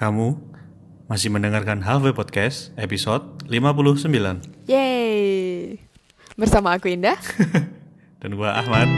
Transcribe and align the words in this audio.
Kamu 0.00 0.32
masih 1.12 1.28
mendengarkan 1.28 1.84
Halfway 1.84 2.16
Podcast 2.16 2.72
episode 2.80 3.44
59 3.52 4.08
Yeay. 4.64 5.76
Bersama 6.40 6.72
aku 6.72 6.88
Indah. 6.88 7.20
Dan 8.24 8.40
gua 8.40 8.64
Ahmad 8.64 8.88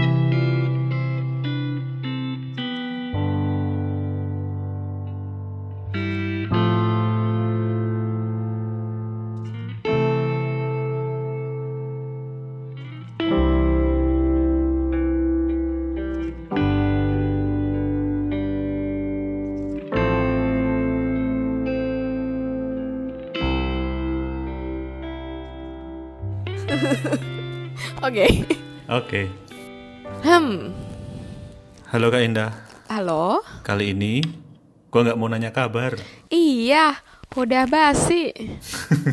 Halo 31.92 32.09
Kak 32.09 32.24
Indah 32.24 32.51
Halo. 32.88 33.41
Kali 33.62 33.92
ini 33.92 34.20
gua 34.88 35.05
nggak 35.05 35.19
mau 35.19 35.28
nanya 35.28 35.52
kabar 35.52 35.96
Iya, 36.28 36.96
udah 37.33 37.64
basi. 37.69 38.33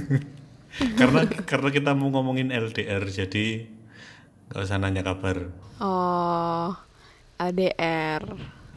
Karena 0.99 1.27
karena 1.43 1.69
kita 1.69 1.91
mau 1.91 2.07
ngomongin 2.07 2.51
LDR 2.51 3.03
Jadi 3.05 3.67
nggak 4.49 4.63
usah 4.63 4.79
nanya 4.79 5.03
kabar 5.03 5.51
Oh, 5.79 6.75
LDR. 7.35 8.23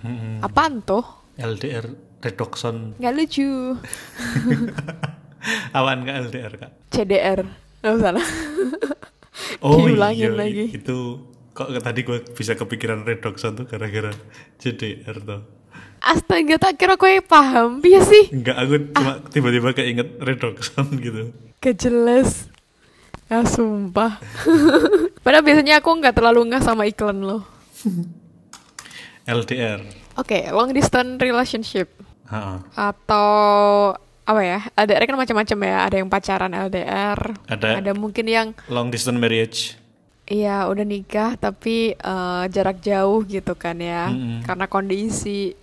Mm-mm. 0.02 0.38
Apaan 0.38 0.82
tuh? 0.82 1.02
LDR 1.34 1.90
redoxon 2.18 2.94
Nggak 2.98 3.14
lucu. 3.16 3.74
Awan 5.78 6.02
Kak 6.02 6.16
LDR 6.26 6.52
Kak 6.56 6.70
CDR. 6.90 7.42
Nggak 7.82 7.96
salah. 7.98 8.26
Oh 9.58 9.82
Diulangin 9.86 10.30
iya 10.30 10.38
lagi. 10.38 10.66
itu 10.70 11.26
kok 11.52 11.68
tadi 11.78 12.00
gue 12.02 12.18
bisa 12.32 12.56
kepikiran 12.56 13.04
redoxon 13.04 13.56
tuh 13.56 13.66
gara-gara 13.68 14.12
JDR 14.58 15.16
tuh 15.20 15.42
Astaga, 16.02 16.58
tak 16.58 16.82
kira 16.82 16.98
gue 16.98 17.22
paham. 17.22 17.78
Iya 17.78 18.02
sih. 18.02 18.34
Enggak, 18.34 18.58
aku 18.58 18.74
cuma 18.90 19.12
tiba-tiba 19.30 19.70
keinget 19.70 20.18
redoxon 20.18 20.98
gitu 20.98 21.30
Gak 21.62 21.78
jelas. 21.78 22.50
Ya 23.30 23.46
sumpah. 23.46 24.18
Padahal 25.24 25.46
biasanya 25.46 25.78
aku 25.78 25.94
nggak 25.94 26.18
terlalu 26.18 26.50
nggak 26.50 26.66
sama 26.66 26.90
iklan 26.90 27.22
loh. 27.22 27.46
LDR 29.30 29.78
Oke, 30.18 30.50
long 30.50 30.74
distance 30.74 31.22
relationship. 31.22 31.88
Ha-ha. 32.32 32.64
atau 32.72 33.28
apa 34.24 34.40
ya 34.40 34.64
LDR 34.72 35.04
kan 35.04 35.20
macam-macam 35.20 35.58
ya 35.68 35.76
ada 35.84 35.96
yang 36.00 36.08
pacaran 36.08 36.48
LDR 36.48 37.20
Ada- 37.44 37.92
mungkin 37.92 38.24
yang 38.24 38.56
Long 38.72 38.88
distance 38.88 39.20
marriage 39.20 39.76
iya 40.26 40.66
udah 40.70 40.84
nikah 40.86 41.34
tapi 41.36 41.94
eh, 41.94 42.44
jarak 42.50 42.78
jauh 42.82 43.22
gitu 43.26 43.52
kan 43.58 43.76
ya. 43.78 44.10
Mm-mm. 44.10 44.42
karena 44.46 44.66
kondisi 44.70 45.54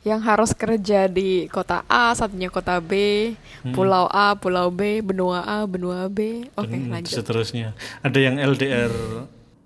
yang 0.00 0.24
harus 0.24 0.56
kerja 0.56 1.12
di 1.12 1.44
kota 1.52 1.84
A 1.84 2.16
satunya 2.16 2.48
kota 2.48 2.80
B 2.80 2.92
pulau 3.76 4.08
A 4.08 4.32
pulau 4.32 4.72
B 4.72 5.04
benua 5.04 5.44
A 5.44 5.68
benua 5.68 6.08
B. 6.08 6.48
Oke 6.56 6.72
dan 6.72 6.88
lanjut. 6.88 7.12
seterusnya. 7.20 7.76
Ada 8.00 8.16
yang 8.16 8.40
LDR 8.40 8.92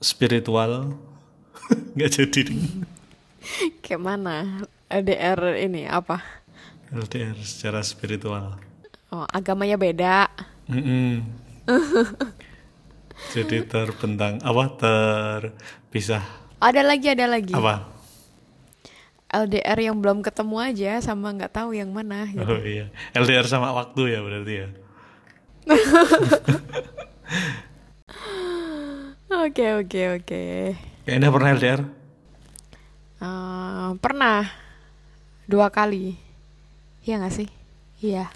spiritual? 0.03 0.99
Nggak 1.95 2.11
jadi 2.19 2.43
kayak 3.85 4.03
mana 4.03 4.65
LDR 4.89 5.61
ini 5.61 5.87
apa? 5.87 6.21
LDR 6.91 7.37
secara 7.45 7.85
spiritual. 7.85 8.59
Oh, 9.15 9.27
agamanya 9.31 9.79
beda. 9.79 10.27
Mm-mm. 10.67 11.23
Jadi 13.33 13.65
terbentang 13.65 14.43
Apa 14.45 14.65
terpisah 14.77 16.25
ada 16.61 16.81
lagi 16.85 17.09
ada 17.13 17.27
lagi 17.29 17.53
Apa? 17.57 17.93
LDR 19.35 19.79
yang 19.91 19.99
belum 19.99 20.23
ketemu 20.23 20.57
aja 20.63 20.93
sama 21.03 21.35
nggak 21.35 21.51
tahu 21.51 21.75
yang 21.75 21.91
mana 21.91 22.31
gitu. 22.31 22.47
Oh 22.47 22.63
iya 22.63 22.87
LDR 23.17 23.49
sama 23.51 23.75
waktu 23.75 24.15
ya 24.15 24.21
berarti 24.23 24.53
ya 24.55 24.69
Oke 29.35 29.67
oke 29.75 30.01
oke. 30.23 30.43
Kak 31.05 31.11
Indah 31.11 31.35
pernah 31.35 31.51
LDR? 31.59 31.81
Eh, 33.19 33.89
pernah 33.99 34.47
dua 35.51 35.75
kali. 35.75 36.15
Iya 37.03 37.19
nggak 37.19 37.35
sih? 37.35 37.49
Iya. 37.99 38.31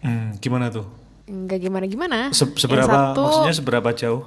Hmm, 0.00 0.34
gimana 0.40 0.72
tuh? 0.72 0.88
Nggak 1.32 1.58
gimana 1.60 1.84
gimana. 1.86 2.18
Se- 2.30 2.44
seberapa 2.54 2.84
yang 2.86 3.08
satu, 3.10 3.20
maksudnya 3.24 3.54
seberapa 3.54 3.88
jauh? 3.90 4.22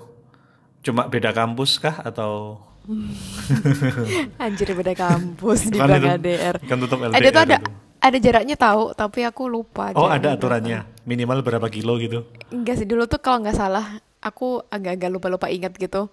Cuma 0.82 1.06
beda 1.06 1.30
kampus 1.32 1.78
kah 1.78 2.02
atau 2.02 2.58
anjir 4.38 4.70
beda 4.72 4.94
kampus 4.94 5.66
di 5.72 5.78
Kan 5.78 5.90
bang 5.92 6.18
LDR. 6.18 6.56
kan 6.60 6.78
tetap 6.78 6.98
Eh, 7.04 7.20
dia 7.20 7.32
tuh 7.32 7.42
LDR 7.42 7.42
ada 7.44 7.56
itu. 7.56 7.70
ada 8.00 8.18
jaraknya 8.20 8.56
tahu, 8.56 8.84
tapi 8.94 9.20
aku 9.22 9.44
lupa. 9.46 9.94
Oh, 9.94 10.06
ada 10.06 10.34
aturannya. 10.34 10.86
Minimal 11.04 11.42
berapa 11.42 11.66
kilo 11.68 11.98
gitu. 11.98 12.26
Enggak 12.50 12.78
sih 12.78 12.86
dulu 12.86 13.06
tuh 13.06 13.18
kalau 13.18 13.42
nggak 13.42 13.54
salah, 13.56 13.86
aku 14.20 14.66
agak-agak 14.68 15.10
lupa-lupa 15.12 15.46
ingat 15.48 15.74
gitu. 15.76 16.10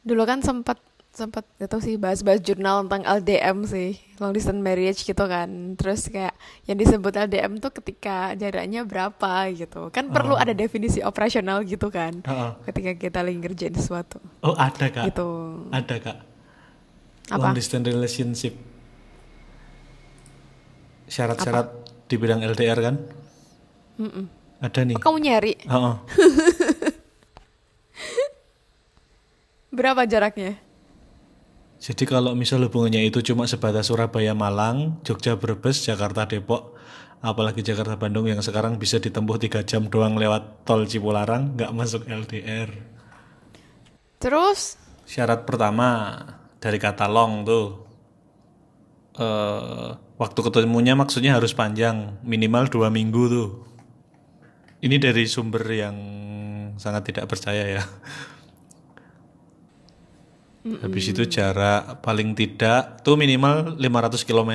Dulu 0.00 0.22
kan 0.22 0.40
sempat 0.40 0.76
sempat 1.16 1.48
gak 1.56 1.66
tau 1.66 1.80
sih 1.80 1.96
bahas-bahas 1.96 2.38
jurnal 2.38 2.84
tentang 2.84 3.02
LDM 3.02 3.64
sih, 3.64 3.90
long 4.16 4.30
distance 4.30 4.60
marriage 4.60 5.00
gitu 5.00 5.24
kan. 5.24 5.48
Terus 5.74 6.06
kayak 6.06 6.36
yang 6.64 6.76
disebut 6.76 7.16
LDM 7.18 7.56
tuh 7.56 7.72
ketika 7.72 8.30
jaraknya 8.34 8.84
berapa 8.84 9.48
gitu. 9.50 9.88
Kan 9.88 10.12
perlu 10.12 10.32
Oh. 10.32 10.38
ada 10.38 10.52
definisi 10.52 11.00
operasional 11.00 11.64
gitu 11.64 11.88
kan. 11.88 12.20
Heeh. 12.20 12.50
Ketika 12.64 12.92
kita 12.94 13.18
lagi 13.20 13.36
ngerjain 13.36 13.72
sesuatu 13.72 14.20
Oh, 14.40 14.52
ada, 14.52 14.86
Kak. 14.86 15.08
gitu. 15.08 15.26
Ada, 15.72 15.94
Kak. 15.98 16.18
Apa? 17.26 17.40
Long 17.42 17.56
distance 17.56 17.86
relationship. 17.86 18.54
Syarat-syarat 21.06 21.72
di 22.04 22.14
bidang 22.14 22.44
LDR 22.44 22.78
kan? 22.78 22.96
Mm-mm. 23.96 24.24
Ada 24.58 24.84
nih. 24.84 24.94
Oh, 24.94 25.02
kamu 25.02 25.18
nyari 25.18 25.54
Heeh. 25.58 25.94
berapa 29.72 30.04
jaraknya? 30.04 30.56
Jadi 31.86 32.02
kalau 32.02 32.34
misal 32.34 32.58
hubungannya 32.66 33.06
itu 33.06 33.22
cuma 33.22 33.46
sebatas 33.46 33.86
Surabaya 33.94 34.34
Malang, 34.34 34.98
Jogja 35.06 35.38
Brebes, 35.38 35.86
Jakarta 35.86 36.26
Depok, 36.26 36.74
apalagi 37.22 37.62
Jakarta 37.62 37.94
Bandung 37.94 38.26
yang 38.26 38.42
sekarang 38.42 38.74
bisa 38.74 38.98
ditempuh 38.98 39.38
tiga 39.38 39.62
jam 39.62 39.86
doang 39.86 40.18
lewat 40.18 40.66
tol 40.66 40.82
Cipularang, 40.82 41.54
nggak 41.54 41.70
masuk 41.70 42.10
LDR. 42.10 42.74
Terus 44.18 44.82
Syarat 45.06 45.46
pertama 45.46 46.18
dari 46.58 46.82
kata 46.82 47.06
long 47.06 47.46
tuh, 47.46 47.86
eh 49.22 49.94
waktu 50.18 50.38
ketemunya 50.42 50.98
maksudnya 50.98 51.38
harus 51.38 51.54
panjang, 51.54 52.18
minimal 52.26 52.66
dua 52.66 52.90
minggu 52.90 53.22
tuh. 53.30 53.50
Ini 54.82 54.98
dari 54.98 55.30
sumber 55.30 55.62
yang 55.70 55.96
sangat 56.82 57.14
tidak 57.14 57.30
percaya 57.30 57.78
ya. 57.78 57.82
Habis 60.66 61.14
itu 61.14 61.22
jarak 61.30 62.02
paling 62.02 62.34
tidak 62.34 63.06
tuh 63.06 63.14
minimal 63.14 63.78
500 63.78 64.26
km 64.26 64.52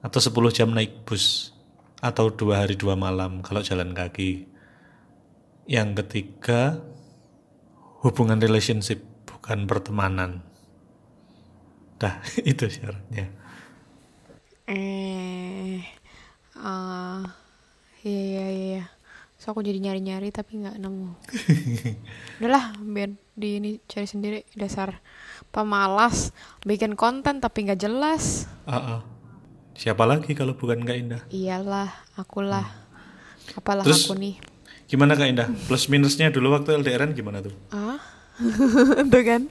atau 0.00 0.20
10 0.20 0.56
jam 0.56 0.68
naik 0.72 1.04
bus 1.04 1.52
atau 2.00 2.32
dua 2.32 2.64
hari 2.64 2.80
dua 2.80 2.96
malam 2.96 3.44
kalau 3.44 3.60
jalan 3.60 3.92
kaki. 3.92 4.48
Yang 5.68 6.02
ketiga 6.02 6.80
hubungan 8.00 8.40
relationship 8.40 9.04
bukan 9.28 9.68
pertemanan. 9.68 10.40
Dah 12.00 12.24
itu 12.50 12.64
syaratnya. 12.64 13.28
Eh, 14.64 15.84
ah, 16.56 17.28
iya 18.00 18.24
iya 18.24 18.46
iya. 18.48 18.84
So 19.40 19.56
aku 19.56 19.64
jadi 19.64 19.80
nyari-nyari 19.80 20.28
tapi 20.28 20.60
nggak 20.60 20.76
nemu. 20.76 21.16
Udahlah, 22.44 22.76
biar 22.76 23.16
di 23.32 23.56
ini 23.56 23.70
cari 23.88 24.04
sendiri 24.04 24.44
dasar 24.52 25.00
pemalas, 25.48 26.36
bikin 26.60 26.92
konten 26.92 27.40
tapi 27.40 27.64
nggak 27.64 27.80
jelas. 27.80 28.44
Ah, 28.68 29.00
ah. 29.00 29.00
Siapa 29.72 30.04
lagi 30.04 30.36
kalau 30.36 30.52
bukan 30.52 30.84
Kak 30.84 30.92
Indah? 30.92 31.22
Iyalah, 31.32 31.88
akulah. 32.20 32.68
Apalah 33.56 33.80
Terus- 33.80 34.04
aku 34.04 34.20
nih. 34.20 34.36
Gimana 34.92 35.16
Kak 35.16 35.32
Indah? 35.32 35.48
Plus 35.64 35.88
minusnya 35.88 36.28
dulu 36.28 36.52
waktu 36.52 36.76
LDRan 36.76 37.16
gimana 37.16 37.40
tuh? 37.40 37.56
Ah, 37.72 37.96
tuh 39.12 39.22
kan? 39.24 39.48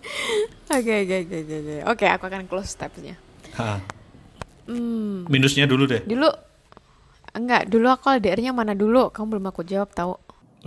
Oke 0.70 0.94
oke 1.02 1.16
oke 1.26 1.38
oke. 1.50 1.76
oke. 1.90 2.06
Aku 2.14 2.24
akan 2.30 2.46
close. 2.46 2.78
Ah, 3.58 3.82
Hmm, 4.70 5.26
minusnya 5.26 5.66
dulu 5.66 5.90
deh. 5.90 6.06
dulu 6.06 6.30
enggak, 7.34 7.70
dulu 7.70 7.88
aku 7.92 8.10
LDR-nya 8.18 8.52
mana 8.52 8.74
dulu? 8.74 9.10
Kamu 9.14 9.38
belum 9.38 9.46
aku 9.50 9.62
jawab 9.66 9.92
tahu. 9.94 10.16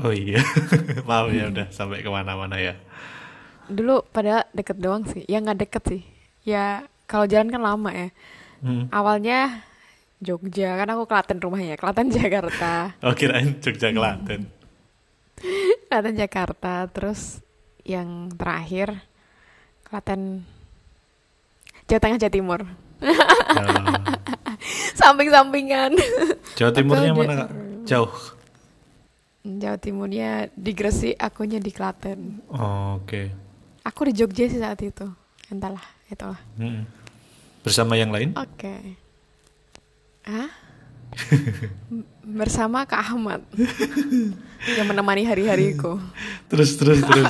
Oh 0.00 0.12
iya, 0.12 0.40
maaf 1.08 1.28
ya 1.28 1.52
udah 1.52 1.68
sampai 1.68 2.00
ke 2.00 2.08
mana-mana 2.08 2.56
ya. 2.56 2.74
Dulu 3.68 4.08
pada 4.08 4.48
deket 4.56 4.80
doang 4.80 5.04
sih, 5.04 5.22
ya 5.28 5.36
nggak 5.40 5.68
deket 5.68 5.82
sih. 5.84 6.02
Ya 6.48 6.88
kalau 7.04 7.28
jalan 7.28 7.52
kan 7.52 7.60
lama 7.60 7.90
ya. 7.92 8.08
Hmm. 8.64 8.88
Awalnya 8.88 9.68
Jogja, 10.22 10.78
kan 10.78 10.88
aku 10.94 11.04
Klaten 11.04 11.42
rumahnya, 11.42 11.76
Klaten 11.76 12.08
Jakarta. 12.16 12.96
Oh 13.04 13.12
kirain 13.12 13.58
Jogja 13.60 13.92
Klaten. 13.92 14.48
Klaten 15.92 16.16
Jakarta, 16.16 16.88
terus 16.88 17.44
yang 17.84 18.32
terakhir 18.32 18.96
Klaten 19.84 20.46
Jawa 21.84 22.00
Tengah 22.00 22.18
Jawa 22.22 22.32
Timur. 22.32 22.60
Oh. 23.02 24.31
Samping-sampingan. 25.00 25.92
Jawa 26.54 26.70
Timurnya 26.70 27.12
mana 27.12 27.34
kak? 27.44 27.50
Jauh. 27.84 28.12
Jawa 29.42 29.76
Timurnya 29.76 30.46
di 30.54 30.70
Gresik, 30.70 31.18
akunya 31.18 31.58
di 31.58 31.70
Klaten. 31.70 32.46
Oh, 32.46 33.02
Oke. 33.02 33.34
Aku 33.82 34.06
di 34.06 34.14
Jogja 34.14 34.46
sih 34.46 34.62
saat 34.62 34.78
itu. 34.78 35.02
Entahlah, 35.50 35.82
itulah. 36.06 36.38
Mm-mm. 36.54 36.86
Bersama 37.60 37.98
yang 37.98 38.14
lain? 38.14 38.34
Oke. 38.34 38.74
Hah? 40.22 40.46
M- 41.90 42.06
Bersama 42.22 42.86
Kak 42.86 43.02
Ahmad 43.04 43.42
yang 44.64 44.86
menemani 44.86 45.26
hari-hariku. 45.26 45.98
Terus 46.46 46.78
terus 46.78 47.02
terus. 47.02 47.26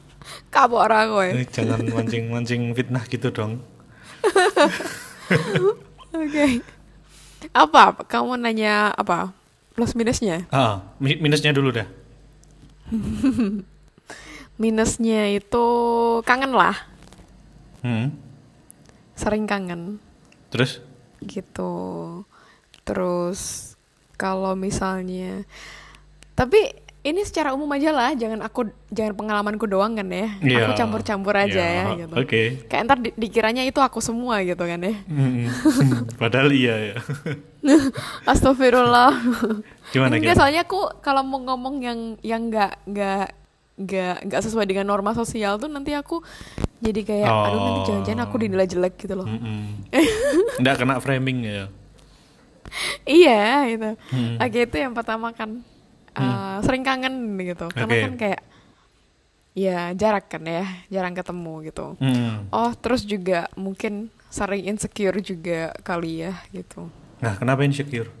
Kapok 0.52 0.76
ora 0.78 1.08
kowe. 1.08 1.24
Eh, 1.24 1.48
Jangan 1.48 1.80
mancing-mancing 1.82 2.76
fitnah 2.76 3.04
gitu 3.08 3.32
dong. 3.32 3.64
Oke. 6.16 6.64
Apa? 7.52 7.92
Kamu 8.02 8.36
nanya 8.36 8.90
apa? 8.90 9.30
Plus 9.72 9.92
minusnya? 9.92 10.48
Ah, 10.48 10.80
mi- 10.96 11.18
minusnya 11.18 11.52
dulu 11.52 11.70
dah. 11.70 11.84
Minusnya 14.56 15.28
itu 15.28 15.66
kangen 16.24 16.56
lah, 16.56 16.72
Hmm. 17.84 18.08
sering 19.12 19.44
kangen 19.44 20.00
Terus? 20.48 20.80
gitu. 21.20 22.24
Terus 22.80 23.74
kalau 24.16 24.56
misalnya 24.56 25.44
tapi 26.32 26.72
ini 27.06 27.22
secara 27.22 27.50
umum 27.50 27.70
aja 27.70 27.88
lah, 27.88 28.10
jangan 28.12 28.42
aku 28.42 28.66
jangan 28.88 29.14
pengalamanku 29.14 29.64
doang 29.64 29.94
kan 29.94 30.06
ya. 30.06 30.26
Iya. 30.38 30.58
Aku 30.60 30.72
campur-campur 30.74 31.32
aja 31.32 31.54
Iya, 31.56 31.82
ya 31.84 31.84
gitu. 31.96 32.14
Oke. 32.16 32.42
Kayak 32.66 32.82
ntar 32.84 32.98
di- 32.98 33.14
dikiranya 33.14 33.62
itu 33.62 33.78
aku 33.78 33.98
semua 34.00 34.42
gitu 34.42 34.58
kan 34.58 34.76
ya. 34.76 34.94
Mm-mm. 35.06 35.46
Padahal 36.20 36.50
iya 36.50 36.74
ya. 36.84 36.96
Astagfirullah. 38.26 39.12
Gimana 39.88 40.16
Enggak, 40.16 40.34
soalnya 40.34 40.62
aku 40.62 40.90
kalau 40.98 41.22
mau 41.22 41.38
ngomong 41.40 41.74
yang 41.78 41.98
yang 42.20 42.42
nggak 42.46 42.82
nggak 42.84 43.26
nggak 43.76 44.16
nggak 44.26 44.40
sesuai 44.42 44.64
dengan 44.64 44.86
norma 44.86 45.12
sosial 45.12 45.56
tuh 45.56 45.68
nanti 45.68 45.92
aku 45.92 46.24
jadi 46.78 47.00
kayak 47.02 47.28
aduh 47.28 47.56
nanti 47.56 47.72
Oh. 47.76 47.86
jangan-jangan 47.86 48.22
aku 48.24 48.36
dinilai 48.38 48.66
jelek 48.66 48.94
gitu 48.98 49.14
loh. 49.14 49.28
Nggak 50.60 50.74
kena 50.76 50.98
framing 50.98 51.38
ya. 51.40 51.64
iya 53.04 53.64
gitu. 53.68 53.90
Hmm. 54.10 54.36
Oke 54.38 54.64
itu 54.64 54.76
yang 54.76 54.90
pertama 54.90 55.30
kan 55.30 55.62
uh, 56.16 56.58
sering 56.64 56.82
kangen 56.82 57.36
gitu. 57.36 57.66
Karena 57.68 57.94
Oke. 57.94 58.04
kan 58.04 58.14
kayak 58.16 58.42
ya 59.56 59.92
jarak 59.92 60.28
kan 60.28 60.44
ya, 60.44 60.64
jarang 60.88 61.16
ketemu 61.16 61.54
gitu. 61.64 61.86
Mm. 61.96 62.52
Oh, 62.52 62.72
terus 62.76 63.04
juga 63.04 63.48
mungkin 63.56 64.08
sering 64.28 64.68
insecure 64.68 65.16
juga 65.20 65.72
kali 65.80 66.28
ya 66.28 66.32
gitu. 66.52 66.88
Nah, 67.24 67.36
kenapa 67.40 67.64
insecure? 67.64 68.12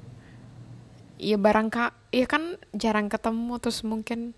Iya 1.16 1.36
barang 1.36 1.68
kak, 1.72 1.92
iya 2.12 2.24
kan 2.24 2.56
jarang 2.72 3.08
ketemu 3.08 3.56
terus 3.56 3.80
mungkin 3.80 4.36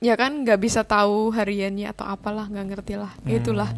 ya 0.00 0.16
kan 0.16 0.42
nggak 0.42 0.58
bisa 0.58 0.80
tahu 0.82 1.28
hariannya 1.30 1.92
atau 1.92 2.08
apalah 2.08 2.48
nggak 2.48 2.66
ngerti 2.72 2.94
lah 2.96 3.12
itulah 3.28 3.68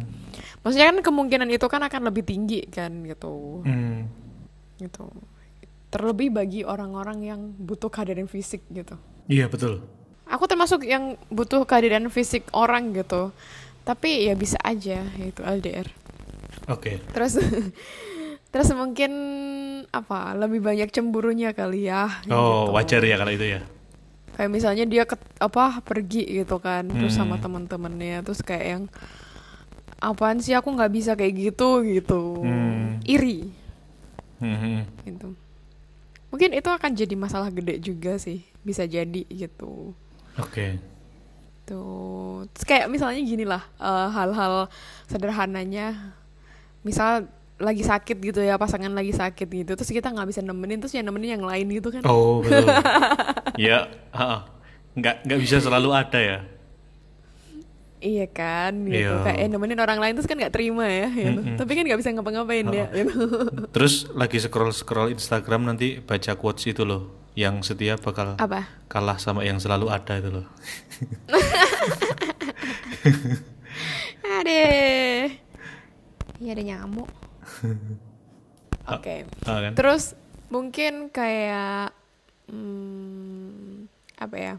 maksudnya 0.63 0.87
kan 0.95 1.03
kemungkinan 1.03 1.51
itu 1.51 1.67
kan 1.67 1.83
akan 1.83 2.07
lebih 2.07 2.23
tinggi 2.23 2.63
kan 2.71 3.03
gitu 3.03 3.59
Hmm. 3.67 4.07
gitu 4.79 5.03
terlebih 5.93 6.29
bagi 6.29 6.61
orang-orang 6.63 7.21
yang 7.21 7.39
butuh 7.55 7.87
kehadiran 7.87 8.25
fisik 8.25 8.65
gitu 8.67 8.97
Iya 9.25 9.45
betul. 9.45 9.85
aku 10.25 10.43
termasuk 10.43 10.81
yang 10.83 11.13
butuh 11.29 11.63
kehadiran 11.63 12.09
fisik 12.09 12.49
orang 12.51 12.89
gitu 12.91 13.29
tapi 13.83 14.25
ya 14.25 14.33
bisa 14.33 14.57
aja 14.59 14.99
itu 15.15 15.39
LDR 15.39 15.85
Oke. 16.65 16.97
terus 17.11 17.37
terus 18.51 18.69
mungkin 18.71 19.11
apa 19.89 20.33
lebih 20.33 20.59
banyak 20.59 20.89
cemburunya 20.89 21.51
kali 21.51 21.85
ya 21.85 22.09
Oh 22.27 22.67
gitu. 22.67 22.73
wajar 22.73 23.01
ya 23.01 23.15
kalau 23.15 23.31
itu 23.31 23.45
ya. 23.49 23.61
kayak 24.33 24.49
misalnya 24.49 24.85
dia 24.85 25.03
ke 25.03 25.13
apa 25.37 25.77
pergi 25.79 26.25
gitu 26.35 26.57
kan 26.57 26.87
terus 26.87 27.13
sama 27.13 27.35
Hmm. 27.35 27.43
teman-temannya 27.43 28.21
terus 28.21 28.41
kayak 28.41 28.65
yang 28.67 28.83
apaan 29.99 30.37
sih 30.37 30.51
aku 30.51 30.67
nggak 30.69 30.91
bisa 30.91 31.11
kayak 31.13 31.33
gitu 31.51 31.69
gitu 31.83 32.41
Hmm. 32.41 32.97
iri 33.03 33.53
Hmm. 34.37 34.83
gitu 35.03 35.37
mungkin 36.33 36.49
itu 36.57 36.65
akan 36.65 36.97
jadi 36.97 37.13
masalah 37.13 37.53
gede 37.53 37.77
juga 37.77 38.17
sih 38.17 38.41
bisa 38.65 38.89
jadi 38.89 39.21
gitu 39.29 39.93
Oke. 40.41 40.81
tuh 41.63 42.49
terus 42.51 42.65
kayak 42.65 42.89
misalnya 42.89 43.21
gini 43.21 43.45
lah 43.45 43.61
eh, 43.77 44.07
hal-hal 44.09 44.65
sederhananya 45.05 46.17
misal 46.81 47.29
lagi 47.61 47.85
sakit 47.85 48.17
gitu 48.19 48.41
ya 48.41 48.57
pasangan 48.57 48.91
lagi 48.91 49.13
sakit 49.13 49.45
gitu 49.45 49.71
terus 49.77 49.87
kita 49.87 50.09
nggak 50.09 50.27
bisa 50.33 50.41
nemenin 50.41 50.81
terus 50.81 50.97
yang 50.97 51.05
nemenin 51.05 51.37
yang 51.39 51.45
lain 51.45 51.69
gitu 51.69 51.93
kan 51.93 52.01
Oh 52.03 52.41
betul. 52.41 52.65
ya, 53.69 53.87
ha-ha. 54.11 54.49
nggak 54.97 55.15
nggak 55.29 55.39
bisa 55.39 55.61
selalu 55.61 55.93
ada 55.93 56.19
ya. 56.19 56.37
Iya 58.03 58.27
kan 58.27 58.83
gitu 58.83 58.99
Iya. 58.99 59.23
kayak 59.23 59.39
eh, 59.39 59.47
nemenin 59.47 59.79
orang 59.79 59.95
lain 59.95 60.13
terus 60.13 60.27
kan 60.27 60.35
nggak 60.35 60.51
terima 60.51 60.83
ya 60.83 61.07
gitu. 61.07 61.39
Mm-mm. 61.39 61.55
tapi 61.55 61.71
kan 61.71 61.83
nggak 61.83 61.95
bisa 61.97 62.11
ngapa-ngapain 62.11 62.67
ya 62.67 62.85
gitu. 62.91 63.15
Terus 63.75 63.93
lagi 64.11 64.37
scroll 64.37 64.71
scroll 64.71 65.09
Instagram 65.09 65.63
nanti 65.65 65.97
baca 65.97 66.35
quotes 66.35 66.67
itu 66.67 66.83
loh, 66.83 67.07
yang 67.33 67.63
setia 67.63 67.95
bakal 67.95 68.35
apa 68.35 68.67
kalah 68.85 69.15
sama 69.15 69.41
yang 69.41 69.55
selalu 69.57 69.87
ada 69.87 70.19
itu 70.19 70.29
loh. 70.29 70.45
Adeh 74.23 75.39
iya 76.39 76.51
ada 76.51 76.63
nyamuk 76.65 77.07
oke 78.93 79.15
Ah, 79.43 79.59
kan? 79.61 79.73
terus 79.73 80.11
mungkin 80.47 81.07
kayak 81.09 81.95
hmm, 82.47 83.87
apa 84.17 84.35
ya 84.35 84.53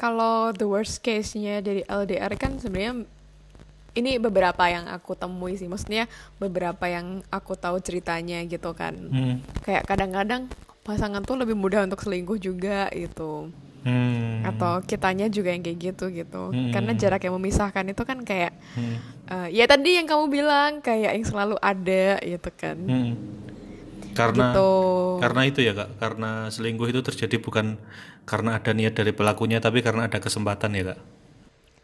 kalau 0.00 0.56
the 0.56 0.64
worst 0.64 1.04
case-nya 1.04 1.60
dari 1.60 1.84
LDR 1.84 2.32
kan 2.34 2.56
sebenarnya 2.56 3.04
ini 3.92 4.16
beberapa 4.16 4.64
yang 4.64 4.88
aku 4.88 5.12
temui 5.12 5.60
sih 5.60 5.68
maksudnya 5.68 6.08
beberapa 6.40 6.88
yang 6.88 7.20
aku 7.28 7.52
tahu 7.52 7.76
ceritanya 7.78 8.40
gitu 8.48 8.72
kan 8.72 8.96
Hmm. 8.96 9.36
kayak 9.60 9.84
kadang-kadang 9.84 10.48
pasangan 10.80 11.20
tuh 11.20 11.36
lebih 11.36 11.52
mudah 11.52 11.84
untuk 11.84 12.00
selingkuh 12.00 12.40
juga 12.40 12.88
gitu 12.90 13.52
Hmm. 13.80 14.44
atau 14.44 14.80
kitanya 14.80 15.28
juga 15.28 15.52
yang 15.52 15.60
kayak 15.60 15.78
gitu 15.80 16.08
gitu 16.08 16.42
Hmm. 16.48 16.68
karena 16.70 16.92
jarak 16.92 17.20
yang 17.20 17.36
memisahkan 17.36 17.84
itu 17.84 18.02
kan 18.04 18.20
kayak 18.22 18.52
Hmm. 18.72 18.96
eh, 19.26 19.48
ya 19.52 19.64
tadi 19.64 19.96
yang 19.96 20.08
kamu 20.08 20.24
bilang 20.28 20.72
kayak 20.80 21.16
yang 21.16 21.26
selalu 21.26 21.56
ada 21.58 22.20
gitu 22.20 22.50
kan 22.54 22.76
Hmm. 22.78 23.12
Karena 24.12 24.50
gitu 24.50 24.70
karena 25.20 25.40
itu 25.44 25.60
ya 25.60 25.72
kak, 25.72 25.90
karena 25.96 26.30
selingkuh 26.48 26.88
itu 26.88 27.00
terjadi 27.00 27.36
bukan 27.36 27.76
karena 28.24 28.56
ada 28.56 28.70
niat 28.70 28.92
dari 28.92 29.10
pelakunya, 29.10 29.58
tapi 29.58 29.80
karena 29.80 30.06
ada 30.06 30.16
kesempatan 30.16 30.72
ya 30.72 30.84
kak. 30.90 31.00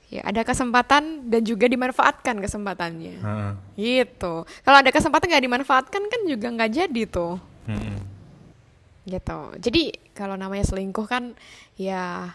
ya 0.07 0.23
ada 0.23 0.41
kesempatan 0.41 1.27
dan 1.27 1.43
juga 1.43 1.67
dimanfaatkan 1.67 2.39
kesempatannya 2.39 3.19
Ah. 3.21 3.59
gitu 3.75 4.47
kalau 4.63 4.79
ada 4.79 4.89
kesempatan 4.89 5.27
nggak 5.27 5.45
dimanfaatkan 5.45 5.99
kan 5.99 6.21
juga 6.23 6.47
nggak 6.49 6.71
jadi 6.73 7.03
tuh 7.07 7.43
Hmm. 7.67 7.99
gitu 9.03 9.39
jadi 9.59 9.83
kalau 10.13 10.35
namanya 10.35 10.63
selingkuh 10.63 11.05
kan 11.05 11.35
ya 11.75 12.31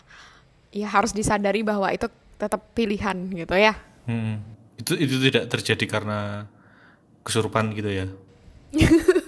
ya 0.69 0.88
harus 0.88 1.12
disadari 1.12 1.63
bahwa 1.63 1.88
itu 1.89 2.12
tetap 2.36 2.60
pilihan 2.71 3.15
gitu 3.29 3.55
ya 3.55 3.79
Hmm. 4.03 4.43
Itu 4.75 4.98
itu 4.98 5.15
tidak 5.21 5.48
terjadi 5.48 5.86
karena 5.88 6.50
kesurupan 7.21 7.71
gitu 7.71 7.88
ya. 7.88 8.10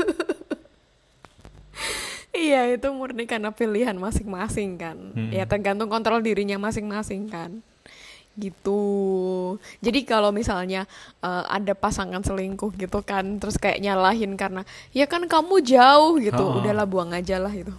Iya 2.34 2.74
itu 2.74 2.90
murni 2.90 3.30
karena 3.30 3.54
pilihan 3.54 3.94
masing-masing 3.94 4.76
kan. 4.76 4.98
Hmm. 5.14 5.30
Ya 5.30 5.46
tergantung 5.46 5.86
kontrol 5.88 6.18
dirinya 6.20 6.58
masing-masing 6.58 7.30
kan. 7.30 7.62
Gitu. 8.34 8.82
Jadi 9.86 10.10
kalau 10.10 10.34
misalnya 10.34 10.90
eh, 11.22 11.44
ada 11.46 11.78
pasangan 11.78 12.26
selingkuh 12.26 12.74
gitu 12.74 13.06
kan, 13.06 13.38
terus 13.38 13.62
kayak 13.62 13.78
nyalahin 13.78 14.34
karena 14.34 14.66
ya 14.90 15.06
kan 15.06 15.22
kamu 15.30 15.62
jauh 15.62 16.18
gitu, 16.18 16.42
Oh. 16.42 16.58
udahlah 16.58 16.90
buang 16.90 17.14
aja 17.14 17.38
lah 17.38 17.54
itu. 17.62 17.70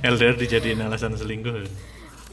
LDR 0.00 0.40
dijadiin 0.40 0.80
alasan 0.80 1.14
selingkuh. 1.14 1.68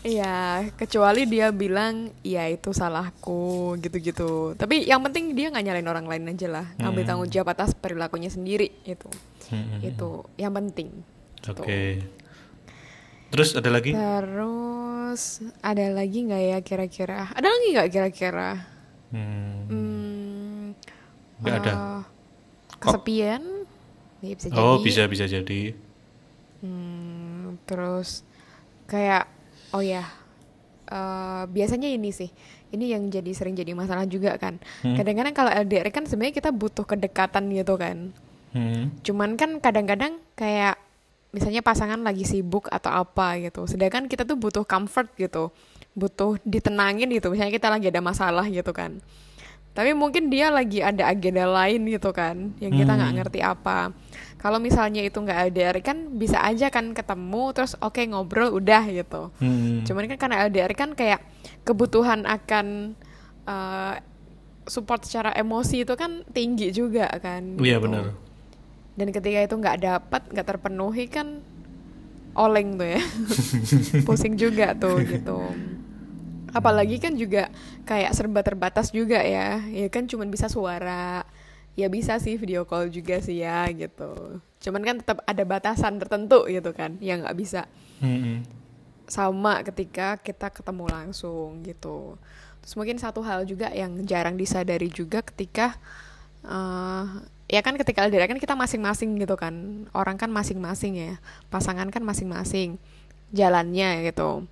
Iya, 0.01 0.65
kecuali 0.73 1.29
dia 1.29 1.53
bilang 1.53 2.09
ya 2.25 2.49
itu 2.49 2.73
salahku 2.73 3.77
gitu-gitu. 3.77 4.57
Tapi 4.57 4.89
yang 4.89 4.97
penting 5.05 5.37
dia 5.37 5.53
nggak 5.53 5.61
nyalain 5.61 5.85
orang 5.85 6.05
lain 6.09 6.33
aja 6.33 6.47
lah, 6.49 6.65
ngambil 6.75 7.01
Hmm. 7.01 7.09
tanggung 7.13 7.29
jawab 7.29 7.53
atas 7.53 7.71
perilakunya 7.71 8.27
sendiri 8.27 8.73
itu. 8.81 9.05
Hmm. 9.49 9.77
Itu 9.79 10.25
yang 10.35 10.53
penting. 10.53 10.89
gitu. 11.37 11.57
Oke. 11.57 12.01
Terus 13.29 13.53
ada 13.53 13.69
lagi? 13.69 13.93
Terus 13.93 15.21
ada 15.61 15.85
lagi 15.87 16.19
nggak 16.21 16.43
ya 16.43 16.57
kira-kira? 16.59 17.29
Ada 17.31 17.47
lagi 17.47 17.67
nggak 17.71 17.89
kira-kira? 17.89 18.49
Hmm. 19.09 19.57
Hmm, 19.67 20.61
nggak 21.39 21.55
ada 21.59 21.73
Eh, 21.73 22.01
kesepian 22.77 23.41
ya 24.19 24.33
bisa 24.33 24.47
jadi 24.47 24.57
oh 24.57 24.77
bisa 24.79 25.01
bisa 25.05 25.25
jadi 25.25 25.61
Hmm, 26.59 27.57
terus 27.65 28.21
kayak 28.85 29.25
oh 29.71 29.81
ya 29.81 30.03
eh, 30.87 31.43
biasanya 31.47 31.87
ini 31.87 32.11
sih. 32.11 32.27
Ini 32.71 32.95
yang 32.95 33.11
jadi 33.11 33.31
sering 33.31 33.55
jadi 33.55 33.75
masalah 33.75 34.07
juga 34.07 34.35
kan. 34.35 34.55
Hmm. 34.79 34.95
kadang-kadang 34.95 35.35
kalau 35.35 35.51
LDR 35.51 35.91
kan 35.91 36.07
sebenarnya 36.07 36.35
kita 36.35 36.49
butuh 36.51 36.83
kedekatan 36.83 37.51
gitu 37.51 37.75
kan. 37.75 38.11
Hmm. 38.51 38.91
cuman 38.99 39.39
kan 39.39 39.63
kadang-kadang 39.63 40.19
kayak 40.35 40.75
misalnya 41.31 41.63
pasangan 41.63 42.03
lagi 42.03 42.27
sibuk 42.27 42.67
atau 42.67 42.91
apa 42.91 43.39
gitu. 43.39 43.63
Sedangkan 43.63 44.11
kita 44.11 44.27
tuh 44.27 44.35
butuh 44.35 44.67
comfort 44.67 45.07
gitu. 45.15 45.55
Butuh 45.95 46.35
ditenangin 46.43 47.07
gitu. 47.15 47.31
Misalnya 47.31 47.55
kita 47.55 47.71
lagi 47.71 47.87
ada 47.87 48.03
masalah 48.03 48.43
gitu 48.51 48.75
kan. 48.75 48.99
Tapi 49.71 49.95
mungkin 49.95 50.27
dia 50.27 50.51
lagi 50.51 50.83
ada 50.83 51.07
agenda 51.07 51.47
lain 51.47 51.87
gitu 51.87 52.11
kan 52.11 52.51
yang 52.59 52.75
kita 52.75 52.91
nggak 52.91 53.07
Hmm. 53.07 53.19
ngerti 53.23 53.39
apa 53.39 53.95
kalau 54.41 54.57
misalnya 54.57 55.05
itu 55.05 55.21
nggak 55.21 55.53
LDR 55.53 55.77
kan 55.85 56.17
bisa 56.17 56.41
aja 56.41 56.73
kan 56.73 56.97
ketemu 56.97 57.53
terus 57.53 57.77
oke 57.77 58.01
ngobrol 58.09 58.57
udah 58.57 58.89
gitu. 58.89 59.29
Hmm. 59.37 59.85
cuman 59.85 60.09
kan 60.09 60.17
karena 60.17 60.49
LDR 60.49 60.73
kan 60.73 60.97
kayak 60.97 61.21
kebutuhan 61.61 62.25
akan 62.25 62.97
eh, 63.45 63.95
support 64.65 65.05
secara 65.05 65.33
emosi 65.37 65.85
itu 65.85 65.93
kan 65.93 66.25
tinggi 66.33 66.73
juga 66.73 67.05
kan 67.21 67.61
iya 67.61 67.77
gitu. 67.77 67.85
benar. 67.85 68.05
Dan 68.97 69.07
ketika 69.13 69.39
itu 69.45 69.55
nggak 69.55 69.77
dapat 69.81 70.21
nggak 70.33 70.47
terpenuhi 70.47 71.05
kan 71.07 71.41
oleng 72.35 72.77
tuh 72.79 72.89
ya. 72.97 73.01
Pusing 74.07 74.35
juga 74.35 74.73
tuh 74.75 74.99
gitu. 75.05 75.39
Apalagi 76.51 76.99
kan 76.99 77.15
juga 77.15 77.47
kayak 77.87 78.11
serba 78.11 78.43
terbatas 78.43 78.91
juga 78.91 79.23
ya. 79.23 79.63
Ya 79.71 79.87
kan 79.87 80.07
cuman 80.07 80.27
bisa 80.27 80.51
suara 80.51 81.23
ya 81.73 81.87
bisa 81.87 82.19
sih 82.19 82.35
video 82.35 82.67
call 82.67 82.91
juga 82.91 83.17
sih 83.19 83.41
ya 83.41 83.65
gitu 83.71 84.39
cuman 84.61 84.81
kan 84.83 84.95
tetap 85.01 85.17
ada 85.25 85.43
batasan 85.43 85.97
tertentu 85.97 86.45
gitu 86.45 86.71
kan 86.75 86.99
yang 86.99 87.23
nggak 87.23 87.37
bisa 87.37 87.65
Hmm. 88.01 88.41
sama 89.05 89.61
ketika 89.61 90.17
kita 90.17 90.49
ketemu 90.49 90.89
langsung 90.89 91.61
gitu. 91.61 92.17
Terus 92.65 92.73
mungkin 92.73 92.97
satu 92.97 93.21
hal 93.21 93.45
juga 93.45 93.69
yang 93.69 94.01
jarang 94.09 94.33
disadari 94.33 94.89
juga 94.89 95.21
ketika 95.21 95.77
eh 96.41 97.05
ya 97.51 97.61
kan 97.61 97.75
ketika 97.77 98.07
LDR 98.07 98.25
kan 98.31 98.39
kita 98.41 98.57
masing-masing 98.57 99.21
gitu 99.21 99.37
kan. 99.37 99.85
Orang 99.93 100.17
kan 100.17 100.33
masing-masing 100.33 100.97
ya. 100.97 101.13
Pasangan 101.53 101.93
kan 101.93 102.01
masing-masing 102.01 102.81
jalannya 103.29 104.07
gitu. 104.09 104.49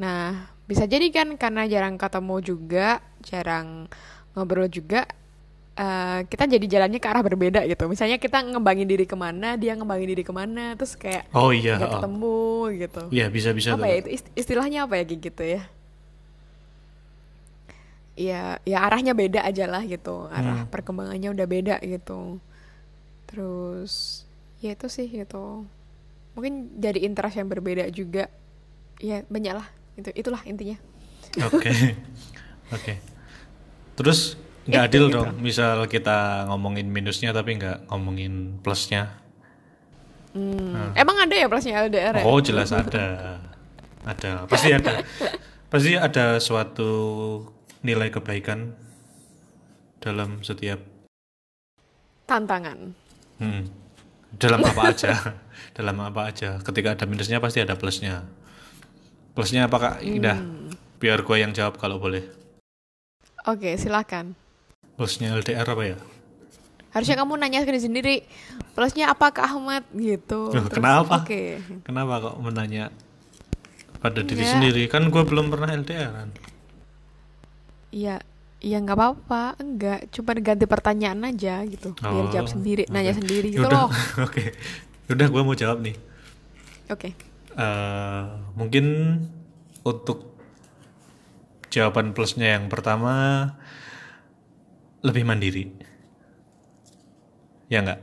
Nah, 0.00 0.48
bisa 0.64 0.88
jadi 0.88 1.12
kan 1.12 1.36
karena 1.36 1.68
jarang 1.68 2.00
ketemu 2.00 2.36
juga, 2.40 3.04
jarang 3.26 3.92
ngobrol 4.32 4.72
juga 4.72 5.04
eh, 5.76 6.20
kita 6.26 6.44
jadi 6.48 6.66
jalannya 6.66 6.98
ke 6.98 7.08
arah 7.08 7.22
berbeda 7.24 7.60
gitu. 7.68 7.84
Misalnya 7.86 8.16
kita 8.16 8.40
ngembangin 8.42 8.88
diri 8.88 9.04
ke 9.04 9.16
mana, 9.16 9.54
dia 9.60 9.72
ngembangin 9.76 10.08
diri 10.12 10.24
ke 10.24 10.32
mana, 10.32 10.74
terus 10.74 10.96
kayak 10.96 11.28
oh 11.36 11.52
iya 11.52 11.76
nggak 11.76 11.90
oh. 11.90 11.94
ketemu 12.00 12.40
gitu 12.82 13.02
iya 13.12 13.26
bisa 13.30 13.50
bisa 13.52 13.76
apa 13.76 13.84
tuh. 13.84 13.88
ya 13.88 13.96
itu 14.02 14.08
ist- 14.16 14.32
istilahnya 14.34 14.88
apa 14.88 14.94
ya 14.98 15.04
gitu 15.06 15.42
ya 15.44 15.62
ya 18.16 18.56
ya 18.64 18.78
arahnya 18.80 19.12
beda 19.12 19.44
aja 19.44 19.68
lah 19.68 19.84
gitu 19.84 20.24
arah 20.32 20.64
Hmm. 20.64 20.72
perkembangannya 20.72 21.28
udah 21.36 21.46
beda 21.46 21.76
gitu 21.84 22.40
terus 23.28 24.24
ya 24.64 24.72
itu 24.72 24.88
sih 24.88 25.04
gitu 25.04 25.68
mungkin 26.32 26.72
jadi 26.80 27.04
interest 27.04 27.36
yang 27.36 27.48
berbeda 27.52 27.84
juga 27.92 28.32
ya 29.00 29.20
banyak 29.28 29.52
lah 29.52 29.68
itu 30.00 30.08
itulah 30.16 30.40
intinya 30.48 30.76
Oke, 31.52 31.68
oke. 32.76 32.92
Terus 33.92 34.40
nggak 34.66 34.84
adil 34.90 35.04
gitu. 35.08 35.14
dong. 35.22 35.28
Misal 35.38 35.86
kita 35.86 36.50
ngomongin 36.50 36.90
minusnya 36.90 37.30
tapi 37.30 37.56
nggak 37.58 37.86
ngomongin 37.90 38.58
plusnya. 38.60 39.14
Hmm, 40.36 40.92
emang 40.92 41.16
ada 41.16 41.32
ya 41.32 41.48
plusnya 41.48 41.80
LDR 41.88 42.20
ya 42.20 42.22
Oh 42.28 42.44
jelas 42.44 42.68
ada, 42.68 43.40
ada. 44.04 44.44
Pasti 44.44 44.68
ada. 44.74 45.00
Pasti 45.72 45.96
ada 45.96 46.38
suatu 46.38 46.92
nilai 47.82 48.12
kebaikan 48.12 48.70
dalam 49.98 50.38
setiap 50.46 50.78
tantangan 52.26 52.94
hmm, 53.42 53.62
dalam 54.38 54.62
apa 54.62 54.82
aja, 54.94 55.34
dalam 55.74 55.98
apa 56.02 56.30
aja. 56.30 56.62
Ketika 56.62 56.94
ada 56.94 57.04
minusnya 57.10 57.42
pasti 57.42 57.58
ada 57.58 57.74
plusnya. 57.74 58.22
Plusnya 59.34 59.66
apa 59.66 59.76
kak 59.78 59.96
Indah? 60.06 60.38
Biar 61.02 61.26
gue 61.26 61.36
yang 61.36 61.50
jawab 61.50 61.76
kalau 61.76 61.98
boleh. 61.98 62.24
oke 63.46 63.78
silakan 63.78 64.34
Plusnya 64.96 65.32
LDR 65.32 65.64
apa 65.64 65.84
ya? 65.84 65.98
harusnya 66.96 67.20
kamu 67.20 67.36
nanya 67.36 67.60
sendiri 67.60 68.24
plusnya 68.72 69.12
apa 69.12 69.28
ke 69.28 69.44
Ahmad 69.44 69.84
gitu 69.92 70.48
Loh, 70.48 70.64
Terus, 70.64 70.80
kenapa? 70.80 71.20
oke 71.20 71.42
Kenapa 71.84 72.12
kok 72.24 72.36
menanya 72.40 72.88
pada 74.00 74.24
diri 74.24 74.40
Enggak. 74.40 74.52
sendiri? 74.56 74.82
Kan 74.88 75.08
gue 75.08 75.20
belum 75.20 75.50
pernah 75.50 75.72
LDRan. 75.72 76.30
Iya, 77.90 78.20
iya 78.60 78.76
nggak 78.78 78.92
apa-apa, 78.92 79.56
enggak. 79.58 80.12
Cuma 80.12 80.36
ganti 80.36 80.64
pertanyaan 80.64 81.20
aja 81.26 81.64
gitu, 81.64 81.96
biar 81.96 82.24
Oh, 82.24 82.30
jawab 82.30 82.48
sendiri, 82.48 82.84
nanya 82.86 83.12
oke. 83.12 83.18
sendiri 83.18 83.48
gitu 83.50 83.64
Yaudah, 83.64 83.88
loh. 83.88 83.90
Oke, 84.28 84.52
udah 85.08 85.26
gue 85.26 85.42
mau 85.42 85.56
jawab 85.56 85.80
nih. 85.80 85.96
Oke, 86.88 87.12
Eh, 87.56 88.22
mungkin 88.52 88.84
untuk 89.80 90.36
jawaban 91.68 92.12
plusnya 92.12 92.60
yang 92.60 92.68
pertama 92.68 93.48
lebih 95.04 95.22
mandiri. 95.26 95.64
Ya 97.66 97.82
enggak? 97.82 98.00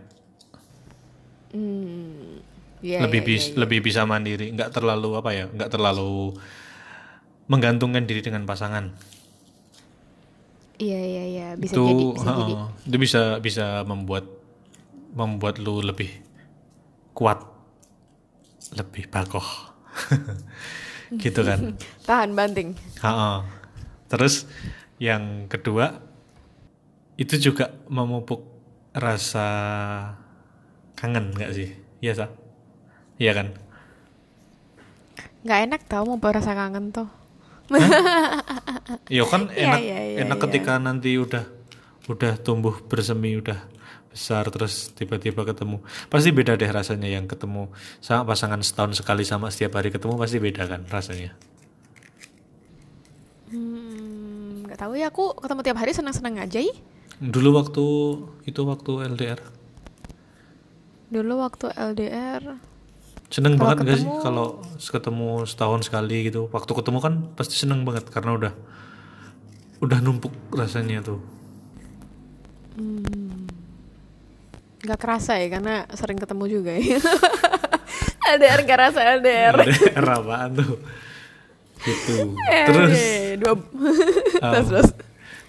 hmm, 1.53 2.41
iya, 2.81 2.99
lebih 3.05 3.21
iya, 3.23 3.29
bis, 3.29 3.43
iya, 3.45 3.49
iya. 3.53 3.57
lebih 3.63 3.79
bisa 3.85 4.01
mandiri, 4.03 4.47
nggak 4.51 4.73
terlalu 4.73 5.09
apa 5.15 5.29
ya, 5.31 5.45
nggak 5.47 5.69
terlalu 5.71 6.35
menggantungkan 7.47 8.03
diri 8.03 8.25
dengan 8.25 8.43
pasangan. 8.43 8.91
Iya, 10.81 10.99
iya, 10.99 11.23
iya, 11.29 11.47
bisa 11.55 11.77
itu 11.77 11.85
jadi, 11.85 12.03
bisa 12.17 12.31
jadi. 12.33 12.53
heeh, 12.57 12.65
itu 12.89 12.97
bisa 12.97 13.21
bisa 13.39 13.65
membuat 13.85 14.25
membuat 15.13 15.61
lu 15.61 15.85
lebih 15.85 16.09
kuat, 17.13 17.45
lebih 18.73 19.05
bakoh, 19.13 19.45
gitu 21.23 21.45
kan. 21.45 21.77
Tahan 22.09 22.33
banting. 22.33 22.73
Heeh. 22.99 23.37
Terus 24.09 24.45
yang 24.97 25.45
kedua 25.45 26.01
itu 27.17 27.35
juga 27.39 27.65
memupuk 27.89 28.41
rasa 28.93 29.47
kangen 30.99 31.33
nggak 31.35 31.51
sih? 31.57 31.69
Iya 32.03 32.13
sah? 32.17 32.29
Iya 33.21 33.31
kan? 33.37 33.47
Nggak 35.43 35.59
enak 35.69 35.81
tau 35.91 36.03
mau 36.07 36.17
rasa 36.37 36.51
kangen 36.55 36.85
tuh. 36.95 37.07
Iya 39.13 39.23
kan 39.31 39.41
Iya, 39.55 39.67
enak 39.67 39.81
iya, 39.81 39.99
iya, 40.11 40.23
enak 40.23 40.37
iya. 40.37 40.43
ketika 40.47 40.73
nanti 40.85 41.09
udah 41.25 41.43
udah 42.11 42.33
tumbuh 42.45 42.75
bersemi 42.91 43.31
udah 43.39 43.59
besar 44.11 44.45
terus 44.53 44.93
tiba-tiba 44.97 45.41
ketemu 45.49 45.77
pasti 46.11 46.29
beda 46.37 46.53
deh 46.61 46.69
rasanya 46.69 47.09
yang 47.09 47.25
ketemu 47.31 47.71
sama 48.03 48.23
pasangan 48.29 48.61
setahun 48.61 48.93
sekali 48.99 49.23
sama 49.25 49.47
setiap 49.53 49.79
hari 49.79 49.89
ketemu 49.95 50.13
pasti 50.21 50.37
beda 50.37 50.63
kan 50.69 50.81
rasanya 50.91 51.31
Hmm, 53.51 54.65
nggak 54.65 54.79
tahu 54.79 54.93
ya 54.97 55.11
aku 55.13 55.37
ketemu 55.37 55.61
tiap 55.61 55.77
hari 55.77 55.91
senang-senang 55.93 56.41
aja 56.41 56.59
ih. 56.63 56.73
Dulu 57.19 57.49
waktu 57.55 57.85
itu 58.45 58.61
waktu 58.63 58.91
LDR 59.09 59.39
Dulu 61.07 61.45
waktu 61.45 61.69
LDR, 61.69 62.57
seneng 63.29 63.53
banget 63.53 63.85
gak 63.85 63.97
sih 63.97 64.01
ketemu- 64.01 64.21
kalau 64.21 64.47
ketemu 64.79 65.29
setahun 65.45 65.85
sekali 65.85 66.25
gitu 66.25 66.49
waktu 66.49 66.73
ketemu 66.73 66.97
kan 66.99 67.13
pasti 67.33 67.53
seneng 67.53 67.85
banget 67.85 68.09
karena 68.09 68.33
udah 68.33 68.53
udah 69.77 69.99
numpuk 69.99 70.33
rasanya 70.49 71.01
tuh 71.01 71.21
nggak 74.81 74.99
kerasa 74.99 75.37
ya 75.37 75.47
karena 75.47 75.85
sering 75.91 76.17
ketemu 76.17 76.43
juga 76.49 76.73
ya. 76.75 76.99
LDR 78.33 78.59
nggak 78.63 78.79
rasa 78.81 78.99
LDR. 79.15 79.55
LDR 79.61 80.05
apaan 80.09 80.49
tuh 80.57 80.75
gitu 81.79 82.15
terus 82.65 82.91
Eh, 82.91 83.35
dua. 83.37 83.53
Oh. 83.53 83.59
terus, 84.49 84.67
terus. 84.67 84.89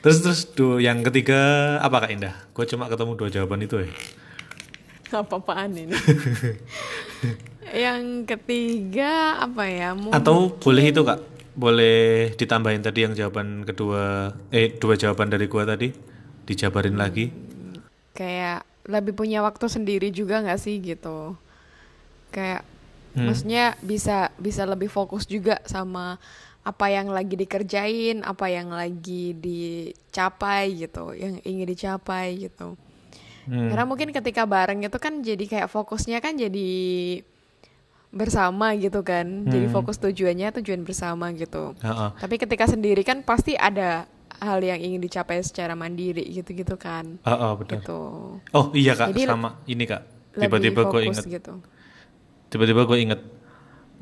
Terus 0.04 0.18
terus 0.20 0.40
tuh 0.46 0.76
yang 0.78 1.00
ketiga 1.02 1.40
apa 1.78 1.96
Kak 1.98 2.12
Indah? 2.12 2.36
Gue 2.52 2.64
cuma 2.64 2.86
ketemu 2.86 3.16
dua 3.16 3.28
jawaban 3.30 3.58
itu 3.58 3.80
ya. 3.80 3.88
apa-apaan 5.14 5.70
ini 5.70 5.94
yang 7.86 8.02
ketiga 8.24 9.38
apa 9.40 9.62
ya 9.64 9.94
Mungkin- 9.94 10.10
Atau 10.12 10.52
boleh 10.52 10.84
itu 10.84 11.00
Kak? 11.00 11.22
Boleh 11.54 11.98
ditambahin 12.32 12.82
tadi 12.82 13.00
yang 13.00 13.14
jawaban 13.14 13.62
kedua 13.62 14.02
eh 14.50 14.74
dua 14.74 14.94
jawaban 14.94 15.30
dari 15.30 15.46
gua 15.46 15.62
tadi 15.64 15.94
dijabarin 16.44 16.94
lagi. 16.94 17.30
kayak 18.10 18.62
lebih 18.84 19.10
punya 19.12 19.38
waktu 19.40 19.66
sendiri 19.66 20.10
juga 20.10 20.38
nggak 20.38 20.60
sih 20.60 20.78
gitu 20.78 21.34
kayak 22.28 22.62
Hmm. 23.10 23.26
maksudnya 23.26 23.78
bisa 23.78 24.16
bisa 24.34 24.62
lebih 24.64 24.86
fokus 24.88 25.22
juga 25.24 25.62
sama 25.64 26.18
apa 26.64 26.88
yang 26.88 27.12
lagi 27.12 27.36
dikerjain, 27.36 28.24
apa 28.24 28.48
yang 28.48 28.72
lagi 28.72 29.36
dicapai 29.36 30.72
gitu, 30.80 31.12
yang 31.12 31.36
ingin 31.44 31.68
dicapai 31.68 32.48
gitu. 32.48 32.80
Hmm. 33.44 33.68
Karena 33.68 33.84
mungkin 33.84 34.08
ketika 34.08 34.48
bareng 34.48 34.80
itu 34.80 34.96
kan 34.96 35.20
jadi 35.20 35.44
kayak 35.44 35.68
fokusnya 35.68 36.24
kan 36.24 36.40
jadi 36.40 36.72
bersama 38.08 38.72
gitu 38.80 39.04
kan. 39.04 39.44
Jadi 39.44 39.68
Hmm. 39.68 39.74
fokus 39.74 40.00
tujuannya 40.00 40.56
tujuan 40.62 40.80
bersama 40.88 41.28
gitu. 41.36 41.76
Heeh. 41.84 42.10
Tapi 42.16 42.34
ketika 42.40 42.64
sendiri 42.64 43.04
kan 43.04 43.20
pasti 43.20 43.52
ada 43.52 44.08
hal 44.40 44.64
yang 44.64 44.80
ingin 44.80 45.04
dicapai 45.04 45.44
secara 45.44 45.76
mandiri 45.76 46.24
gitu-gitu 46.32 46.80
kan. 46.80 47.20
Heeh, 47.20 47.52
benar. 47.60 47.82
Gitu. 47.84 48.00
Oh 48.54 48.66
iya 48.72 48.96
kak, 48.96 49.12
Jadi 49.12 49.28
sama 49.28 49.60
ini 49.68 49.84
kak. 49.84 50.02
Tiba-tiba 50.34 50.90
gue 50.90 51.00
inget, 51.06 51.24
gitu. 51.28 51.62
tiba-tiba 52.50 52.82
gue 52.86 52.98
inget 52.98 53.20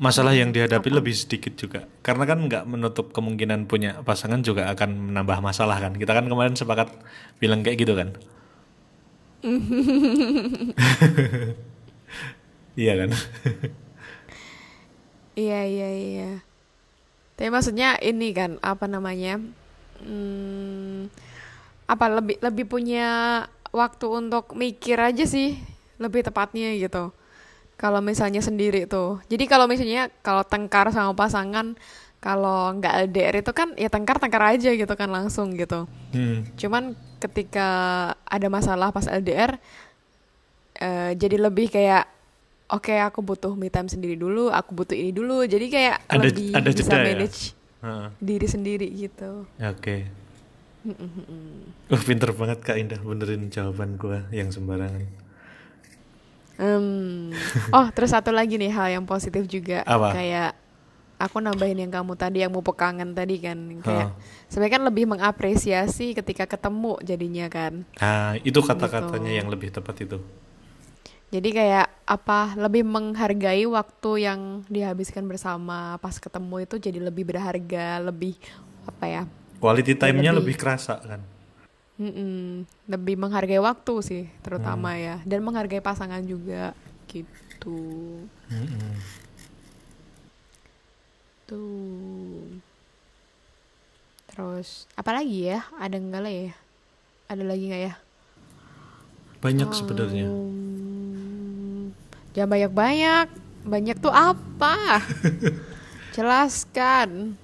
masalah 0.01 0.33
yang 0.33 0.49
dihadapi 0.49 0.89
lebih 0.89 1.13
sedikit 1.13 1.53
juga. 1.57 1.85
Karena 2.01 2.25
kan 2.25 2.49
nggak 2.49 2.65
menutup 2.65 3.13
kemungkinan 3.13 3.69
punya 3.69 4.01
pasangan 4.01 4.41
juga 4.41 4.69
akan 4.73 5.13
menambah 5.13 5.39
masalah 5.41 5.77
kan. 5.81 5.93
Kita 5.97 6.13
kan 6.13 6.25
kemarin 6.25 6.57
sepakat 6.57 6.89
bilang 7.37 7.61
kayak 7.61 7.77
gitu 7.81 7.93
kan. 7.93 8.17
iya 12.79 12.93
kan. 12.95 13.11
Iya 15.33 15.65
iya 15.65 15.89
iya. 15.89 16.29
Tapi 17.33 17.49
maksudnya 17.49 17.97
ini 17.99 18.29
kan 18.37 18.61
apa 18.61 18.85
namanya? 18.85 19.41
Hmm, 20.03 21.09
apa 21.89 22.05
lebih 22.21 22.37
lebih 22.39 22.65
punya 22.69 23.41
waktu 23.73 24.05
untuk 24.05 24.53
mikir 24.53 25.01
aja 25.01 25.25
sih 25.25 25.57
lebih 25.97 26.21
tepatnya 26.21 26.77
gitu. 26.77 27.09
Kalau 27.83 27.99
misalnya 27.99 28.39
sendiri 28.39 28.87
tuh. 28.87 29.19
Jadi 29.27 29.43
kalau 29.43 29.67
misalnya 29.67 30.07
kalau 30.23 30.47
tengkar 30.47 30.87
sama 30.95 31.11
pasangan 31.11 31.75
kalau 32.23 32.71
nggak 32.79 33.11
LDR 33.11 33.43
itu 33.43 33.51
kan 33.51 33.75
ya 33.75 33.91
tengkar 33.91 34.15
tengkar 34.15 34.55
aja 34.55 34.71
gitu 34.71 34.93
kan 34.95 35.11
langsung 35.11 35.51
gitu. 35.53 35.83
Hmm. 36.15 36.47
Cuman 36.55 36.95
ketika 37.19 37.67
ada 38.23 38.47
masalah 38.47 38.95
pas 38.95 39.03
LDR 39.03 39.59
eh, 40.79 41.11
jadi 41.13 41.35
lebih 41.35 41.67
kayak 41.67 42.07
oke 42.71 42.95
aku 43.03 43.19
butuh 43.19 43.51
me 43.53 43.67
time 43.67 43.91
sendiri 43.91 44.15
dulu, 44.15 44.47
aku 44.47 44.71
butuh 44.71 44.95
ini 44.95 45.11
dulu. 45.11 45.43
Jadi 45.43 45.67
kayak 45.67 46.07
Ada- 46.07 46.23
lebih 46.23 46.49
ada 46.55 46.69
bisa 46.71 46.79
jeda 46.81 46.95
ya? 46.95 47.03
manage 47.05 47.39
Heeh. 47.83 48.07
diri 48.23 48.47
sendiri 48.47 48.87
gitu. 48.89 49.43
Oke. 49.59 50.07
Wah 51.87 52.03
pinter 52.03 52.31
banget 52.31 52.59
kak 52.59 52.75
Indah 52.75 52.99
benerin 52.99 53.51
jawaban 53.51 53.99
gue 53.99 54.23
yang 54.31 54.47
sembarangan. 54.47 55.22
Hmm. 56.63 57.35
Oh, 57.75 57.87
terus 57.91 58.15
satu 58.15 58.31
lagi 58.31 58.55
nih 58.55 58.71
hal 58.71 58.87
yang 58.93 59.03
positif 59.03 59.43
juga 59.45 59.83
Apa? 59.83 60.15
kayak 60.15 60.55
aku 61.19 61.39
nambahin 61.39 61.75
yang 61.77 61.91
kamu 61.91 62.15
tadi 62.15 62.39
yang 62.39 62.51
mau 62.51 62.63
kangen 62.63 63.11
tadi 63.11 63.39
kan 63.39 63.55
kayak 63.79 64.07
Hah. 64.07 64.47
sebenarnya 64.47 64.73
kan 64.73 64.83
lebih 64.83 65.05
mengapresiasi 65.07 66.15
ketika 66.15 66.47
ketemu 66.47 66.99
jadinya 66.99 67.51
kan. 67.51 67.83
Nah 67.99 68.39
itu 68.39 68.59
kata-katanya 68.59 69.27
Gitu. 69.27 69.39
yang 69.43 69.47
lebih 69.51 69.69
tepat 69.71 69.95
itu. 69.99 70.17
Jadi 71.33 71.49
kayak 71.49 71.89
apa 72.05 72.53
lebih 72.55 72.85
menghargai 72.85 73.65
waktu 73.65 74.11
yang 74.21 74.39
dihabiskan 74.69 75.25
bersama 75.25 75.97
pas 75.97 76.15
ketemu 76.15 76.61
itu 76.61 76.75
jadi 76.77 76.99
lebih 77.01 77.25
berharga, 77.25 77.99
lebih 77.99 78.37
apa 78.85 79.05
ya? 79.09 79.23
Quality 79.57 79.97
time-nya 79.97 80.31
lebih- 80.31 80.53
lebih 80.53 80.55
kerasa 80.61 81.01
kan. 81.01 81.32
Mm-mm, 81.95 82.65
lebih 82.87 83.15
menghargai 83.15 83.61
waktu 83.61 83.93
sih 84.01 84.23
Hmm. 84.25 84.39
terutama 84.41 84.97
ya 84.97 85.21
dan 85.23 85.45
menghargai 85.45 85.79
pasangan 85.79 86.21
juga 86.25 86.73
gitu. 87.07 88.25
Mm-mm. 88.49 88.93
Tuh. 91.45 92.57
Terus 94.27 94.89
apa 94.95 95.13
lagi 95.13 95.45
ya? 95.45 95.61
Ada 95.77 96.01
enggak 96.01 96.21
lah 96.23 96.33
ya? 96.33 96.53
Ada 97.29 97.43
lagi 97.45 97.63
nggak 97.69 97.83
ya? 97.83 97.93
Banyak 99.37 99.69
sebenarnya. 99.75 100.25
Hmm, 100.25 101.91
jangan 102.33 102.49
banyak-banyak. 102.49 103.27
Banyak 103.63 103.97
tuh 103.99 104.09
apa? 104.09 105.03
Jelaskan. 106.15 107.35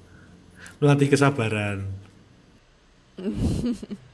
Melatih 0.80 1.12
kesabaran. 1.12 1.86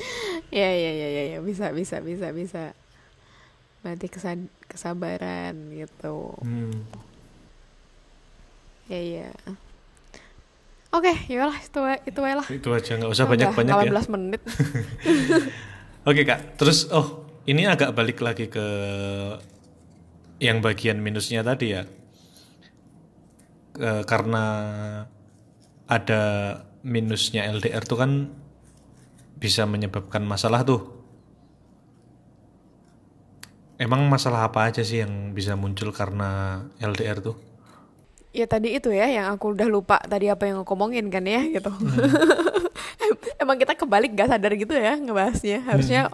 Ya, 0.54 0.70
ya, 0.70 0.92
ya, 0.92 1.08
ya, 1.08 1.22
ya. 1.36 1.38
Bisa, 1.40 1.72
bisa, 1.74 1.98
bisa, 2.00 2.30
bisa. 2.30 2.72
Berarti 3.82 4.06
kesa- 4.06 4.50
kesabaran 4.66 5.54
gitu. 5.72 6.32
Hmm. 6.40 6.86
Ya, 8.86 9.00
ya. 9.00 9.30
Oke, 10.94 11.12
yalah 11.28 11.58
itu 11.58 11.78
wa- 11.82 12.02
itu 12.02 12.20
aja 12.22 12.34
lah. 12.40 12.46
Itu 12.48 12.68
aja 12.72 12.92
nggak 12.96 13.10
usah 13.10 13.24
Udah 13.26 13.32
banyak-banyak 13.34 13.74
ya. 13.74 13.90
18 13.92 14.06
menit. 14.08 14.42
Oke 16.08 16.22
kak, 16.22 16.56
terus 16.56 16.86
oh 16.94 17.26
ini 17.44 17.66
agak 17.66 17.90
balik 17.92 18.22
lagi 18.22 18.46
ke 18.46 18.64
yang 20.38 20.62
bagian 20.62 21.02
minusnya 21.02 21.42
tadi 21.42 21.74
ya, 21.74 21.82
Eh, 23.76 24.02
karena 24.08 24.44
ada 25.84 26.22
minusnya 26.80 27.44
LDR 27.44 27.84
tuh 27.84 28.00
kan 28.00 28.32
bisa 29.36 29.68
menyebabkan 29.68 30.24
masalah 30.24 30.64
tuh. 30.64 30.96
Emang 33.76 34.08
masalah 34.08 34.48
apa 34.48 34.72
aja 34.72 34.80
sih 34.80 35.04
yang 35.04 35.36
bisa 35.36 35.52
muncul 35.52 35.92
karena 35.92 36.64
LDR 36.80 37.20
tuh? 37.20 37.36
Ya 38.32 38.48
tadi 38.48 38.72
itu 38.72 38.88
ya 38.88 39.04
yang 39.08 39.32
aku 39.36 39.52
udah 39.52 39.68
lupa 39.68 40.00
tadi 40.00 40.32
apa 40.32 40.48
yang 40.48 40.64
aku 40.64 40.72
omongin 40.72 41.12
kan 41.12 41.24
ya 41.28 41.44
gitu. 41.44 41.68
Emang 43.42 43.60
kita 43.60 43.76
kebalik 43.76 44.16
gak 44.16 44.32
sadar 44.32 44.52
gitu 44.56 44.72
ya 44.72 44.96
ngebahasnya. 44.96 45.60
Harusnya 45.68 46.08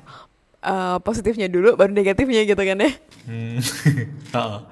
eh, 0.58 0.98
positifnya 1.06 1.46
dulu 1.46 1.78
baru 1.78 1.94
negatifnya 1.94 2.42
gitu 2.42 2.62
kan 2.62 2.78
ya. 2.82 2.92
Hmm. 3.30 3.58
Oh. 4.32 4.64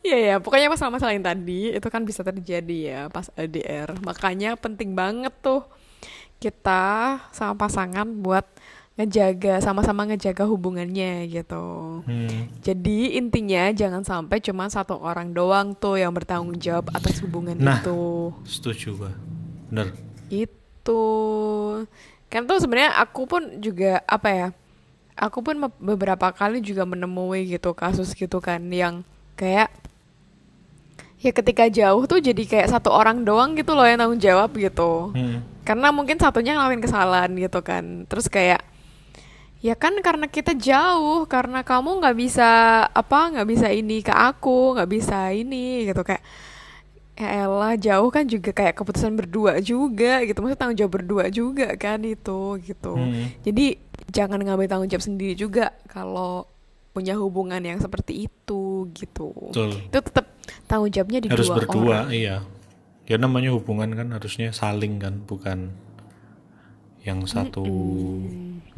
Iya 0.00 0.16
ya, 0.16 0.34
pokoknya 0.40 0.72
masalah-masalah 0.72 1.12
yang 1.12 1.26
tadi 1.26 1.76
itu 1.76 1.88
kan 1.92 2.08
bisa 2.08 2.24
terjadi 2.24 2.78
ya 2.88 3.00
pas 3.12 3.28
LDR. 3.36 4.00
Makanya 4.00 4.56
penting 4.56 4.96
banget 4.96 5.34
tuh 5.44 5.60
kita 6.40 7.20
sama 7.30 7.54
pasangan 7.54 8.08
buat 8.08 8.48
ngejaga 8.98 9.64
sama-sama 9.64 10.04
ngejaga 10.04 10.44
hubungannya 10.44 11.24
gitu. 11.28 12.00
Hmm. 12.04 12.52
Jadi 12.60 13.16
intinya 13.16 13.72
jangan 13.72 14.04
sampai 14.04 14.44
cuma 14.44 14.68
satu 14.68 15.00
orang 15.00 15.32
doang 15.32 15.72
tuh 15.72 15.96
yang 15.96 16.12
bertanggung 16.12 16.60
jawab 16.60 16.92
atas 16.92 17.20
hubungan 17.24 17.56
Nah. 17.56 17.80
itu. 17.80 18.32
Setuju 18.44 18.88
gua. 19.00 19.12
Bener. 19.72 19.96
Itu 20.28 21.00
kan 22.28 22.44
tuh 22.44 22.60
sebenarnya 22.60 22.92
aku 23.00 23.24
pun 23.24 23.42
juga 23.60 24.04
apa 24.04 24.28
ya? 24.28 24.48
Aku 25.16 25.40
pun 25.40 25.56
beberapa 25.80 26.32
kali 26.32 26.60
juga 26.60 26.84
menemui 26.84 27.56
gitu 27.56 27.72
kasus 27.72 28.12
gitu 28.12 28.40
kan 28.40 28.60
yang 28.68 29.04
kayak 29.36 29.72
ya 31.20 31.32
ketika 31.32 31.68
jauh 31.68 32.04
tuh 32.08 32.20
jadi 32.20 32.42
kayak 32.48 32.68
satu 32.72 32.88
orang 32.88 33.24
doang 33.24 33.52
gitu 33.56 33.76
loh 33.76 33.84
yang 33.84 34.00
tanggung 34.00 34.20
jawab 34.20 34.52
gitu. 34.56 35.12
Hmm. 35.12 35.40
Karena 35.62 35.92
mungkin 35.92 36.16
satunya 36.16 36.56
ngelakuin 36.56 36.82
kesalahan 36.82 37.30
gitu 37.36 37.60
kan. 37.60 38.04
Terus 38.08 38.26
kayak 38.26 38.62
ya 39.60 39.76
kan 39.76 39.92
karena 40.00 40.24
kita 40.24 40.56
jauh, 40.56 41.28
karena 41.28 41.60
kamu 41.60 42.00
nggak 42.00 42.16
bisa 42.16 42.48
apa 42.88 43.36
nggak 43.36 43.48
bisa 43.48 43.68
ini 43.68 44.00
ke 44.00 44.12
aku, 44.12 44.76
nggak 44.76 44.90
bisa 44.90 45.30
ini 45.36 45.84
gitu 45.84 46.00
kayak 46.00 46.24
ya 47.20 47.44
elah 47.44 47.76
jauh 47.76 48.08
kan 48.08 48.24
juga 48.24 48.48
kayak 48.48 48.80
keputusan 48.80 49.12
berdua 49.12 49.60
juga 49.60 50.24
gitu 50.24 50.40
maksudnya 50.40 50.56
tanggung 50.56 50.78
jawab 50.80 50.92
berdua 50.96 51.24
juga 51.28 51.68
kan 51.76 52.00
itu 52.00 52.56
gitu 52.64 52.96
Hmm. 52.96 53.28
jadi 53.44 53.76
jangan 54.08 54.40
ngambil 54.40 54.64
tanggung 54.64 54.88
jawab 54.88 55.04
sendiri 55.04 55.36
juga 55.36 55.76
kalau 55.84 56.48
punya 56.96 57.20
hubungan 57.20 57.60
yang 57.60 57.76
seperti 57.76 58.24
itu 58.24 58.88
gitu 58.96 59.36
Betul. 59.52 59.84
itu 59.84 59.98
tetap 60.00 60.32
tanggung 60.64 60.88
jawabnya 60.88 61.20
di 61.20 61.28
harus 61.28 61.44
dua 61.44 61.56
berdua 61.60 61.84
orang 61.84 62.08
iya 62.08 62.36
ya 63.10 63.18
namanya 63.18 63.50
hubungan 63.50 63.90
kan 63.90 64.06
harusnya 64.14 64.54
saling 64.54 65.02
kan 65.02 65.18
bukan 65.26 65.74
yang 67.02 67.26
satu 67.26 67.66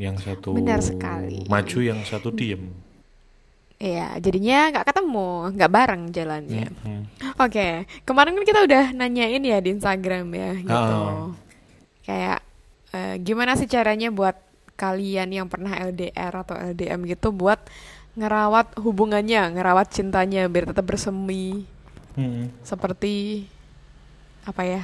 yang 0.01 0.16
satu 0.16 0.57
Benar 0.57 0.81
sekali. 0.81 1.45
maju 1.47 1.79
yang 1.79 2.01
satu 2.03 2.33
diem 2.33 2.73
Iya, 3.83 4.14
jadinya 4.23 4.71
nggak 4.71 4.95
ketemu, 4.95 5.59
nggak 5.59 5.73
bareng 5.75 6.03
jalannya. 6.14 6.71
Hmm. 6.87 7.03
Oke, 7.35 7.83
kemarin 8.07 8.38
kan 8.38 8.47
kita 8.47 8.61
udah 8.62 8.85
nanyain 8.95 9.42
ya 9.42 9.59
di 9.59 9.75
Instagram 9.75 10.31
ya, 10.31 10.51
gitu. 10.55 10.95
Kayak 12.07 12.47
eh, 12.95 13.18
gimana 13.18 13.59
sih 13.59 13.66
caranya 13.66 14.14
buat 14.14 14.38
kalian 14.79 15.35
yang 15.35 15.51
pernah 15.51 15.75
LDR 15.83 16.31
atau 16.31 16.55
LDM 16.55 17.11
gitu 17.11 17.35
buat 17.35 17.59
ngerawat 18.14 18.79
hubungannya, 18.79 19.51
ngerawat 19.51 19.90
cintanya 19.90 20.47
biar 20.47 20.71
tetap 20.71 20.87
bersemi 20.87 21.66
Hmm. 22.14 22.55
seperti 22.62 23.49
apa 24.42 24.62
ya? 24.62 24.83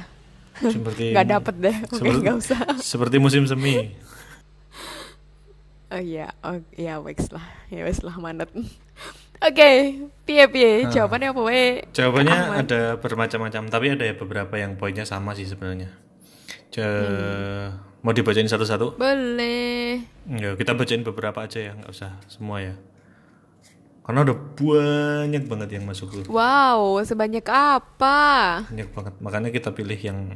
seperti 0.59 1.03
Nggak 1.13 1.27
dapet 1.29 1.55
deh, 1.57 1.75
oke 1.83 1.95
Sebelum- 1.95 2.21
nggak 2.21 2.37
usah. 2.37 2.61
seperti 2.77 3.15
musim 3.17 3.43
semi 3.43 3.75
Oh 5.89 5.97
iya, 5.97 6.29
oh 6.39 6.61
iya 6.71 7.01
wes 7.01 7.33
lah, 7.33 7.41
ya 7.67 7.81
wes 7.81 8.05
lah 8.05 8.13
manut. 8.15 8.45
Oke, 9.39 9.95
piye 10.21 10.45
piye? 10.45 10.85
Jawabannya 10.85 11.31
apa 11.31 11.41
we? 11.41 11.81
Jawabannya 11.89 12.35
Ahmad. 12.35 12.57
ada 12.61 12.81
bermacam-macam, 12.93 13.63
tapi 13.65 13.85
ada 13.89 14.03
ya 14.03 14.13
beberapa 14.13 14.53
yang 14.53 14.75
poinnya 14.75 15.01
sama 15.01 15.31
sih 15.31 15.47
sebenarnya. 15.47 15.89
Ce- 16.69 17.71
Mau 17.99 18.11
dibacain 18.11 18.45
satu-satu? 18.45 18.95
Boleh. 18.95 20.03
Ya, 20.29 20.53
kita 20.53 20.71
bacain 20.71 21.01
beberapa 21.01 21.41
aja 21.41 21.57
ya, 21.57 21.71
nggak 21.73 21.89
usah 21.89 22.21
semua 22.27 22.61
ya. 22.61 22.75
Karena 24.09 24.25
udah 24.25 24.37
banyak 24.57 25.45
banget 25.45 25.69
yang 25.77 25.85
masuk 25.85 26.09
tuh. 26.09 26.25
Wow, 26.33 26.97
sebanyak 27.05 27.45
apa? 27.45 28.17
Banyak 28.65 28.89
banget. 28.89 29.13
Makanya 29.21 29.49
kita 29.53 29.69
pilih 29.69 30.01
yang 30.01 30.33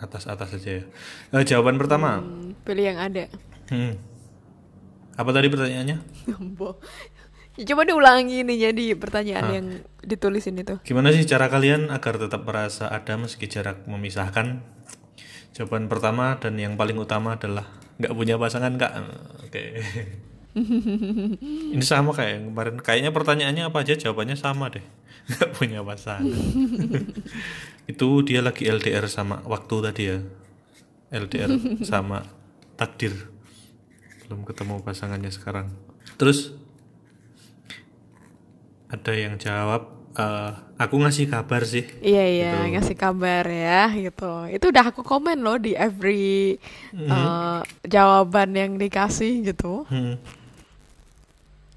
atas-atas 0.00 0.56
aja 0.56 0.80
ya. 0.80 0.84
Eh, 1.36 1.44
jawaban 1.44 1.76
pertama. 1.76 2.24
Hmm, 2.24 2.56
pilih 2.64 2.88
yang 2.88 2.96
ada. 2.96 3.28
Hmm. 3.68 4.00
Apa 5.20 5.30
tadi 5.36 5.52
pertanyaannya? 5.52 5.96
Ya, 7.60 7.64
coba 7.74 7.84
diulangi 7.84 8.40
nih 8.48 8.72
jadi 8.72 8.96
pertanyaan 8.96 9.46
yang 9.52 9.66
ditulisin 10.00 10.56
itu. 10.56 10.80
Gimana 10.80 11.12
sih 11.12 11.28
cara 11.28 11.52
kalian 11.52 11.92
agar 11.92 12.16
tetap 12.16 12.48
merasa 12.48 12.88
ada 12.88 13.20
meski 13.20 13.52
jarak 13.52 13.84
memisahkan? 13.84 14.64
Jawaban 15.52 15.92
pertama 15.92 16.40
dan 16.40 16.56
yang 16.56 16.80
paling 16.80 16.96
utama 16.96 17.36
adalah 17.36 17.68
nggak 18.00 18.16
punya 18.16 18.40
pasangan 18.40 18.80
kak. 18.80 18.92
Oke. 19.44 19.76
Ini 21.74 21.84
sama 21.84 22.10
kayak 22.14 22.32
yang 22.38 22.44
kemarin. 22.52 22.74
Kayaknya 22.80 23.10
pertanyaannya 23.14 23.64
apa 23.70 23.78
aja 23.84 23.94
jawabannya 23.94 24.36
sama 24.38 24.72
deh. 24.72 24.84
Nggak 25.28 25.50
punya 25.56 25.80
pasangan. 25.84 26.28
Itu 27.92 28.22
dia 28.24 28.40
lagi 28.40 28.68
LDR 28.68 29.06
sama 29.08 29.44
waktu 29.44 29.74
tadi 29.84 30.02
ya. 30.08 30.18
LDR 31.08 31.82
sama 31.84 32.24
takdir. 32.76 33.14
Belum 34.26 34.44
ketemu 34.44 34.84
pasangannya 34.84 35.32
sekarang. 35.32 35.72
Terus 36.20 36.52
ada 38.88 39.12
yang 39.12 39.36
jawab 39.36 39.98
eh, 40.16 40.52
aku 40.80 40.96
ngasih 41.04 41.28
kabar 41.28 41.60
sih 41.68 41.84
Iya 42.00 42.24
iya 42.24 42.52
ngasih 42.72 42.96
kabar 42.96 43.44
ya 43.44 43.92
gitu. 43.92 44.48
Itu 44.48 44.72
udah 44.72 44.84
aku 44.88 45.04
komen 45.04 45.44
loh 45.44 45.60
di 45.60 45.76
every 45.76 46.56
uh, 46.96 47.60
jawaban 47.84 48.56
yang 48.56 48.72
dikasih 48.80 49.44
gitu. 49.52 49.84
Hmm. 49.90 50.16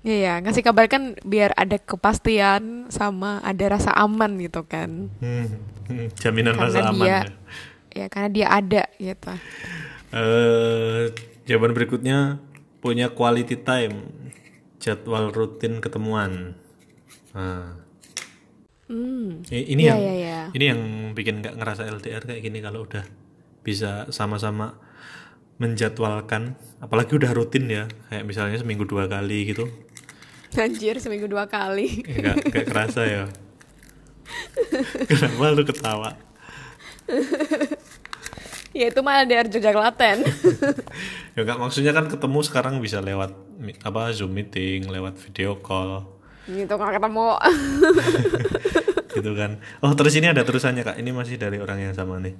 Iya 0.02 0.18
ya 0.18 0.34
ngasih 0.42 0.66
kabar 0.66 0.90
kan 0.90 1.14
biar 1.22 1.54
ada 1.54 1.78
kepastian 1.78 2.90
sama 2.90 3.38
ada 3.46 3.78
rasa 3.78 3.94
aman 3.94 4.42
gitu 4.42 4.66
kan. 4.66 5.14
Hmm. 5.22 5.48
Hmm. 5.86 6.08
jaminan 6.18 6.58
Karena 6.58 6.68
rasa 6.72 6.80
aman 6.90 6.96
dia 6.98 7.08
ya. 7.08 7.22
ya 7.92 8.06
karena 8.10 8.30
dia 8.34 8.48
ada 8.50 8.84
gitu. 8.98 9.32
Eh, 10.12 11.04
jawaban 11.46 11.72
berikutnya 11.72 12.42
punya 12.82 13.14
quality 13.14 13.62
time 13.62 14.10
jadwal 14.82 15.30
rutin 15.30 15.78
ketemuan 15.80 16.58
nah, 17.32 17.78
Hmm. 18.92 19.40
ini 19.48 19.88
Iya 19.88 19.96
yang 19.96 20.00
iya 20.04 20.14
iya. 20.20 20.40
ini 20.52 20.66
yang 20.68 20.82
bikin 21.16 21.40
nggak 21.40 21.56
ngerasa 21.56 21.88
LDR 21.88 22.28
kayak 22.28 22.44
gini 22.44 22.60
kalau 22.60 22.84
udah 22.84 23.08
bisa 23.64 24.12
sama-sama 24.12 24.76
menjadwalkan 25.64 26.60
apalagi 26.84 27.16
udah 27.16 27.32
rutin 27.32 27.72
ya 27.72 27.88
kayak 28.12 28.28
misalnya 28.28 28.60
seminggu 28.60 28.84
dua 28.84 29.08
kali 29.08 29.48
gitu 29.48 29.70
Anjir 30.56 31.00
seminggu 31.00 31.32
dua 31.32 31.48
kali. 31.48 32.04
Ya, 32.04 32.36
nggak 32.36 32.36
nggak 32.52 32.66
kerasa 32.68 33.02
ya. 33.08 33.24
Kenapa 35.08 35.46
lu 35.56 35.64
ketawa? 35.64 36.10
Ya 38.72 38.88
itu 38.88 39.00
mah 39.04 39.28
LDR 39.28 39.52
Jogja 39.52 39.76
Klaten. 39.76 40.24
ya 41.36 41.40
nggak 41.44 41.60
maksudnya 41.60 41.92
kan 41.92 42.08
ketemu 42.08 42.40
sekarang 42.40 42.80
bisa 42.80 43.04
lewat 43.04 43.36
apa 43.84 44.16
zoom 44.16 44.32
meeting 44.32 44.88
lewat 44.88 45.20
video 45.20 45.60
call. 45.60 46.08
Gitu 46.48 46.72
kalau 46.72 46.92
ketemu. 46.96 47.28
gitu 49.20 49.32
kan. 49.36 49.60
Oh 49.84 49.92
terus 49.92 50.16
ini 50.16 50.32
ada 50.32 50.48
terusannya 50.48 50.88
kak. 50.88 50.98
Ini 51.04 51.12
masih 51.12 51.36
dari 51.36 51.60
orang 51.60 51.84
yang 51.84 51.94
sama 51.96 52.24
nih. 52.24 52.36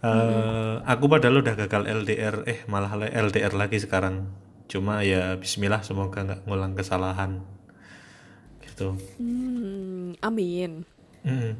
Eh, 0.00 0.74
aku 0.88 1.12
padahal 1.12 1.44
udah 1.44 1.54
gagal 1.54 1.84
LDR 1.86 2.48
eh 2.48 2.64
malah 2.66 2.96
LDR 2.96 3.52
lagi 3.52 3.76
sekarang 3.78 4.32
cuma 4.70 5.02
ya 5.02 5.34
Bismillah 5.34 5.82
semoga 5.82 6.22
nggak 6.22 6.46
ngulang 6.46 6.78
kesalahan 6.78 7.42
gitu 8.62 8.94
Hmm, 9.18 10.14
amin. 10.22 10.86
Mm. 11.26 11.52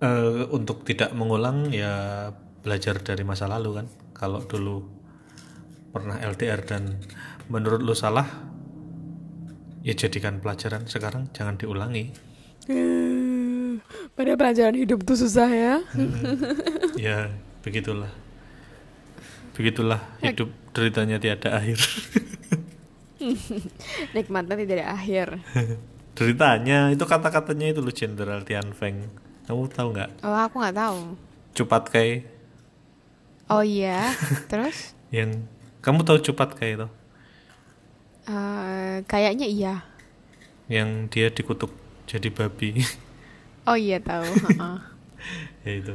Eh, 0.00 0.42
untuk 0.50 0.82
tidak 0.82 1.12
mengulang 1.12 1.68
ya 1.68 2.32
belajar 2.64 2.96
dari 2.98 3.20
masa 3.22 3.44
lalu 3.44 3.84
kan 3.84 3.86
kalau 4.16 4.40
dulu 4.42 4.88
pernah 5.92 6.16
LDR 6.18 6.64
dan 6.64 6.96
menurut 7.46 7.84
lu 7.84 7.92
salah 7.92 8.24
ya 9.80 9.92
jadikan 9.92 10.40
pelajaran 10.40 10.88
sekarang 10.88 11.28
jangan 11.30 11.60
diulangi 11.60 12.12
Eh, 12.68 13.80
Pada 14.12 14.36
pelajaran 14.36 14.76
hidup 14.76 15.02
tuh 15.02 15.16
susah 15.16 15.48
ya. 15.48 15.74
ya 16.96 17.32
begitulah 17.60 18.12
begitulah 19.60 20.00
hidup 20.24 20.48
deritanya 20.72 21.20
tiada 21.20 21.52
akhir 21.52 21.76
Nikmatnya 24.16 24.56
tidak 24.56 24.74
ada 24.80 24.86
akhir. 24.96 25.28
deritanya 26.16 26.88
itu 26.88 27.04
kata-katanya 27.04 27.66
itu 27.68 27.80
lu 27.80 27.92
Jenderal 27.92 28.40
Tian 28.42 28.72
Feng 28.72 29.12
kamu 29.44 29.68
tahu 29.68 29.88
nggak 29.92 30.24
Oh 30.24 30.32
aku 30.32 30.56
nggak 30.56 30.76
tahu. 30.76 30.98
Cupat 31.52 31.84
Kai 31.88 32.10
Oh 33.50 33.60
iya. 33.60 34.14
Terus? 34.50 34.96
yang 35.12 35.44
kamu 35.80 36.00
tahu 36.02 36.18
Cupat 36.22 36.56
Kai 36.56 36.74
itu 36.74 36.88
Eh, 38.24 39.04
kayaknya 39.04 39.44
iya. 39.44 39.74
yang 40.70 41.10
dia 41.10 41.28
dikutuk 41.28 41.74
jadi 42.06 42.30
babi 42.30 42.78
Oh 43.66 43.74
iya 43.74 43.98
tahu. 43.98 44.22
ya 45.60 45.72
itu 45.76 45.92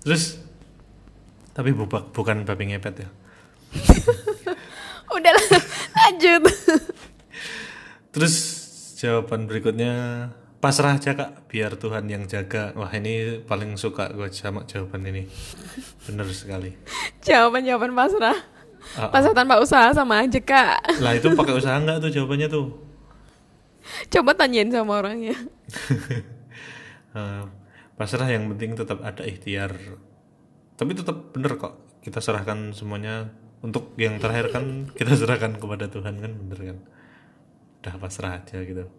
terus 0.00 0.40
tapi 1.52 1.70
bukan 1.70 2.08
bukan 2.10 2.36
babi 2.44 2.72
ngepet 2.72 2.94
ya 2.98 3.08
Udah 5.12 5.28
lah, 5.28 5.44
lanjut. 5.94 6.42
terus 8.08 8.34
jawaban 8.96 9.44
berikutnya 9.44 9.92
pasrah 10.56 10.96
aja 10.96 11.12
kak 11.12 11.48
biar 11.48 11.76
Tuhan 11.76 12.06
yang 12.06 12.24
jaga 12.24 12.72
wah 12.72 12.88
ini 12.88 13.40
paling 13.42 13.76
suka 13.76 14.08
gue 14.08 14.30
sama 14.30 14.64
jawaban 14.64 15.04
ini 15.04 15.28
bener 16.06 16.24
sekali 16.30 16.72
Jawaban-jawaban 17.20 17.92
pasrah. 17.92 18.34
Ah, 18.98 19.06
Pasrah 19.08 19.30
tanpa 19.30 19.62
usaha 19.62 19.94
sama 19.94 20.26
aja 20.26 20.42
kak. 20.42 20.98
lah 20.98 21.14
itu 21.14 21.30
pakai 21.32 21.54
usaha 21.54 21.78
nggak 21.78 22.02
tuh 22.02 22.10
jawabannya 22.10 22.48
tuh 22.48 22.66
Coba 24.08 24.30
tanyain 24.32 24.70
sama 24.70 25.02
orangnya. 25.02 25.34
Eh, 27.14 27.42
pasrah 27.98 28.26
yang 28.26 28.46
penting 28.50 28.74
tetap 28.74 29.02
ada 29.02 29.22
ikhtiar 29.22 29.74
tapi 30.82 30.98
tetap 30.98 31.30
bener 31.30 31.54
kok. 31.62 32.02
Kita 32.02 32.18
serahkan 32.18 32.74
semuanya 32.74 33.30
untuk 33.62 33.94
yang 33.94 34.18
terakhir 34.18 34.50
kan 34.50 34.90
kita 34.98 35.14
serahkan 35.14 35.62
kepada 35.62 35.86
Tuhan 35.86 36.18
kan 36.18 36.32
bener 36.34 36.58
kan? 36.58 36.78
Udah 37.78 37.94
pasrah 38.02 38.42
aja 38.42 38.58
gitu. 38.66 38.90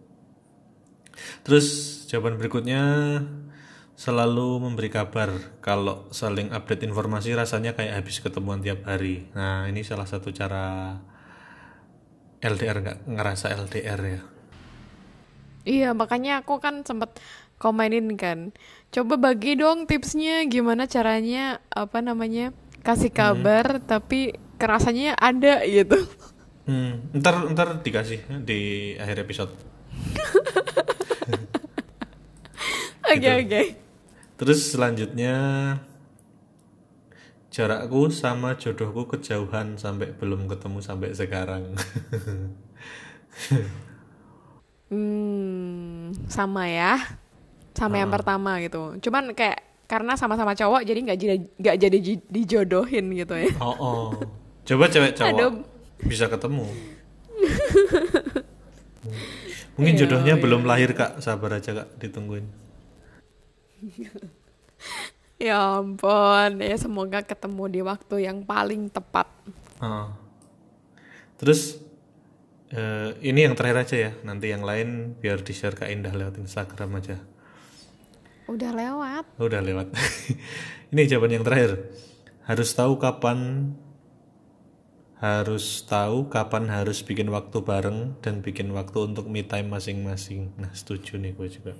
Terus 1.44 1.68
jawaban 2.08 2.40
berikutnya 2.40 2.82
selalu 4.00 4.64
memberi 4.64 4.88
kabar 4.88 5.60
kalau 5.60 6.08
saling 6.10 6.56
update 6.56 6.88
informasi 6.88 7.36
rasanya 7.36 7.76
kayak 7.76 8.00
habis 8.00 8.24
ketemuan 8.24 8.64
tiap 8.64 8.88
hari. 8.88 9.28
Nah 9.36 9.68
ini 9.68 9.84
salah 9.84 10.08
satu 10.08 10.32
cara 10.32 10.96
LDR 12.40 12.80
nggak 12.80 13.00
ngerasa 13.12 13.52
LDR 13.60 14.00
ya? 14.08 14.22
Iya 15.68 15.90
makanya 15.92 16.48
aku 16.48 16.64
kan 16.64 16.88
sempet 16.88 17.20
komenin 17.60 18.16
kan. 18.16 18.56
Coba 18.94 19.18
bagi 19.18 19.58
dong 19.58 19.90
tipsnya 19.90 20.46
gimana 20.46 20.86
caranya 20.86 21.58
apa 21.74 22.06
namanya 22.06 22.54
kasih 22.86 23.10
kabar 23.10 23.82
tapi 23.82 24.38
kerasanya 24.62 25.18
ada 25.18 25.66
gitu. 25.66 25.98
Hmm, 26.70 27.10
ntar 27.18 27.50
ntar 27.50 27.82
dikasih 27.82 28.22
di 28.46 28.94
akhir 29.02 29.26
episode. 29.26 29.52
Oke 33.14 33.30
oke. 33.30 33.62
Terus 34.42 34.74
selanjutnya 34.74 35.36
jarakku 37.54 38.10
sama 38.10 38.58
jodohku 38.58 39.06
kejauhan 39.06 39.78
sampai 39.78 40.16
belum 40.18 40.50
ketemu 40.50 40.80
sampai 40.82 41.10
sekarang. 41.14 41.74
Hmm, 44.94 46.14
sama 46.30 46.70
ya. 46.70 47.18
Sama 47.74 47.98
yang 48.02 48.12
pertama 48.14 48.62
gitu. 48.62 48.98
Cuman 49.02 49.34
kayak 49.34 49.62
karena 49.90 50.16
sama-sama 50.16 50.56
cowok 50.56 50.88
jadi 50.88 51.00
nggak 51.04 51.20
jadi 51.20 51.36
nggak 51.60 51.78
jadi 51.78 51.98
dijodohin 52.32 53.12
gitu 53.14 53.36
ya. 53.36 53.52
oh, 53.62 53.76
oh. 53.78 54.08
Coba 54.64 54.88
cewek 54.88 55.20
cowok 55.20 55.36
Aduh. 55.36 55.54
bisa 56.08 56.32
ketemu. 56.32 56.64
Mungkin 59.76 59.94
jodohnya 59.98 60.38
belum 60.38 60.70
lahir 60.70 60.94
kak, 60.94 61.18
sabar 61.20 61.58
aja 61.58 61.84
kak, 61.84 61.90
ditungguin. 62.00 62.48
Ya 65.42 65.60
ampun, 65.60 66.64
ya 66.64 66.78
semoga 66.80 67.20
ketemu 67.20 67.68
di 67.68 67.84
waktu 67.84 68.32
yang 68.32 68.48
paling 68.48 68.88
tepat. 68.88 69.28
Ah. 69.84 70.16
Terus 71.36 71.84
Eh, 72.74 73.10
ini 73.22 73.46
yang 73.46 73.54
terakhir 73.54 73.86
aja 73.86 73.96
ya. 74.10 74.12
Nanti 74.26 74.50
yang 74.50 74.66
lain 74.66 75.14
biar 75.22 75.46
di 75.46 75.54
share 75.54 75.78
ke 75.78 75.86
Indah 75.94 76.10
lewat 76.10 76.42
Instagram 76.42 76.98
aja. 76.98 77.22
Udah 78.48 78.72
lewat. 78.76 79.24
Udah 79.40 79.62
lewat. 79.64 79.88
ini 80.92 81.02
jawaban 81.08 81.40
yang 81.40 81.46
terakhir. 81.48 81.92
Harus 82.44 82.76
tahu 82.76 83.00
kapan 83.00 83.72
harus 85.24 85.88
tahu 85.88 86.28
kapan 86.28 86.68
harus 86.68 87.00
bikin 87.00 87.32
waktu 87.32 87.64
bareng 87.64 88.20
dan 88.20 88.44
bikin 88.44 88.76
waktu 88.76 89.08
untuk 89.08 89.32
me 89.32 89.40
time 89.48 89.72
masing-masing. 89.72 90.52
Nah, 90.60 90.68
setuju 90.76 91.16
nih 91.16 91.32
gue 91.32 91.48
juga. 91.48 91.74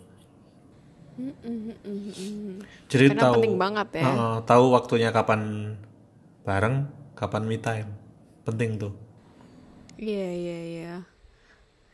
Jadi 2.88 3.06
Karena 3.12 3.22
tahu 3.28 3.34
penting 3.36 3.58
banget 3.60 3.88
ya. 4.00 4.04
Heeh, 4.08 4.36
tahu 4.48 4.64
waktunya 4.72 5.10
kapan 5.12 5.76
bareng, 6.48 6.88
kapan 7.20 7.44
me 7.44 7.58
time. 7.60 7.90
Penting 8.48 8.80
tuh. 8.80 8.96
Iya 10.00 10.30
iya 10.32 10.60
iya. 10.64 10.94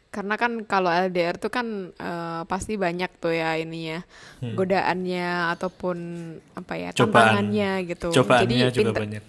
Karena 0.10 0.36
kan 0.36 0.52
kalau 0.64 0.90
LDR 0.90 1.36
tuh 1.36 1.48
kan 1.48 1.68
eh, 1.92 2.42
pasti 2.44 2.76
banyak 2.76 3.10
tuh 3.16 3.30
ya 3.30 3.54
ininya 3.56 4.02
godaannya 4.42 5.28
ataupun 5.52 5.98
apa 6.54 6.74
ya 6.76 6.90
Hmm. 6.90 6.98
Cobaan. 7.00 7.14
tantangannya 7.14 7.72
gitu. 7.86 8.08
Cobaannya 8.12 8.58
Jadi 8.66 8.74
juga 8.74 8.90
pinter- 8.90 9.04
banyak. 9.06 9.24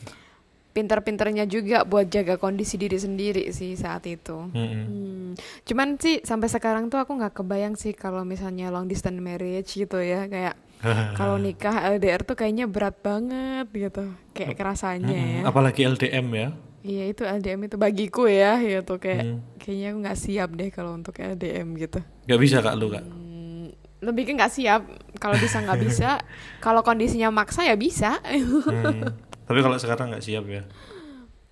pinter-pinternya 0.70 1.44
juga 1.44 1.82
buat 1.82 2.06
jaga 2.06 2.36
kondisi 2.36 2.76
diri 2.76 2.94
sendiri 2.94 3.50
sih 3.50 3.74
saat 3.74 4.06
itu. 4.06 4.48
Mm-mm. 4.48 4.84
Hmm. 4.86 5.30
Cuman 5.62 5.98
sih 5.98 6.22
sampai 6.22 6.46
sekarang 6.46 6.86
tuh 6.86 6.96
aku 6.96 7.12
nggak 7.12 7.34
kebayang 7.34 7.74
sih 7.74 7.92
kalau 7.92 8.22
misalnya 8.22 8.68
long 8.68 8.86
distance 8.86 9.18
marriage 9.18 9.74
gitu 9.74 9.98
ya 9.98 10.24
kayak 10.26 10.54
kalau 11.18 11.36
nikah 11.36 11.74
LDR 11.90 12.22
tuh 12.22 12.32
kayaknya 12.34 12.64
berat 12.64 12.96
banget 12.96 13.68
gitu 13.68 14.04
kayak 14.32 14.54
kerasanya 14.54 15.10
ya. 15.10 15.36
Mm-mm. 15.36 15.50
Apalagi 15.50 15.80
LDM 15.84 16.26
ya. 16.32 16.48
Iya 16.80 17.04
itu 17.06 17.22
LDM 17.22 17.68
itu 17.68 17.76
bagiku 17.76 18.24
ya 18.24 18.56
gitu 18.56 18.96
kayak 18.96 19.22
Hmm. 19.22 19.38
kayaknya 19.56 19.86
aku 19.90 19.98
nggak 20.00 20.18
siap 20.18 20.50
deh 20.52 20.68
kalau 20.68 20.92
untuk 20.92 21.12
LDM 21.14 21.76
gitu. 21.76 22.00
Gak 22.24 22.40
bisa 22.40 22.58
kak 22.58 22.72
lu 22.74 22.88
kak. 22.88 23.04
Hmm, 23.04 23.68
lebih 24.00 24.24
ke 24.24 24.32
nggak 24.32 24.48
siap 24.48 24.88
kalau 25.16 25.36
bisa 25.36 25.60
nggak 25.60 25.76
bisa 25.84 26.10
kalau 26.58 26.80
kondisinya 26.80 27.28
maksa 27.28 27.62
ya 27.62 27.76
bisa 27.76 28.16
Hmm. 28.24 29.12
Tapi 29.44 29.58
kalau 29.60 29.76
sekarang 29.76 30.08
nggak 30.10 30.22
siap 30.22 30.44
ya. 30.46 30.64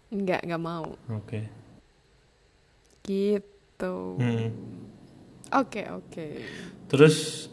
nggak 0.08 0.40
nggak 0.42 0.62
mau 0.62 0.96
Oke. 1.12 1.44
gitu. 3.04 3.96
Mm. 4.16 4.48
Oke 5.50 5.84
oke. 5.84 6.26
Terus 6.86 7.48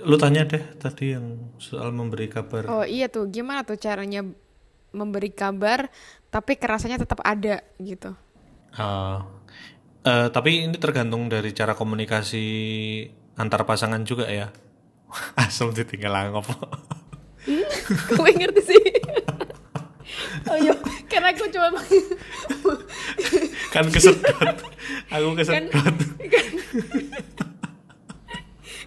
lu 0.00 0.16
tanya 0.16 0.44
deh 0.44 0.60
tadi 0.76 1.12
yang 1.12 1.48
soal 1.56 1.88
memberi 1.88 2.28
kabar. 2.28 2.68
Oh 2.68 2.84
iya 2.84 3.08
tuh 3.08 3.24
gimana 3.26 3.64
tuh 3.64 3.76
caranya 3.76 4.20
memberi 4.94 5.34
kabar 5.34 5.90
tapi 6.30 6.54
kerasanya 6.54 7.02
tetap 7.02 7.18
ada 7.26 7.60
gitu. 7.82 8.14
Ah. 8.74 9.26
Eh, 10.04 10.28
tapi 10.28 10.68
ini 10.68 10.76
tergantung 10.76 11.32
dari 11.32 11.56
cara 11.56 11.72
komunikasi 11.72 12.44
antar 13.40 13.66
pasangan 13.66 14.04
juga 14.06 14.30
ya. 14.30 14.52
Asal 15.40 15.74
ditinggal 15.74 16.12
angop. 16.12 16.46
Kamu 18.12 18.28
ngerti 18.36 18.62
sih? 18.64 18.84
oh 20.44 20.56
iya, 20.60 20.76
karena 21.08 21.32
aku 21.32 21.48
cuma 21.48 21.68
kan 23.72 23.84
kesedot. 23.88 24.56
Aku 25.10 25.28
kesedot. 25.36 25.72
kan 25.72 25.94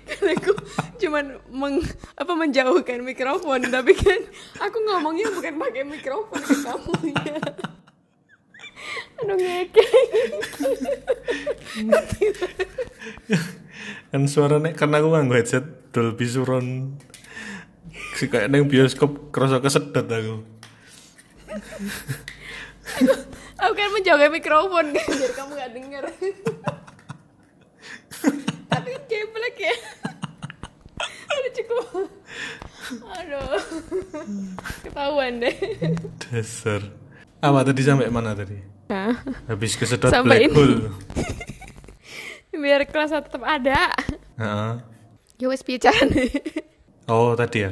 karena 0.08 0.32
aku 0.39 0.54
cuman 0.98 1.26
meng, 1.52 1.76
apa 2.15 2.34
menjauhkan 2.34 3.04
mikrofon 3.04 3.62
tapi 3.67 3.91
kan 3.93 4.24
aku 4.63 4.78
ngomongnya 4.88 5.28
bukan 5.36 5.54
pakai 5.60 5.84
mikrofon 5.84 6.41
ke 6.41 6.56
kamu 6.63 6.93
ya 7.12 7.38
aduh 9.17 9.36
ngeke 9.36 9.86
kan 14.08 14.24
suaranya 14.26 14.72
karena 14.74 15.04
aku 15.04 15.08
nganggo 15.12 15.36
headset 15.36 15.91
Dolby 15.91 16.26
Surround. 16.30 17.02
Si 18.17 18.30
kayak 18.30 18.54
neng 18.54 18.70
bioskop 18.70 19.34
kerasa 19.34 19.62
kesedot 19.62 20.06
aku. 20.06 20.46
aku 23.58 23.74
kan 23.74 23.89
menjauhkan 23.93 24.30
mikrofon 24.30 24.93
kan 24.93 25.06
biar 25.17 25.34
kamu 25.34 25.58
gak 25.58 25.74
denger 25.74 26.06
tapi 28.67 28.91
geblek 29.06 29.58
ya 29.58 29.75
aduh 31.32 31.51
cukup 31.53 31.84
aduh 33.13 33.62
ketahuan 34.82 35.39
deh 35.39 35.56
Dasar. 36.19 36.82
Apa 37.38 37.62
tadi 37.62 37.82
sampai 37.82 38.10
mana 38.10 38.34
tadi? 38.34 38.58
nah, 38.88 39.13
Habis 39.45 39.75
kesedot 39.75 40.10
Sampai 40.10 40.47
black 40.47 40.49
ini. 40.49 40.56
hole. 40.58 40.77
biar 42.58 42.82
kerasa 42.84 43.21
tetap 43.21 43.45
ada 43.45 43.93
Heeh. 44.36 44.73
ya 45.38 45.45
wes 45.45 45.62
bicara 45.62 46.03
nih 46.03 46.32
Oh 47.08 47.32
tadi 47.34 47.63
ya. 47.63 47.71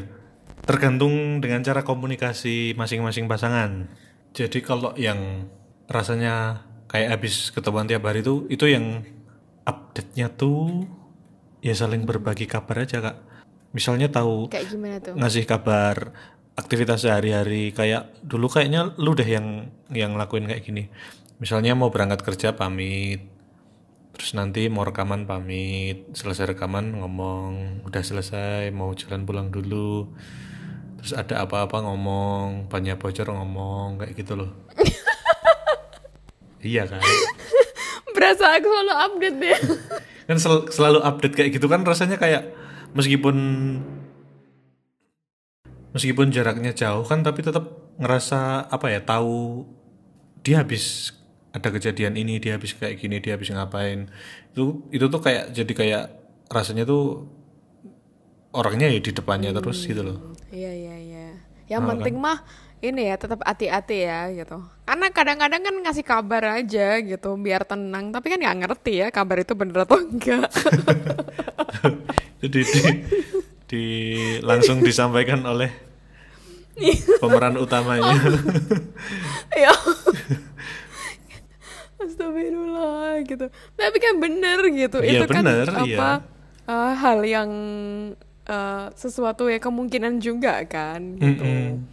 Tergantung 0.63 1.43
dengan 1.43 1.60
cara 1.60 1.84
komunikasi 1.84 2.71
masing-masing 2.73 3.27
pasangan. 3.27 3.91
Jadi 4.31 4.63
kalau 4.63 4.95
yang 4.95 5.51
rasanya 5.86 6.63
kayak 6.88 7.19
habis 7.19 7.51
ketemuan 7.51 7.84
tiap 7.84 8.01
hari 8.01 8.23
itu, 8.23 8.47
itu 8.47 8.63
yang 8.65 9.03
update-nya 9.65 10.32
tuh 10.34 10.86
ya 11.60 11.73
saling 11.73 12.06
berbagi 12.06 12.45
kabar 12.45 12.86
aja 12.86 13.01
kak. 13.01 13.17
Misalnya 13.75 14.08
tahu 14.08 14.47
kayak 14.47 14.67
gimana 14.71 14.97
tuh 15.04 15.13
ngasih 15.17 15.43
kabar 15.43 16.15
aktivitas 16.56 17.04
sehari-hari 17.04 17.75
kayak 17.75 18.23
dulu 18.23 18.47
kayaknya 18.47 18.95
lu 18.95 19.12
deh 19.12 19.28
yang 19.28 19.73
yang 19.91 20.15
lakuin 20.15 20.47
kayak 20.47 20.63
gini. 20.63 20.88
Misalnya 21.36 21.75
mau 21.75 21.91
berangkat 21.91 22.23
kerja 22.23 22.56
pamit, 22.56 23.28
terus 24.15 24.32
nanti 24.39 24.71
mau 24.71 24.88
rekaman 24.88 25.28
pamit, 25.28 26.08
selesai 26.15 26.56
rekaman 26.56 26.95
ngomong 26.95 27.84
udah 27.84 27.99
selesai 27.99 28.71
mau 28.71 28.95
jalan 28.95 29.28
pulang 29.28 29.51
dulu, 29.51 30.15
terus 30.95 31.12
ada 31.12 31.43
apa-apa 31.43 31.84
ngomong, 31.84 32.71
banyak 32.71 32.95
bocor 32.95 33.28
ngomong 33.36 33.99
kayak 33.99 34.15
gitu 34.15 34.39
loh. 34.39 34.56
iya 36.63 36.88
kan? 36.88 37.04
Berasa 38.15 38.56
aku 38.56 38.67
selalu 38.71 38.93
update 38.95 39.38
deh. 39.38 39.60
Kan 40.32 40.38
sel- 40.41 40.67
selalu 40.71 40.99
update 41.06 41.36
kayak 41.38 41.51
gitu 41.54 41.69
kan 41.69 41.86
rasanya 41.86 42.17
kayak 42.17 42.49
meskipun 42.97 43.36
meskipun 45.93 46.34
jaraknya 46.34 46.73
jauh 46.73 47.06
kan 47.06 47.21
tapi 47.21 47.45
tetap 47.45 47.93
ngerasa 48.01 48.65
apa 48.67 48.89
ya 48.89 48.99
tahu 49.06 49.63
dia 50.41 50.65
habis 50.65 51.13
ada 51.56 51.71
kejadian 51.71 52.19
ini 52.19 52.41
dia 52.41 52.60
habis 52.60 52.75
kayak 52.75 52.99
gini 52.99 53.21
dia 53.21 53.38
habis 53.38 53.54
ngapain. 53.54 54.10
Itu 54.51 54.89
itu 54.91 55.06
tuh 55.08 55.21
kayak 55.21 55.54
jadi 55.54 55.73
kayak 55.78 56.04
rasanya 56.51 56.84
tuh 56.84 57.30
orangnya 58.51 58.91
ya 58.91 58.99
di 58.99 59.12
depannya 59.15 59.56
terus 59.56 59.88
gitu 59.88 60.01
loh. 60.04 60.17
Iya 60.51 60.71
iya 60.73 60.95
iya. 60.99 61.28
Yang 61.71 61.95
penting 61.95 62.15
mah 62.19 62.43
ini 62.91 63.10
ya 63.10 63.15
tetap 63.17 63.41
hati-hati 63.41 64.06
ya 64.06 64.30
gitu. 64.34 64.62
Karena 64.86 65.08
kadang-kadang 65.10 65.62
kan 65.65 65.76
ngasih 65.82 66.06
kabar 66.06 66.62
aja 66.62 67.02
gitu 67.02 67.34
biar 67.39 67.65
tenang. 67.65 68.13
Tapi 68.13 68.34
kan 68.34 68.39
nggak 68.41 68.58
ngerti 68.65 68.93
ya 69.02 69.08
kabar 69.10 69.41
itu 69.41 69.54
bener 69.58 69.86
atau 69.86 69.98
enggak. 69.98 70.50
Jadi 72.45 72.60
di, 72.62 72.82
di- 73.65 74.39
langsung 74.45 74.86
disampaikan 74.86 75.41
oleh 75.45 75.71
pemeran 77.19 77.56
utamanya. 77.58 78.19
Ya. 79.56 79.71
Astagfirullah 81.95 83.24
gitu. 83.24 83.48
Tapi 83.80 83.98
kan 84.04 84.19
bener 84.19 84.60
gitu. 84.67 85.00
Iya, 85.00 85.24
itu 85.24 85.32
kan 85.32 85.43
bener, 85.48 85.67
apa 85.71 85.88
iya. 85.88 86.08
eh, 86.67 86.93
hal 87.00 87.19
yang 87.24 87.50
eh, 88.45 88.86
sesuatu 89.00 89.48
ya 89.48 89.63
kemungkinan 89.63 90.19
juga 90.19 90.60
kan 90.67 91.15
gitu. 91.15 91.43
Mm-mm. 91.43 91.88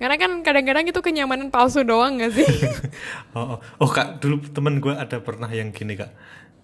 Karena 0.00 0.16
kan 0.16 0.40
kadang-kadang 0.40 0.88
itu 0.88 1.00
kenyamanan 1.04 1.52
palsu 1.52 1.84
doang 1.84 2.16
gak 2.24 2.32
sih? 2.32 2.48
Oh, 3.36 3.54
oh. 3.54 3.86
oh 3.86 3.90
kak 3.92 4.18
dulu 4.18 4.40
temen 4.48 4.80
gue 4.80 4.90
ada 4.90 5.20
pernah 5.20 5.46
yang 5.52 5.70
gini 5.76 5.94
kak. 5.94 6.10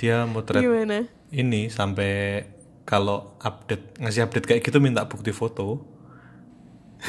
Dia 0.00 0.24
motret 0.24 0.64
gimana? 0.64 1.06
ini 1.30 1.68
sampai 1.68 2.42
kalau 2.88 3.36
update 3.38 4.00
ngasih 4.00 4.26
update 4.26 4.46
kayak 4.48 4.62
gitu 4.64 4.80
minta 4.80 5.04
bukti 5.04 5.36
foto. 5.36 5.84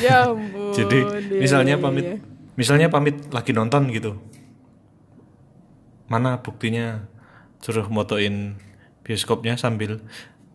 Ya 0.03 0.25
ampun 0.29 0.75
jadi 0.75 0.99
iya, 0.99 1.39
misalnya 1.39 1.75
iya, 1.79 1.81
pamit 1.81 2.05
iya. 2.05 2.17
misalnya 2.59 2.87
pamit 2.91 3.31
lagi 3.31 3.55
nonton 3.55 3.87
gitu. 3.95 4.19
Mana 6.11 6.43
buktinya? 6.43 7.07
Suruh 7.57 7.89
motoin 7.89 8.61
bioskopnya 9.01 9.57
sambil 9.57 10.03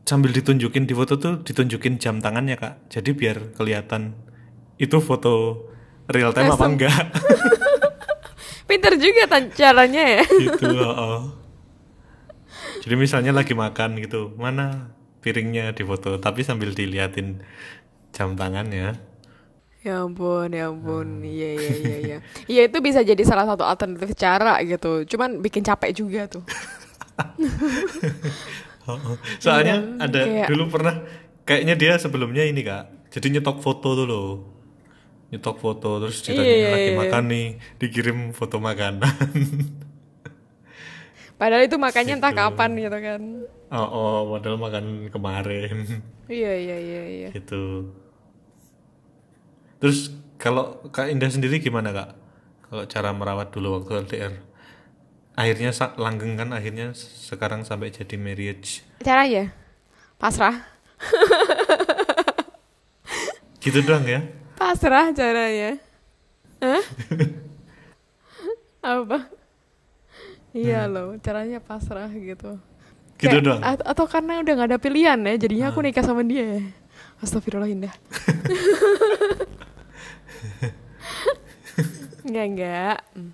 sambil 0.07 0.31
ditunjukin 0.31 0.87
di 0.87 0.95
foto 0.95 1.19
tuh 1.19 1.41
ditunjukin 1.43 1.97
jam 1.97 2.21
tangannya 2.21 2.61
kak. 2.61 2.93
Jadi 2.93 3.11
biar 3.17 3.57
kelihatan 3.57 4.32
itu 4.83 4.99
foto 4.99 5.63
real 6.11 6.35
time 6.35 6.51
apa 6.51 6.67
enggak 6.67 6.99
pinter 8.69 8.99
juga 8.99 9.31
caranya 9.55 10.03
ya 10.19 10.25
gitu 10.27 10.67
oh, 10.75 10.91
oh. 10.91 11.21
jadi 12.83 12.95
misalnya 12.99 13.31
lagi 13.31 13.55
makan 13.55 14.03
gitu 14.03 14.35
mana 14.35 14.91
piringnya 15.23 15.71
di 15.71 15.87
foto 15.87 16.19
tapi 16.19 16.43
sambil 16.43 16.75
diliatin 16.75 17.39
jam 18.11 18.35
tangannya 18.35 19.13
Ya 19.83 20.07
ampun, 20.07 20.55
ya 20.55 20.71
ampun. 20.71 21.27
Iya, 21.27 21.59
iya, 21.59 21.71
iya, 21.75 21.97
iya. 21.99 22.19
Iya, 22.47 22.63
itu 22.71 22.79
bisa 22.79 23.03
jadi 23.03 23.19
salah 23.27 23.51
satu 23.51 23.67
alternatif 23.67 24.15
cara 24.15 24.63
gitu. 24.63 25.03
Cuman 25.11 25.43
bikin 25.43 25.67
capek 25.67 25.91
juga 25.91 26.31
tuh. 26.31 26.47
Oh, 28.83 28.99
oh. 28.99 29.17
Soalnya 29.39 29.79
Iya, 29.79 30.07
ada 30.11 30.21
kayak- 30.27 30.49
dulu 30.51 30.67
pernah 30.67 30.95
kayaknya 31.47 31.75
dia 31.79 31.93
sebelumnya 32.03 32.43
ini 32.43 32.67
kak. 32.67 33.15
Jadi 33.15 33.39
nyetok 33.39 33.63
foto 33.63 33.95
tuh 33.95 34.07
loh. 34.11 34.52
Nyetok 35.33 35.57
foto 35.57 35.97
terus 35.97 36.21
Iya, 36.29 36.69
lagi 36.69 36.93
iya, 36.93 37.01
makan 37.01 37.25
nih, 37.33 37.47
dikirim 37.81 38.19
foto 38.37 38.61
makanan. 38.61 39.11
Padahal 41.41 41.67
itu 41.67 41.75
makannya 41.81 42.21
entah 42.21 42.37
kapan 42.37 42.71
gitu 42.79 42.99
kan. 43.03 43.23
oh, 43.73 43.89
oh, 43.89 44.19
padahal 44.31 44.63
makan 44.63 45.11
kemarin. 45.11 45.75
Iya, 46.31 46.55
iya, 46.55 46.77
iya, 46.79 47.03
iya. 47.09 47.29
gitu. 47.35 47.91
Terus 49.83 50.15
kalau 50.39 50.79
Kak 50.95 51.11
Indah 51.11 51.27
sendiri 51.27 51.59
gimana 51.59 51.91
Kak? 51.91 52.15
Kalau 52.71 52.87
cara 52.87 53.11
merawat 53.11 53.51
dulu 53.51 53.83
waktu 53.83 54.07
LDR? 54.07 54.39
Akhirnya 55.35 55.75
langgeng 55.99 56.39
kan 56.39 56.55
akhirnya 56.55 56.95
sekarang 56.95 57.67
sampai 57.67 57.91
jadi 57.91 58.15
marriage. 58.15 58.87
Caranya 59.03 59.51
pasrah. 60.23 60.63
Gitu 63.63 63.83
doang 63.83 64.07
ya? 64.07 64.23
Pasrah 64.73 65.13
caranya. 65.13 65.77
Hah? 66.65 66.81
Apa? 68.97 69.29
Iya 70.57 70.89
loh, 70.89 71.21
caranya 71.21 71.61
pasrah 71.61 72.09
gitu. 72.09 72.57
Gitu 73.21 73.29
Kayak- 73.29 73.45
doang. 73.45 73.61
at- 73.61 73.85
atau 73.85 74.09
karena 74.09 74.41
udah 74.41 74.53
gak 74.57 74.69
ada 74.73 74.81
pilihan 74.81 75.21
ya, 75.21 75.37
jadinya 75.37 75.69
aku 75.69 75.85
nikah 75.85 76.01
sama 76.01 76.25
dia 76.25 76.57
ya. 76.57 76.61
Astagfirullah 77.21 77.69
indah. 77.69 77.93
enggak 82.25 82.47
enggak. 82.57 82.99
Hmm. 83.13 83.31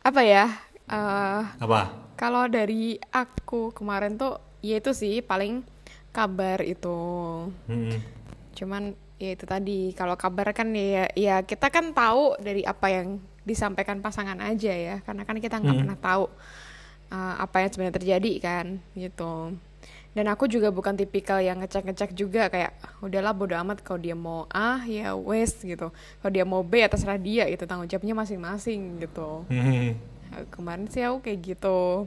Apa 0.00 0.20
ya? 0.22 0.54
eh 0.84 1.42
Apa? 1.58 1.80
kalau 2.14 2.46
dari 2.46 2.94
aku 3.10 3.74
kemarin 3.74 4.14
tuh, 4.14 4.38
ya 4.62 4.78
itu 4.78 4.94
sih 4.94 5.18
paling 5.18 5.66
kabar 6.14 6.62
itu. 6.62 6.94
Mm-mm. 7.66 7.98
Cuman 8.54 8.94
ya 9.18 9.30
itu 9.34 9.44
tadi. 9.46 9.90
Kalau 9.94 10.18
kabar 10.18 10.50
kan 10.56 10.70
ya 10.74 11.08
ya 11.14 11.42
kita 11.42 11.70
kan 11.70 11.94
tahu 11.94 12.38
dari 12.42 12.66
apa 12.66 12.90
yang 12.90 13.18
disampaikan 13.44 14.00
pasangan 14.00 14.40
aja 14.40 14.72
ya. 14.72 14.96
Karena 15.02 15.22
kan 15.22 15.36
kita 15.38 15.60
nggak 15.60 15.76
pernah 15.84 15.98
tahu 15.98 16.24
uh, 17.12 17.34
apa 17.38 17.56
yang 17.62 17.70
sebenarnya 17.70 17.96
terjadi 18.00 18.32
kan 18.42 18.66
gitu. 18.94 19.54
Dan 20.14 20.30
aku 20.30 20.46
juga 20.46 20.70
bukan 20.70 20.94
tipikal 20.94 21.42
yang 21.42 21.58
ngecek-ngecek 21.58 22.14
juga 22.14 22.46
kayak 22.46 22.70
udahlah 23.02 23.34
bodo 23.34 23.58
amat 23.58 23.82
kalau 23.82 23.98
dia 23.98 24.14
mau 24.14 24.46
A 24.46 24.78
ya 24.86 25.18
wes 25.18 25.58
gitu. 25.58 25.90
Kalau 25.90 26.30
dia 26.30 26.46
mau 26.46 26.62
B 26.62 26.86
ya 26.86 26.86
terserah 26.86 27.18
dia 27.18 27.50
itu 27.50 27.66
tanggung 27.66 27.90
jawabnya 27.90 28.14
masing-masing 28.14 29.02
gitu. 29.02 29.42
Mm-mm. 29.50 29.98
Uh, 30.30 30.46
kemarin 30.54 30.86
sih 30.86 31.02
aku 31.02 31.18
kayak 31.26 31.58
gitu. 31.58 32.06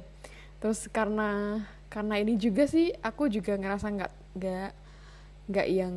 Terus 0.64 0.88
karena 0.88 1.62
karena 1.92 2.16
ini 2.16 2.40
juga 2.40 2.64
sih 2.64 2.96
aku 3.04 3.28
juga 3.28 3.60
ngerasa 3.60 3.92
nggak 3.92 4.12
nggak 4.40 4.72
nggak 5.52 5.68
yang 5.68 5.96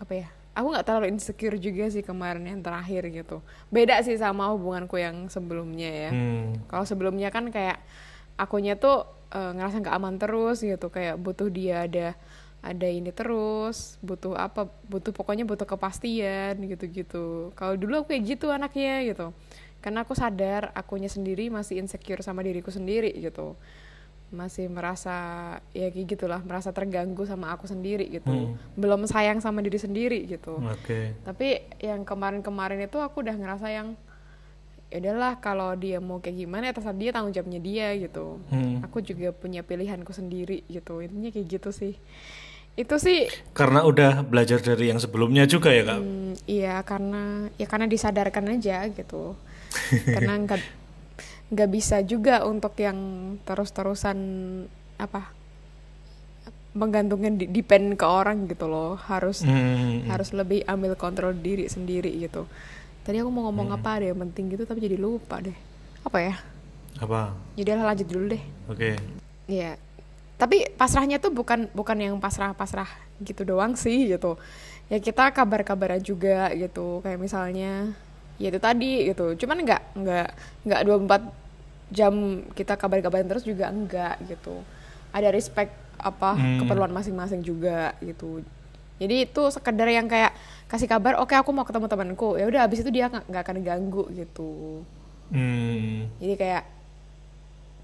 apa 0.00 0.12
ya 0.16 0.28
aku 0.54 0.66
nggak 0.74 0.86
terlalu 0.86 1.06
insecure 1.14 1.56
juga 1.56 1.86
sih 1.88 2.02
kemarin 2.02 2.42
yang 2.42 2.60
terakhir 2.60 3.06
gitu. 3.10 3.38
Beda 3.70 4.02
sih 4.02 4.18
sama 4.18 4.50
hubunganku 4.50 4.98
yang 4.98 5.30
sebelumnya 5.30 5.90
ya. 5.90 6.10
Hmm. 6.10 6.58
kalau 6.66 6.84
sebelumnya 6.84 7.30
kan 7.30 7.48
kayak 7.54 7.78
akunya 8.34 8.74
tuh 8.74 9.06
eh, 9.30 9.52
ngerasa 9.54 9.80
nggak 9.80 9.96
aman 9.96 10.14
terus 10.18 10.60
gitu. 10.60 10.90
Kayak 10.90 11.16
butuh 11.22 11.48
dia 11.48 11.86
ada 11.86 12.08
ada 12.60 12.84
ini 12.84 13.08
terus 13.08 13.96
butuh 14.04 14.36
apa 14.36 14.68
butuh 14.84 15.16
pokoknya 15.16 15.46
butuh 15.46 15.64
kepastian 15.64 16.58
gitu-gitu. 16.60 17.54
Kalau 17.54 17.74
dulu 17.78 18.04
aku 18.04 18.16
kayak 18.16 18.36
gitu 18.36 18.50
anaknya 18.50 19.06
gitu. 19.06 19.32
Karena 19.80 20.04
aku 20.04 20.12
sadar 20.12 20.74
akunya 20.76 21.08
sendiri 21.08 21.48
masih 21.48 21.80
insecure 21.80 22.20
sama 22.20 22.44
diriku 22.44 22.68
sendiri 22.68 23.16
gitu 23.16 23.56
masih 24.30 24.66
merasa 24.66 25.10
ya 25.70 25.86
kayak 25.86 26.06
gitulah 26.08 26.38
merasa 26.40 26.70
terganggu 26.70 27.22
sama 27.24 27.50
aku 27.50 27.66
sendiri 27.66 28.06
gitu 28.08 28.30
Hmm. 28.30 28.54
belum 28.74 29.02
sayang 29.04 29.38
sama 29.38 29.58
diri 29.58 29.74
sendiri 29.74 30.22
gitu 30.24 30.54
Oke. 30.56 31.18
tapi 31.22 31.58
yang 31.78 32.02
kemarin-kemarin 32.02 32.78
itu 32.80 32.96
aku 32.96 33.20
udah 33.20 33.34
ngerasa 33.34 33.66
yang 33.68 33.98
ya 34.86 34.98
udahlah 34.98 35.38
kalau 35.38 35.74
dia 35.74 35.98
mau 35.98 36.18
kayak 36.18 36.34
gimana 36.36 36.66
ya 36.66 36.72
terserah 36.72 36.94
dia 36.94 37.10
tanggung 37.10 37.30
jawabnya 37.30 37.58
dia 37.58 37.86
gitu 37.96 38.38
Hmm. 38.48 38.82
aku 38.82 38.98
juga 39.00 39.30
punya 39.30 39.60
pilihanku 39.60 40.10
sendiri 40.10 40.62
gitu 40.66 40.98
intinya 40.98 41.28
kayak 41.28 41.46
gitu 41.48 41.70
sih 41.70 41.94
itu 42.74 42.94
sih 42.96 43.26
Karena 43.50 43.82
udah 43.82 44.22
belajar 44.22 44.58
dari 44.58 44.88
yang 44.88 44.98
sebelumnya 44.98 45.42
juga 45.44 45.70
ya 45.70 45.82
Kak? 45.84 45.98
hmm, 45.98 46.32
iya 46.46 46.74
karena 46.80 47.22
ya 47.54 47.66
karena 47.66 47.86
disadarkan 47.86 48.46
aja 48.48 48.86
gitu 48.86 49.34
karena 50.14 50.38
nggak 50.38 50.79
nggak 51.50 51.68
bisa 51.68 51.98
juga 52.00 52.42
untuk 52.42 52.72
yang 52.76 52.96
terus-terusan 53.42 54.18
apa 54.96 55.34
menggantungkan 56.70 57.34
di- 57.34 57.50
depend 57.50 57.98
ke 57.98 58.06
orang 58.06 58.46
gitu 58.46 58.64
loh 58.64 58.94
harus 59.04 59.42
Hmm. 59.42 60.06
harus 60.06 60.30
lebih 60.30 60.62
ambil 60.64 60.94
kontrol 60.94 61.34
diri 61.34 61.66
sendiri 61.66 62.14
gitu 62.16 62.46
tadi 63.02 63.18
aku 63.18 63.26
mau 63.26 63.50
ngomong 63.50 63.74
apa 63.74 63.98
deh 63.98 64.08
yang 64.08 64.22
penting 64.22 64.54
gitu 64.54 64.62
tapi 64.62 64.78
jadi 64.78 64.94
lupa 64.94 65.42
deh 65.42 65.56
apa 66.00 66.18
ya 66.20 66.34
Apa? 66.96 67.34
jadi 67.52 67.74
lah 67.74 67.90
lanjut 67.90 68.06
dulu 68.06 68.26
deh 68.28 68.42
Oke. 68.66 68.90
Iya. 69.44 69.74
Tapi 70.36 70.70
pasrahnya 70.70 71.18
tuh 71.18 71.28
bukan 71.28 71.66
bukan 71.70 71.98
yang 71.98 72.14
pasrah-pasrah 72.16 72.86
gitu 73.18 73.42
doang 73.42 73.74
sih 73.74 74.06
gitu. 74.06 74.38
Ya 74.86 74.96
kita 74.96 75.26
kabar-kabaran 75.28 75.98
juga 75.98 76.48
gitu. 76.54 77.02
Kayak 77.02 77.18
misalnya 77.18 77.90
ya 78.36 78.48
itu 78.48 78.56
tadi 78.56 79.04
gitu. 79.04 79.34
Cuman 79.34 79.58
nggak 79.60 79.82
nggak 79.92 80.28
nggak 80.64 80.80
24 80.86 81.22
jam 81.90 82.14
kita 82.54 82.74
kabar-kabaran 82.74 83.26
terus 83.26 83.42
juga 83.42 83.68
enggak 83.68 84.18
gitu. 84.24 84.62
Ada 85.10 85.30
respect 85.30 85.74
apa 85.98 86.32
Hmm. 86.32 86.62
keperluan 86.62 86.90
masing-masing 86.90 87.42
juga 87.42 87.92
gitu. 88.00 88.40
Jadi 88.96 89.24
itu 89.24 89.42
sekedar 89.48 89.88
yang 89.88 90.06
kayak 90.06 90.32
kasih 90.66 90.86
kabar, 90.86 91.16
oke 91.18 91.32
aku 91.32 91.50
mau 91.50 91.64
ketemu 91.64 91.86
temanku. 91.86 92.36
Ya 92.36 92.46
udah 92.46 92.64
abis 92.64 92.80
itu 92.80 92.90
dia 92.90 93.08
nggak 93.08 93.24
nggak 93.26 93.42
akan 93.42 93.58
ganggu 93.60 94.04
gitu 94.12 94.84
Hmm. 95.30 96.10
jadi 96.18 96.34
kayak 96.34 96.64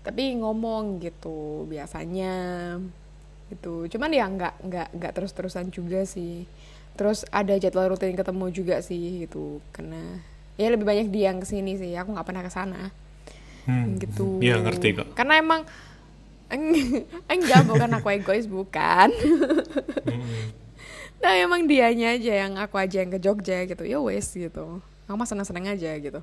tapi 0.03 0.35
ngomong 0.35 0.99
gitu 0.99 1.67
biasanya 1.67 2.35
gitu 3.47 3.87
cuman 3.87 4.11
ya 4.11 4.27
nggak 4.27 4.55
nggak 4.67 4.89
nggak 4.99 5.13
terus 5.15 5.31
terusan 5.31 5.71
juga 5.71 6.03
sih 6.03 6.43
terus 6.99 7.23
ada 7.31 7.55
jadwal 7.55 7.95
rutin 7.95 8.19
ketemu 8.19 8.51
juga 8.51 8.83
sih 8.83 9.27
gitu 9.27 9.63
karena 9.71 10.19
ya 10.59 10.75
lebih 10.75 10.83
banyak 10.83 11.07
dia 11.11 11.31
yang 11.31 11.39
ke 11.39 11.47
sini 11.47 11.79
sih 11.79 11.95
aku 11.95 12.15
nggak 12.15 12.27
pernah 12.27 12.43
ke 12.43 12.51
sana 12.51 12.91
Hmm. 13.67 13.99
gitu. 13.99 14.39
Iya 14.39 14.63
ngerti 14.63 14.95
kok. 14.95 15.09
karena 15.13 15.37
emang 15.37 15.67
enggak 17.27 17.67
bukan 17.67 17.91
aku 17.93 18.09
egois 18.13 18.47
bukan. 18.47 19.11
Hmm. 20.07 20.55
nah 21.17 21.33
emang 21.35 21.65
dianya 21.65 22.15
aja 22.15 22.33
yang 22.41 22.55
aku 22.55 22.77
aja 22.77 23.03
yang 23.03 23.11
ke 23.11 23.19
Jogja 23.19 23.67
gitu. 23.67 23.83
Ya 23.83 23.99
wes 23.99 24.31
gitu. 24.31 24.79
Aku 25.05 25.15
mah 25.15 25.27
seneng 25.27 25.43
seneng 25.43 25.67
aja 25.67 25.91
gitu. 25.93 26.23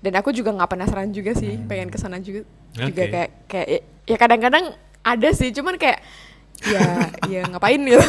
Dan 0.00 0.12
aku 0.14 0.30
juga 0.30 0.50
nggak 0.50 0.70
penasaran 0.70 1.08
juga 1.10 1.32
sih 1.32 1.56
pengen 1.62 1.88
ke 1.88 1.96
sana 1.96 2.16
juga 2.18 2.44
juga 2.72 2.88
Oke. 3.00 3.08
kayak 3.10 3.30
kayak 3.46 3.68
ya- 4.04 4.16
kadang-kadang 4.18 4.64
ada 5.00 5.28
sih 5.32 5.48
cuman 5.50 5.76
kayak 5.76 6.00
ya 6.62 6.84
ya 7.26 7.40
ngapain 7.46 7.80
gitu. 7.80 8.00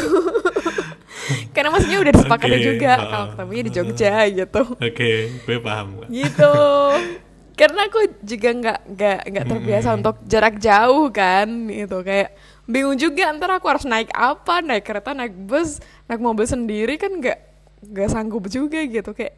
Karena 1.52 1.70
maksudnya 1.70 2.00
udah 2.00 2.12
disepakati 2.12 2.52
Oke, 2.54 2.64
juga 2.66 2.92
kalau 2.98 3.26
ketemunya 3.32 3.64
di 3.64 3.72
Jogja 3.72 4.14
gitu. 4.26 4.62
Oke, 4.74 5.12
gue 5.38 5.58
paham 5.60 5.88
gitu 6.10 6.52
karena 7.62 7.86
aku 7.86 8.00
juga 8.26 8.50
nggak 8.58 8.80
nggak 8.98 9.20
nggak 9.30 9.46
terbiasa 9.46 9.94
untuk 9.94 10.18
jarak 10.26 10.58
jauh 10.58 11.14
kan 11.14 11.46
gitu. 11.70 12.02
Kayak 12.02 12.34
bingung 12.66 12.98
juga 12.98 13.30
ntar 13.38 13.54
aku 13.54 13.70
harus 13.70 13.86
naik 13.86 14.10
apa 14.18 14.66
naik 14.66 14.82
kereta 14.82 15.14
naik 15.14 15.38
bus 15.46 15.78
naik 16.10 16.18
mobil 16.26 16.50
sendiri 16.50 16.98
kan 16.98 17.14
nggak 17.14 17.38
nggak 17.86 18.10
sanggup 18.10 18.50
juga 18.50 18.82
gitu. 18.82 19.14
Kayak 19.14 19.38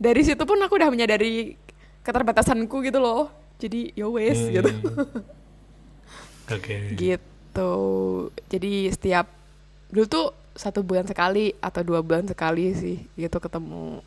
dari 0.00 0.24
situ 0.24 0.40
pun 0.48 0.56
aku 0.64 0.80
udah 0.80 0.88
menyadari 0.88 1.60
keterbatasanku 2.00 2.80
gitu 2.80 3.04
loh. 3.04 3.28
Jadi 3.60 3.92
yo 3.92 4.16
wes 4.16 4.40
Hmm. 4.40 4.52
gitu. 4.56 4.70
Oke. 6.48 6.96
gitu. 6.96 7.72
Jadi 8.48 8.72
setiap 8.96 9.28
dulu 9.92 10.08
tuh 10.08 10.26
satu 10.56 10.80
bulan 10.80 11.04
sekali 11.04 11.52
atau 11.60 11.84
dua 11.84 12.00
bulan 12.00 12.24
sekali 12.24 12.72
sih 12.72 12.96
gitu 13.12 13.36
ketemu. 13.36 14.00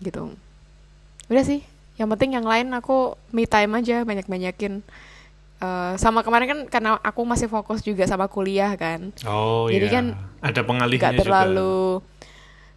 Gitu. 0.00 0.32
Udah 1.28 1.44
sih 1.44 1.60
yang 2.00 2.08
penting 2.08 2.32
yang 2.32 2.48
lain 2.48 2.72
aku 2.72 3.12
me 3.28 3.44
time 3.44 3.76
aja 3.76 4.00
banyak 4.02 4.24
banyakin 4.24 4.80
sama 6.00 6.24
kemarin 6.24 6.48
kan 6.48 6.60
karena 6.72 6.90
aku 6.96 7.20
masih 7.22 7.44
fokus 7.44 7.84
juga 7.84 8.08
sama 8.08 8.24
kuliah 8.26 8.72
kan 8.74 9.12
Oh 9.28 9.68
Jadi 9.68 9.86
iya. 9.86 9.92
kan 9.92 10.04
ada 10.40 10.60
pengalihnya 10.64 11.12
juga. 11.12 11.20
terlalu 11.20 12.00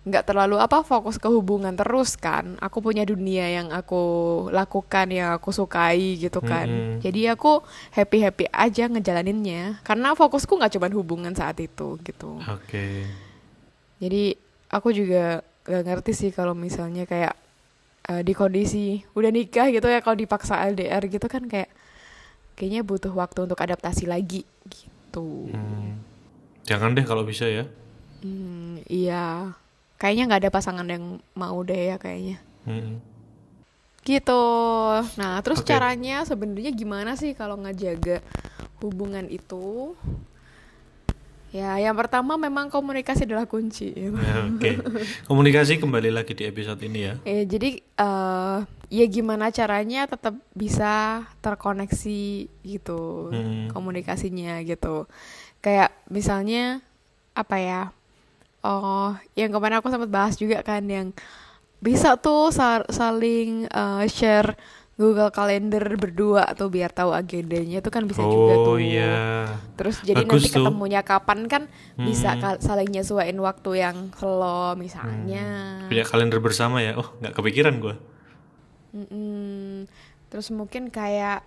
nggak 0.04 0.28
terlalu 0.28 0.60
apa 0.60 0.84
fokus 0.84 1.16
ke 1.16 1.32
hubungan 1.32 1.72
terus 1.72 2.20
kan 2.20 2.60
aku 2.60 2.84
punya 2.84 3.08
dunia 3.08 3.48
yang 3.48 3.72
aku 3.72 4.04
lakukan 4.52 5.08
yang 5.08 5.32
aku 5.32 5.56
sukai 5.56 6.20
gitu 6.20 6.44
kan 6.44 6.68
Mm-mm. 6.68 7.00
jadi 7.00 7.40
aku 7.40 7.64
happy 7.96 8.20
happy 8.20 8.46
aja 8.52 8.92
ngejalaninnya 8.92 9.80
karena 9.80 10.12
fokusku 10.12 10.60
nggak 10.60 10.76
cuma 10.76 10.92
hubungan 10.92 11.32
saat 11.32 11.56
itu 11.64 11.96
gitu 12.04 12.36
Oke. 12.52 13.08
Jadi 14.04 14.36
aku 14.68 14.92
juga 14.92 15.40
gak 15.64 15.88
ngerti 15.88 16.12
sih 16.12 16.30
kalau 16.36 16.52
misalnya 16.52 17.08
kayak 17.08 17.40
eh, 18.10 18.22
di 18.22 18.34
kondisi 18.36 19.00
udah 19.16 19.32
nikah 19.32 19.72
gitu 19.72 19.88
ya 19.88 20.04
kalau 20.04 20.18
dipaksa 20.20 20.60
LDR 20.68 21.04
gitu 21.08 21.28
kan 21.32 21.48
kayak 21.48 21.72
kayaknya 22.54 22.82
butuh 22.86 23.14
waktu 23.14 23.46
untuk 23.50 23.60
adaptasi 23.60 24.06
lagi 24.06 24.46
gitu. 24.70 25.50
Hmm. 25.50 26.02
Jangan 26.64 26.96
deh 26.96 27.06
kalau 27.06 27.28
bisa 27.28 27.50
ya. 27.50 27.68
Hmm, 28.24 28.80
iya. 28.88 29.52
Kayaknya 30.00 30.24
nggak 30.30 30.42
ada 30.48 30.52
pasangan 30.54 30.88
yang 30.88 31.20
mau 31.36 31.60
deh 31.64 31.94
ya 31.94 31.98
kayaknya. 32.00 32.40
Hmm. 32.64 33.04
Gitu. 34.04 34.44
Nah, 35.16 35.40
terus 35.44 35.64
Oke. 35.64 35.72
caranya 35.72 36.28
sebenarnya 36.28 36.72
gimana 36.76 37.16
sih 37.16 37.32
kalau 37.36 37.56
ngejaga 37.60 38.20
hubungan 38.84 39.28
itu? 39.32 39.96
Ya, 41.54 41.78
yang 41.78 41.94
pertama 41.94 42.34
memang 42.34 42.66
komunikasi 42.68 43.24
adalah 43.24 43.46
kunci. 43.46 43.94
Ya, 43.94 44.10
Oke. 44.50 44.82
Komunikasi 45.24 45.78
kembali 45.78 46.10
lagi 46.10 46.34
di 46.34 46.44
episode 46.44 46.82
ini 46.82 47.06
ya. 47.06 47.14
Ya, 47.22 47.46
jadi 47.46 47.78
eh 47.78 48.58
ya 48.90 49.06
gimana 49.06 49.50
caranya 49.50 50.06
tetap 50.06 50.34
bisa 50.52 51.22
terkoneksi 51.40 52.24
gitu 52.60 53.30
Hmm. 53.30 53.70
komunikasinya 53.70 54.66
gitu. 54.66 55.06
Kayak 55.60 55.94
misalnya 56.10 56.82
apa 57.32 57.58
ya? 57.58 57.82
Oh, 58.60 59.14
yang 59.34 59.54
kemarin 59.54 59.78
aku 59.78 59.94
sempat 59.94 60.10
bahas 60.10 60.34
juga 60.34 60.66
kan 60.66 60.82
yang 60.84 61.14
bisa 61.78 62.18
tuh 62.18 62.50
sa- 62.50 62.88
saling 62.90 63.68
eh, 63.68 64.06
share 64.10 64.58
Google 64.94 65.30
Calendar 65.30 65.82
berdua 65.96 66.46
tuh 66.54 66.70
biar 66.70 66.90
tahu 66.90 67.12
agendanya 67.12 67.82
itu 67.82 67.90
kan 67.90 68.06
bisa 68.06 68.22
juga 68.22 68.54
oh 68.54 68.66
tuh. 68.70 68.78
iya. 68.78 69.50
Terus 69.74 69.98
jadi 70.00 70.22
Bagus 70.22 70.46
nanti 70.46 70.50
tuh. 70.50 70.62
ketemunya 70.62 71.02
kapan 71.02 71.40
kan 71.46 71.64
bisa 71.96 72.34
Hmm. 72.34 72.40
ka- 72.40 72.60
saling 72.60 72.88
nyesuaiin 72.88 73.38
waktu 73.38 73.72
yang 73.80 74.14
slow 74.14 74.76
misalnya. 74.76 75.82
Punya 75.86 76.06
kalender 76.06 76.38
bersama 76.38 76.78
ya. 76.80 76.94
Oh, 76.94 77.10
nggak 77.18 77.34
kepikiran 77.34 77.76
gua. 77.78 77.96
Mm-mm. 78.92 79.90
Terus 80.30 80.50
mungkin 80.50 80.90
kayak 80.90 81.42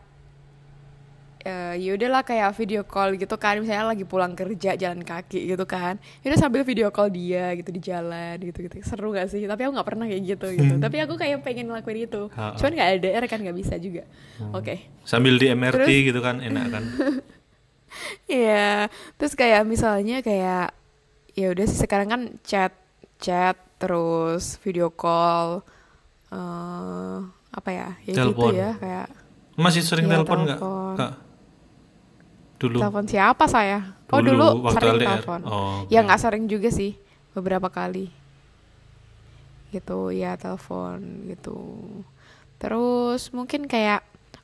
eh 1.47 1.79
ya 1.79 1.95
udahlah 1.95 2.27
kayak 2.27 2.51
video 2.59 2.83
call 2.83 3.15
gitu 3.15 3.39
kan. 3.39 3.63
Misalnya 3.63 3.95
lagi 3.95 4.03
pulang 4.03 4.35
kerja 4.35 4.75
jalan 4.75 5.07
kaki 5.07 5.47
gitu 5.47 5.63
kan. 5.63 5.95
Itu 6.27 6.35
sambil 6.35 6.67
video 6.67 6.91
call 6.91 7.15
dia 7.15 7.55
gitu 7.55 7.71
di 7.71 7.79
jalan 7.79 8.35
gitu 8.43 8.67
gitu 8.67 8.83
seru 8.83 9.15
gak 9.15 9.31
sih? 9.31 9.47
Tapi 9.47 9.63
aku 9.63 9.79
nggak 9.79 9.87
pernah 9.87 10.11
kayak 10.11 10.23
gitu 10.27 10.47
gitu. 10.51 10.75
Tapi 10.83 10.97
aku 11.07 11.15
kayak 11.15 11.47
pengen 11.47 11.71
ngelakuin 11.71 12.11
itu. 12.11 12.27
Ha-ha. 12.35 12.59
cuman 12.59 12.73
nggak 12.75 12.89
LDR 12.99 13.25
kan 13.31 13.39
nggak 13.39 13.57
bisa 13.57 13.75
juga. 13.79 14.03
Oke. 14.51 14.91
Sambil 15.07 15.39
di 15.39 15.47
MRT 15.47 15.87
Terus? 15.87 16.07
gitu 16.11 16.21
kan 16.21 16.43
enak 16.43 16.67
kan. 16.75 16.83
Iya, 18.29 18.91
terus 19.17 19.33
kayak 19.33 19.65
misalnya 19.65 20.21
kayak 20.21 20.75
ya 21.33 21.47
udah 21.49 21.65
sih 21.65 21.81
sekarang 21.81 22.09
kan 22.11 22.23
chat, 22.45 22.75
chat 23.17 23.57
terus 23.81 24.61
video 24.61 24.93
call, 24.93 25.65
eh 26.29 27.19
apa 27.57 27.71
ya, 27.73 27.89
ya 28.05 28.13
Telepon. 28.13 28.53
gitu 28.53 28.61
ya 28.61 28.71
kayak 28.77 29.07
Masih 29.57 29.81
sering 29.81 30.05
Iya, 30.11 30.21
telepon 30.21 30.39
nggak? 30.45 30.59
Kak? 31.01 31.13
Dulu. 32.57 32.77
telepon 32.79 33.05
siapa 33.05 33.45
saya? 33.47 33.97
Oh 34.07 34.19
Dulu, 34.19 34.63
waktu 34.63 34.75
sering 34.77 34.93
LDR. 34.95 35.09
telepon. 35.19 35.41
Oh, 35.43 35.85
Ya 35.87 36.01
oke. 36.01 36.07
nggak 36.07 36.21
sering 36.21 36.45
juga 36.47 36.69
sih, 36.69 36.97
beberapa 37.33 37.69
kali. 37.69 38.09
Gitu 39.69 39.99
ya 40.11 40.35
telepon 40.35 40.99
gitu. 41.27 41.59
Terus 42.57 43.29
mungkin 43.31 43.67
kayak 43.67 44.01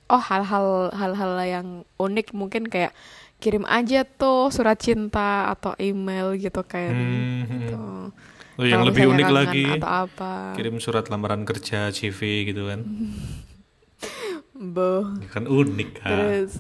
oh 0.07 0.21
hal-hal 0.21 0.93
hal-hal 0.93 1.33
yang 1.41 1.67
unik 1.97 2.33
mungkin 2.33 2.67
kayak 2.67 2.93
kirim 3.39 3.65
aja 3.65 4.05
tuh 4.05 4.49
surat 4.49 4.77
cinta 4.77 5.49
atau 5.49 5.73
email 5.77 6.37
gitu 6.37 6.61
kayak 6.63 6.93
Hmm, 6.93 7.43
gitu. 7.43 7.79
hmm. 7.79 8.07
Oh, 8.53 8.63
yang 8.63 8.85
lebih 8.85 9.09
unik 9.09 9.29
lagi. 9.29 9.65
atau 9.73 9.89
apa. 10.07 10.53
Kirim 10.53 10.77
surat 10.77 11.09
lamaran 11.09 11.43
kerja 11.43 11.89
CV 11.89 12.21
gitu 12.45 12.69
kan. 12.69 12.85
Boh. 14.75 15.09
Ya 15.19 15.29
kan 15.31 15.45
unik 15.45 15.91
kan. 15.97 16.11
Terus 16.13 16.53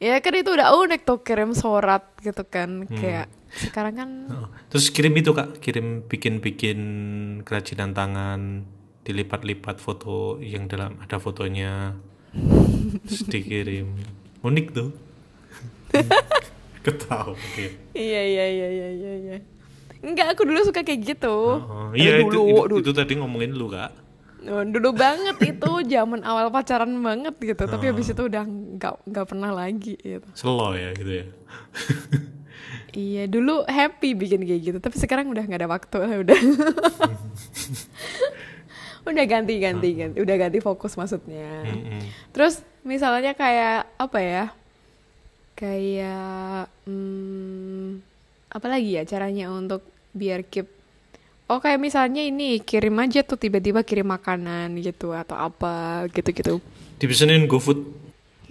ya 0.00 0.16
kan 0.18 0.32
itu 0.32 0.48
udah 0.48 0.72
unik 0.74 1.00
tuh 1.04 1.20
kirim 1.20 1.52
surat 1.52 2.02
gitu 2.18 2.40
kan 2.42 2.88
Hmm. 2.88 2.96
kayak 2.96 3.28
sekarang 3.52 3.94
kan 3.94 4.10
Oh, 4.26 4.48
Terus 4.66 4.88
kirim 4.88 5.12
itu 5.12 5.30
kak, 5.30 5.58
kirim 5.58 6.06
bikin-bikin 6.06 6.78
kerajinan 7.42 7.92
tangan, 7.92 8.64
dilipat-lipat 9.02 9.76
foto 9.76 10.38
yang 10.38 10.64
dalam 10.66 10.94
ada 10.98 11.18
fotonya, 11.18 11.98
terus 13.04 13.26
dikirim. 13.26 13.90
Unik 14.40 14.66
tuh. 14.70 14.88
Oke. 17.26 17.66
Iya 17.92 18.22
iya 18.24 18.44
iya 18.46 18.68
iya 18.70 18.88
iya 18.88 19.12
iya. 19.18 19.36
Enggak, 20.00 20.32
aku 20.32 20.48
dulu 20.48 20.64
suka 20.64 20.80
kayak 20.80 21.02
gitu. 21.04 21.36
Oh, 21.60 21.92
Eh, 21.92 22.00
iya 22.00 22.24
itu, 22.24 22.32
dulu, 22.32 22.40
itu, 22.46 22.62
dulu. 22.70 22.80
itu 22.80 22.90
tadi 22.94 23.12
ngomongin 23.18 23.52
lu 23.52 23.68
kak. 23.68 23.92
Oh, 24.48 24.64
dulu 24.64 24.96
banget 24.96 25.36
itu 25.44 25.70
zaman 25.84 26.24
awal 26.24 26.48
pacaran 26.48 26.88
banget 27.04 27.36
gitu. 27.36 27.68
Tapi 27.68 27.92
habis 27.92 28.08
itu 28.08 28.22
udah 28.24 28.44
nggak 28.48 28.94
nggak 29.04 29.26
pernah 29.28 29.52
lagi 29.52 30.00
gitu. 30.00 30.24
Slow 30.32 30.72
ya 30.72 30.96
gitu 30.96 31.12
ya. 31.24 31.26
Iya, 32.90 33.30
dulu 33.30 33.62
happy 33.70 34.18
bikin 34.18 34.42
kayak 34.42 34.62
gitu. 34.66 34.78
Tapi 34.82 34.98
sekarang 34.98 35.30
udah 35.30 35.46
nggak 35.46 35.62
ada 35.62 35.70
waktu 35.70 36.26
udah. 36.26 36.34
udah 39.10 39.24
ganti 39.30 39.62
ganti 39.62 39.88
ganti. 39.94 40.18
Udah 40.18 40.34
ganti 40.34 40.58
fokus 40.58 40.98
maksudnya. 40.98 41.70
Mm-mm. 41.70 42.02
Terus 42.34 42.66
misalnya 42.82 43.38
kayak 43.38 43.94
apa 43.94 44.18
ya? 44.18 44.44
Kayak 45.54 46.66
hmm, 46.82 48.02
apa 48.50 48.66
lagi 48.66 48.98
ya 48.98 49.06
caranya 49.06 49.54
untuk 49.54 49.86
biar 50.10 50.42
keep 50.42 50.79
Oh 51.50 51.58
kayak 51.58 51.82
misalnya 51.82 52.22
ini 52.22 52.62
kirim 52.62 52.94
aja 53.02 53.26
tuh 53.26 53.34
tiba-tiba 53.34 53.82
kirim 53.82 54.06
makanan 54.06 54.78
gitu 54.78 55.10
atau 55.10 55.34
apa 55.34 56.06
gitu-gitu. 56.14 56.62
Dipesenin 57.02 57.50
GoFood. 57.50 57.82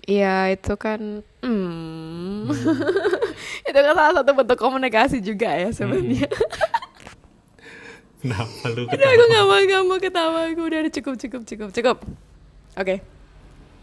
Iya 0.04 0.52
itu 0.52 0.76
kan 0.76 1.24
hmm. 1.40 2.52
itu 3.72 3.80
kan 3.80 3.94
salah 3.96 4.20
satu 4.20 4.32
bentuk 4.36 4.60
komunikasi 4.60 5.24
juga 5.24 5.48
ya 5.56 5.72
sebenarnya. 5.72 6.28
Kenapa 8.20 8.68
lu 8.76 8.84
ketawa? 8.92 9.16
aku 9.16 9.24
nggak 9.32 9.46
mau 9.48 9.60
nggak 9.64 9.84
mau 9.88 9.98
ketawa 10.04 10.40
aku 10.52 10.62
udah 10.68 10.80
cukup 10.92 11.16
cukup 11.16 11.42
cukup 11.48 11.70
cukup. 11.72 11.98
Oke 12.76 13.00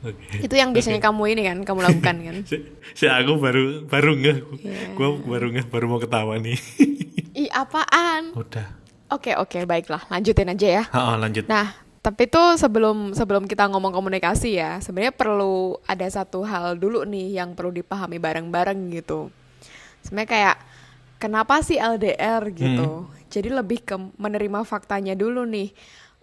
Oke. 0.04 0.44
itu 0.44 0.54
yang 0.54 0.76
biasanya 0.76 1.00
kamu 1.00 1.22
ini 1.32 1.42
kan 1.48 1.58
kamu 1.64 1.80
lakukan 1.88 2.16
kan. 2.20 2.36
Si, 2.52 2.56
si 2.92 3.08
aku 3.08 3.40
baru 3.40 3.88
baru 3.88 4.12
nggak, 4.12 4.38
Iya. 4.60 4.92
gua 4.92 5.16
baru 5.16 5.46
nggak 5.56 5.72
baru 5.72 5.86
mau 5.88 5.96
ketawa 5.96 6.36
nih. 6.36 6.60
Ih 7.32 7.48
apaan? 7.48 8.36
Udah. 8.36 8.85
Oke 9.06 9.38
oke 9.38 9.62
baiklah 9.66 10.02
lanjutin 10.10 10.50
aja 10.50 10.82
ya. 10.82 10.84
Ha, 10.90 11.14
lanjut. 11.14 11.46
Nah 11.46 11.74
tapi 12.06 12.30
tuh 12.30 12.54
sebelum 12.54 13.18
sebelum 13.18 13.50
kita 13.50 13.66
ngomong 13.66 13.90
komunikasi 13.90 14.62
ya 14.62 14.78
sebenarnya 14.78 15.10
perlu 15.10 15.74
ada 15.90 16.06
satu 16.06 16.46
hal 16.46 16.78
dulu 16.78 17.02
nih 17.02 17.42
yang 17.42 17.58
perlu 17.58 17.74
dipahami 17.74 18.22
bareng-bareng 18.22 18.78
gitu. 18.94 19.34
Sebenarnya 20.06 20.30
kayak 20.30 20.56
kenapa 21.18 21.66
sih 21.66 21.82
LDR 21.82 22.46
gitu? 22.54 23.10
Jadi 23.26 23.50
lebih 23.50 23.82
ke 23.82 23.98
menerima 23.98 24.62
faktanya 24.62 25.18
dulu 25.18 25.42
nih. 25.42 25.74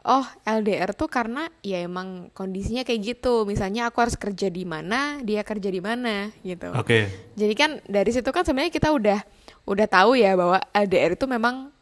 Oh 0.04 0.24
LDR 0.48 0.96
tuh 0.96 1.12
karena 1.12 1.52
ya 1.60 1.84
emang 1.84 2.32
kondisinya 2.32 2.88
kayak 2.88 3.16
gitu. 3.16 3.44
Misalnya 3.44 3.92
aku 3.92 4.08
harus 4.08 4.16
kerja 4.16 4.48
di 4.48 4.64
mana, 4.64 5.20
dia 5.20 5.44
kerja 5.44 5.68
di 5.68 5.84
mana 5.84 6.32
gitu. 6.48 6.72
Oke. 6.80 7.12
Jadi 7.36 7.54
kan 7.60 7.84
dari 7.88 8.12
situ 8.12 8.32
kan 8.32 8.48
sebenarnya 8.48 8.72
kita 8.72 8.92
udah 8.92 9.20
udah 9.68 9.88
tahu 9.88 10.16
ya 10.16 10.36
bahwa 10.40 10.64
LDR 10.72 11.20
itu 11.20 11.28
memang 11.28 11.73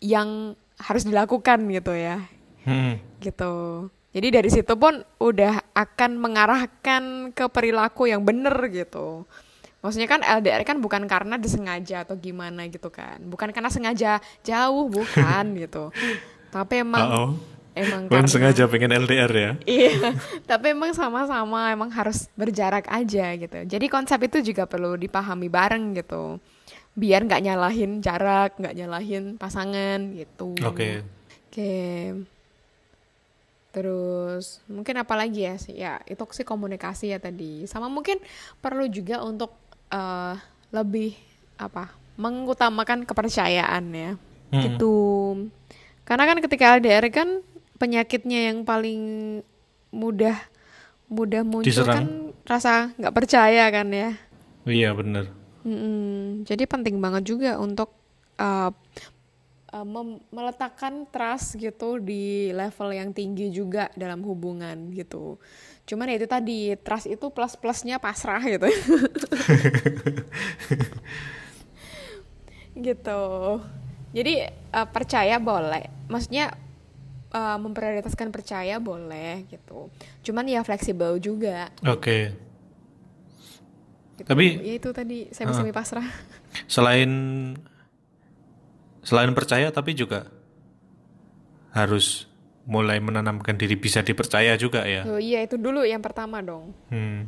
yang 0.00 0.56
harus 0.80 1.04
dilakukan 1.04 1.60
gitu 1.68 1.92
ya. 1.92 2.24
Hmm. 2.64 3.00
Gitu. 3.20 3.52
Jadi 4.10 4.28
dari 4.34 4.50
situ 4.50 4.74
pun 4.74 5.06
udah 5.22 5.62
akan 5.70 6.18
mengarahkan 6.18 7.30
ke 7.30 7.46
perilaku 7.46 8.10
yang 8.10 8.26
bener 8.26 8.56
gitu. 8.74 9.28
Maksudnya 9.80 10.08
kan 10.10 10.20
LDR 10.20 10.60
kan 10.66 10.76
bukan 10.82 11.08
karena 11.08 11.40
disengaja 11.40 12.04
atau 12.04 12.18
gimana 12.18 12.66
gitu 12.68 12.90
kan. 12.92 13.22
Bukan 13.22 13.54
karena 13.54 13.70
sengaja 13.72 14.18
jauh, 14.44 14.90
bukan 14.90 15.44
gitu. 15.62 15.94
Tapi 16.50 16.82
emang 16.84 17.06
Uh-oh. 17.06 17.30
emang 17.72 18.10
Bukan 18.10 18.26
karena 18.26 18.28
sengaja 18.28 18.66
pengen 18.66 18.92
LDR 18.92 19.32
ya. 19.32 19.50
Iya, 19.78 20.12
tapi 20.44 20.74
emang 20.74 20.90
sama-sama 20.92 21.70
emang 21.70 21.88
harus 21.94 22.26
berjarak 22.34 22.90
aja 22.90 23.30
gitu. 23.38 23.58
Jadi 23.64 23.86
konsep 23.88 24.18
itu 24.26 24.52
juga 24.52 24.66
perlu 24.66 24.98
dipahami 24.98 25.48
bareng 25.48 25.96
gitu. 25.96 26.42
Biar 26.94 27.24
nggak 27.24 27.42
nyalahin 27.42 28.02
jarak, 28.02 28.58
nggak 28.58 28.76
nyalahin 28.76 29.38
pasangan 29.38 30.14
gitu. 30.14 30.54
Oke. 30.66 31.04
Oke. 31.50 31.78
Terus 33.70 34.58
mungkin 34.66 34.98
apa 34.98 35.14
lagi 35.14 35.46
ya 35.46 35.54
sih? 35.54 35.74
Ya 35.78 36.02
itu 36.06 36.22
sih 36.34 36.46
komunikasi 36.46 37.14
ya 37.14 37.18
tadi. 37.22 37.66
Sama 37.70 37.86
mungkin 37.86 38.18
perlu 38.58 38.90
juga 38.90 39.22
untuk 39.22 39.54
eh, 39.90 40.34
lebih 40.74 41.14
apa? 41.58 41.94
Mengutamakan 42.18 43.06
kepercayaan 43.06 43.84
ya. 43.94 44.10
Hmm. 44.50 44.62
Gitu. 44.66 44.96
Karena 46.02 46.26
kan 46.26 46.38
ketika 46.42 46.74
LDR 46.76 47.06
kan 47.14 47.46
penyakitnya 47.78 48.50
yang 48.50 48.66
paling 48.66 49.02
mudah 49.94 50.36
mudah 51.10 51.42
muncul 51.42 51.66
Diserang. 51.66 51.94
kan 51.94 52.06
rasa 52.46 52.94
nggak 52.98 53.14
percaya 53.14 53.66
kan 53.70 53.88
ya. 53.90 54.10
Iya 54.66 54.94
bener. 54.94 55.39
Mm-mm. 55.64 56.46
Jadi 56.48 56.64
penting 56.64 56.96
banget 56.98 57.28
juga 57.28 57.60
untuk 57.60 57.92
uh, 58.40 58.72
uh, 59.70 59.86
mem- 59.86 60.22
meletakkan 60.32 61.06
trust 61.08 61.56
gitu 61.56 62.00
di 62.02 62.50
level 62.52 62.90
yang 62.94 63.10
tinggi 63.14 63.52
juga 63.52 63.88
dalam 63.94 64.24
hubungan 64.26 64.90
gitu. 64.94 65.38
Cuman 65.86 66.10
ya 66.10 66.16
itu 66.18 66.28
tadi 66.30 66.74
trust 66.80 67.10
itu 67.10 67.26
plus 67.30 67.54
plusnya 67.58 67.98
pasrah 67.98 68.42
gitu. 68.42 68.66
gitu. 72.86 73.22
Jadi 74.10 74.34
uh, 74.74 74.88
percaya 74.90 75.38
boleh, 75.38 75.86
maksudnya 76.10 76.50
uh, 77.30 77.58
memprioritaskan 77.58 78.34
percaya 78.34 78.82
boleh 78.82 79.46
gitu. 79.46 79.90
Cuman 80.26 80.46
ya 80.50 80.66
fleksibel 80.66 81.18
juga. 81.22 81.70
Oke. 81.86 82.49
Gitu. 84.20 84.28
Tapi- 84.28 84.60
ya 84.60 84.74
itu 84.76 84.88
tadi 84.92 85.18
semi 85.32 85.52
semi 85.56 85.72
pasrah. 85.72 86.04
Selain 86.68 87.10
selain 89.00 89.32
percaya 89.32 89.72
tapi 89.72 89.96
juga 89.96 90.28
harus 91.72 92.28
mulai 92.68 93.00
menanamkan 93.00 93.56
diri 93.56 93.74
bisa 93.80 94.04
dipercaya 94.04 94.54
juga 94.60 94.84
ya. 94.84 95.08
Oh 95.08 95.16
iya 95.16 95.40
itu 95.40 95.56
dulu 95.56 95.82
yang 95.88 96.04
pertama 96.04 96.44
dong. 96.44 96.76
Hmm. 96.92 97.24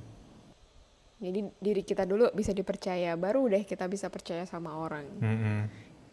Jadi 1.23 1.49
diri 1.63 1.83
kita 1.87 2.03
dulu 2.03 2.29
bisa 2.35 2.51
dipercaya, 2.51 3.15
baru 3.15 3.47
deh 3.47 3.63
kita 3.63 3.87
bisa 3.87 4.11
percaya 4.11 4.43
sama 4.43 4.75
orang 4.75 5.07
Mm-mm. 5.23 5.59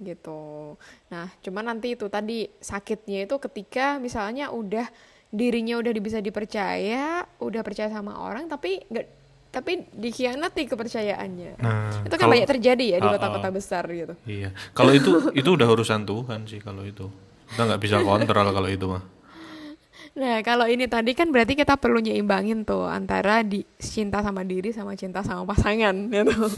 gitu. 0.06 0.78
Nah, 1.10 1.34
cuman 1.42 1.66
nanti 1.74 1.98
itu 1.98 2.06
tadi 2.14 2.46
sakitnya 2.62 3.26
itu 3.26 3.36
ketika 3.42 3.98
misalnya 3.98 4.54
udah 4.54 4.86
dirinya 5.34 5.82
udah 5.82 5.92
bisa 5.98 6.22
dipercaya, 6.22 7.26
udah 7.42 7.62
percaya 7.66 7.90
sama 7.90 8.22
orang 8.22 8.46
tapi 8.46 8.86
nggak 8.86 9.19
tapi 9.50 9.82
dikhianati 9.90 10.66
kepercayaannya. 10.66 11.58
Nah, 11.58 12.06
itu 12.06 12.14
kan 12.14 12.20
kalau- 12.20 12.34
banyak 12.34 12.48
terjadi 12.48 12.86
ya 12.86 12.98
di 12.98 13.08
Ah, 13.10 13.14
kota-kota 13.18 13.50
besar 13.50 13.84
gitu. 13.90 14.14
Iya. 14.24 14.54
Kalau 14.72 14.94
itu 14.94 15.10
itu 15.40 15.50
udah 15.50 15.68
urusan 15.68 16.06
Tuhan 16.06 16.46
sih 16.46 16.62
kalau 16.62 16.86
itu. 16.86 17.10
Kita 17.50 17.66
nggak 17.66 17.82
bisa 17.82 17.98
kontrol 18.00 18.48
kalau 18.50 18.70
itu 18.70 18.86
mah. 18.86 19.02
Nah, 20.10 20.42
kalau 20.42 20.66
ini 20.66 20.86
tadi 20.86 21.14
kan 21.14 21.30
berarti 21.30 21.54
kita 21.54 21.78
perlu 21.78 21.98
nyimbangin 21.98 22.62
tuh 22.62 22.86
antara 22.86 23.42
di 23.42 23.62
cinta 23.76 24.22
sama 24.22 24.42
diri 24.42 24.70
sama 24.70 24.94
cinta 24.94 25.22
sama 25.22 25.46
pasangan 25.46 25.96
gitu. 26.14 26.34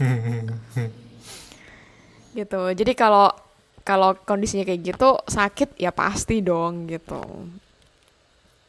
gitu. 2.34 2.62
Jadi 2.72 2.92
kalau 2.92 3.28
kalau 3.82 4.14
kondisinya 4.14 4.62
kayak 4.62 4.94
gitu 4.94 5.18
sakit 5.26 5.74
ya 5.76 5.90
pasti 5.90 6.40
dong 6.40 6.86
gitu. 6.86 7.20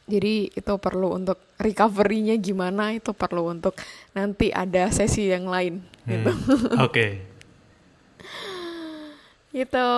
Jadi 0.04 0.52
itu 0.52 0.72
perlu 0.76 1.16
untuk 1.16 1.40
recovery-nya 1.56 2.36
gimana 2.36 2.92
itu 2.92 3.16
perlu 3.16 3.48
untuk 3.48 3.72
nanti 4.12 4.52
ada 4.52 4.92
sesi 4.92 5.32
yang 5.32 5.48
lain 5.48 5.80
gitu. 6.04 6.28
Hmm. 6.28 6.84
Oke. 6.86 7.24
Gitu. 9.48 9.88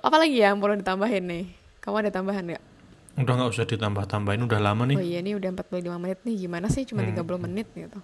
Apalagi 0.00 0.40
ya 0.40 0.54
yang 0.54 0.62
perlu 0.64 0.80
ditambahin 0.80 1.24
nih? 1.28 1.44
Kamu 1.84 1.96
ada 2.00 2.10
tambahan 2.14 2.44
nggak? 2.46 2.64
Udah 3.18 3.34
nggak 3.34 3.50
usah 3.50 3.66
ditambah-tambahin, 3.66 4.46
udah 4.46 4.60
lama 4.62 4.86
nih. 4.86 4.96
Oh 4.96 5.04
iya 5.04 5.18
ini 5.20 5.34
udah 5.34 5.50
45 5.50 5.98
menit 5.98 6.18
nih. 6.24 6.36
Gimana 6.48 6.66
sih 6.72 6.86
cuma 6.88 7.04
30 7.04 7.44
menit 7.44 7.68
gitu. 7.74 7.98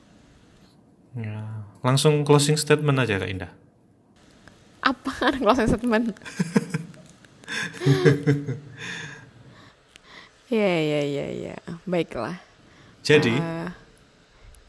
Ya. 1.14 1.64
Langsung 1.80 2.26
closing 2.26 2.58
statement 2.58 2.98
aja 3.00 3.22
Kak 3.22 3.30
Indah. 3.30 3.52
Apaan 4.82 5.40
closing 5.40 5.70
statement? 5.70 6.12
Ya 10.54 10.74
ya 10.78 11.00
ya 11.02 11.26
ya. 11.50 11.56
Baiklah. 11.82 12.38
Jadi, 13.02 13.34
Eh, 13.34 13.68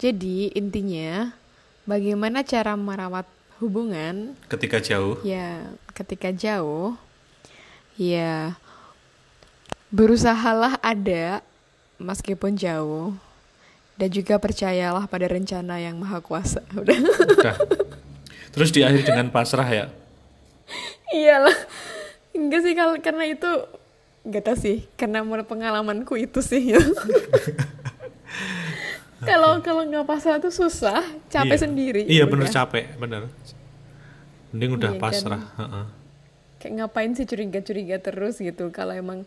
jadi 0.02 0.50
intinya 0.58 1.38
bagaimana 1.86 2.42
cara 2.42 2.74
merawat 2.74 3.30
hubungan 3.62 4.34
ketika 4.50 4.82
jauh, 4.82 5.16
ya 5.24 5.64
ketika 5.96 6.34
jauh 6.36 6.98
ya 7.96 8.60
berusahalah 9.88 10.76
ada 10.84 11.40
meskipun 11.96 12.60
jauh 12.60 13.16
dan 13.96 14.12
juga 14.12 14.36
percayalah 14.36 15.08
pada 15.08 15.32
rencana 15.32 15.80
yang 15.80 15.96
maha 15.96 16.20
kuasa 16.20 16.60
udah 16.82 16.98
udah. 17.00 17.56
Terus 18.52 18.76
diakhiri 18.76 19.08
dengan 19.08 19.32
pasrah 19.32 19.68
ya. 19.68 19.86
iyalah 21.16 21.56
enggak 22.36 22.68
sih 22.68 22.76
kalau 22.76 23.00
karena 23.00 23.32
itu 23.32 23.48
enggak 24.26 24.44
tahu 24.44 24.58
sih 24.58 24.78
karena 24.96 25.22
menurut 25.22 25.46
pengalamanku 25.46 26.18
itu 26.18 26.42
sih 26.42 26.74
ya. 26.74 26.82
kalau 29.22 29.58
kalau 29.60 29.82
nggak 29.84 30.04
pasrah 30.04 30.38
tuh 30.38 30.52
susah 30.52 31.02
capek 31.28 31.50
Iya. 31.52 31.62
sendiri 31.62 32.02
Iya 32.04 32.24
udah. 32.24 32.32
bener 32.32 32.48
capek, 32.52 32.86
bener. 32.96 33.22
Mending 34.50 34.72
udah 34.74 34.90
Iya 34.90 34.96
kan? 34.96 35.04
pasrah. 35.04 35.44
heeh. 35.56 35.86
kayak 36.58 36.74
ngapain 36.76 37.14
sih 37.14 37.24
curiga-curiga 37.24 37.98
terus 38.00 38.40
gitu 38.40 38.70
kalau 38.70 38.90
emang 38.92 39.22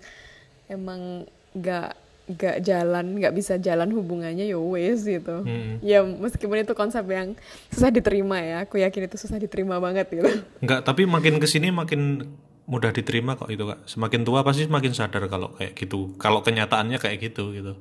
emang 0.66 1.22
nggak 1.52 1.94
nggak 2.28 2.56
jalan 2.60 3.14
nggak 3.14 3.30
bisa 3.30 3.54
jalan 3.56 3.88
hubungannya 3.88 4.42
ya 4.44 4.58
wes 4.58 5.00
gitu 5.00 5.40
Mm-mm. 5.40 5.78
ya 5.80 6.02
meskipun 6.02 6.58
itu 6.58 6.74
konsep 6.74 7.06
yang 7.06 7.38
susah 7.70 7.88
diterima 7.88 8.36
ya 8.36 8.56
aku 8.60 8.76
yakin 8.76 9.06
itu 9.06 9.16
susah 9.16 9.38
diterima 9.38 9.78
banget 9.78 10.10
gitu 10.10 10.26
Enggak, 10.58 10.82
tapi 10.82 11.06
makin 11.06 11.38
ke 11.38 11.46
sini 11.46 11.70
makin 11.70 12.26
mudah 12.68 12.92
diterima 12.92 13.34
kok 13.34 13.48
itu 13.48 13.64
kak. 13.64 13.88
Semakin 13.88 14.22
tua 14.22 14.44
pasti 14.44 14.68
semakin 14.68 14.92
sadar 14.92 15.24
kalau 15.26 15.56
kayak 15.56 15.72
gitu. 15.74 16.12
Kalau 16.20 16.44
kenyataannya 16.44 17.00
kayak 17.00 17.18
gitu 17.32 17.50
gitu. 17.56 17.72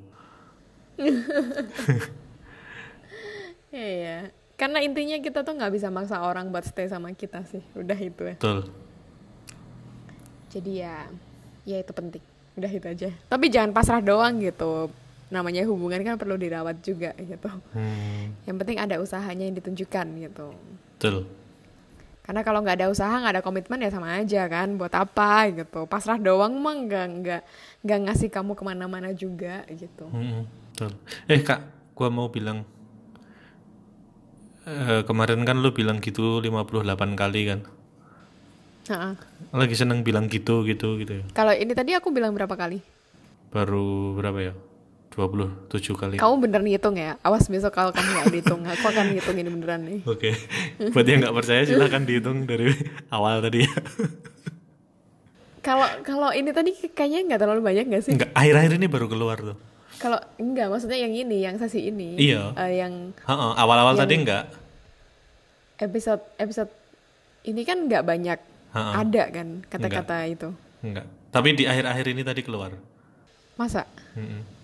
Iya, 3.67 4.31
karena 4.55 4.79
intinya 4.79 5.19
kita 5.19 5.43
tuh 5.43 5.53
nggak 5.53 5.73
bisa 5.75 5.91
maksa 5.91 6.23
orang 6.23 6.49
buat 6.49 6.63
stay 6.63 6.87
sama 6.87 7.11
kita 7.13 7.43
sih, 7.45 7.61
udah 7.75 7.99
itu 7.99 8.23
ya. 8.23 8.35
Betul. 8.39 8.71
Jadi 10.49 10.71
ya, 10.81 11.05
ya 11.67 11.77
itu 11.83 11.91
penting, 11.91 12.23
udah 12.55 12.71
itu 12.71 12.87
aja. 12.87 13.09
Tapi 13.27 13.45
jangan 13.51 13.75
pasrah 13.75 13.99
doang 13.99 14.39
gitu. 14.39 14.87
Namanya 15.27 15.67
hubungan 15.67 15.99
kan 15.99 16.15
perlu 16.15 16.39
dirawat 16.39 16.79
juga 16.79 17.11
gitu. 17.19 17.51
Hmm, 17.75 18.31
Yang 18.47 18.55
penting 18.63 18.77
ada 18.79 18.95
usahanya 19.03 19.43
yang 19.43 19.59
ditunjukkan 19.59 20.05
gitu. 20.15 20.47
betul. 20.95 21.27
Karena 22.27 22.43
kalau 22.43 22.59
nggak 22.59 22.83
ada 22.83 22.91
usaha, 22.91 23.07
nggak 23.23 23.39
ada 23.39 23.43
komitmen 23.45 23.79
ya 23.79 23.87
sama 23.87 24.19
aja 24.19 24.43
kan. 24.51 24.75
Buat 24.75 24.91
apa 24.99 25.47
gitu? 25.47 25.87
Pasrah 25.87 26.19
doang 26.19 26.59
mah 26.59 26.75
nggak 26.75 27.07
nggak 27.23 27.41
nggak 27.87 27.99
ngasih 28.03 28.27
kamu 28.27 28.51
ke 28.51 28.63
mana-mana 28.67 29.15
juga 29.15 29.63
gitu. 29.71 30.11
Mm-mm, 30.11 30.43
betul. 30.43 30.91
Eh 31.31 31.39
kak, 31.39 31.63
gua 31.95 32.11
mau 32.11 32.27
bilang 32.27 32.67
eh, 34.67 35.07
kemarin 35.07 35.47
kan 35.47 35.55
lu 35.55 35.71
bilang 35.71 36.03
gitu 36.03 36.43
58 36.43 37.15
kali 37.15 37.41
kan. 37.47 37.59
Ha-ha. 38.91 39.15
Lagi 39.55 39.75
seneng 39.79 40.03
bilang 40.03 40.27
gitu 40.27 40.67
gitu 40.67 40.99
gitu 40.99 41.23
ya. 41.23 41.25
Kalau 41.31 41.55
ini 41.55 41.71
tadi 41.71 41.95
aku 41.95 42.11
bilang 42.11 42.35
berapa 42.35 42.59
kali? 42.59 42.83
Baru 43.55 44.19
berapa 44.19 44.51
ya? 44.51 44.53
27 45.17 45.97
kali. 45.97 46.15
Kamu 46.21 46.35
bener 46.37 46.61
ngitung 46.61 46.93
ya? 46.93 47.17
Awas 47.25 47.49
besok 47.49 47.73
kalau 47.73 47.89
kamu 47.89 48.05
nggak 48.05 48.27
dihitung, 48.29 48.61
aku 48.61 48.85
akan 48.85 49.17
ngitung 49.17 49.33
ini 49.33 49.49
beneran 49.49 49.81
nih. 49.81 49.99
Oke. 50.13 50.29
Buat 50.93 51.05
yang 51.09 51.25
nggak 51.25 51.33
percaya 51.33 51.61
silahkan 51.65 52.05
dihitung 52.05 52.45
dari 52.45 52.69
awal 53.09 53.41
tadi 53.41 53.65
ya. 53.65 53.73
Kalau 55.67 55.83
kalau 55.99 56.31
ini 56.31 56.55
tadi 56.55 56.71
kayaknya 56.71 57.27
nggak 57.27 57.41
terlalu 57.43 57.59
banyak 57.59 57.91
nggak 57.91 57.99
sih? 57.99 58.15
Enggak, 58.15 58.31
akhir-akhir 58.31 58.79
ini 58.79 58.87
baru 58.87 59.11
keluar 59.11 59.35
tuh. 59.35 59.57
Kalau 59.99 60.15
enggak, 60.39 60.71
maksudnya 60.71 60.95
yang 60.95 61.11
ini, 61.11 61.43
yang 61.43 61.59
sesi 61.59 61.91
ini. 61.91 62.15
Iya. 62.15 62.55
Eh, 62.55 62.79
yang 62.79 63.11
awal-awal 63.27 63.99
tadi 63.99 64.15
enggak. 64.15 64.47
episode 65.77 66.23
episode 66.39 66.71
ini 67.43 67.67
kan 67.67 67.83
nggak 67.83 67.99
banyak 68.01 68.39
Ha-ha. 68.71 69.03
ada 69.03 69.23
kan 69.27 69.47
kata-kata 69.67 70.15
itu. 70.31 70.49
Enggak. 70.79 71.03
Tapi 71.35 71.47
di 71.51 71.63
akhir-akhir 71.67 72.05
ini 72.15 72.21
tadi 72.23 72.41
keluar. 72.47 72.71
Masa? 73.59 73.83
Mm-mm. 74.15 74.56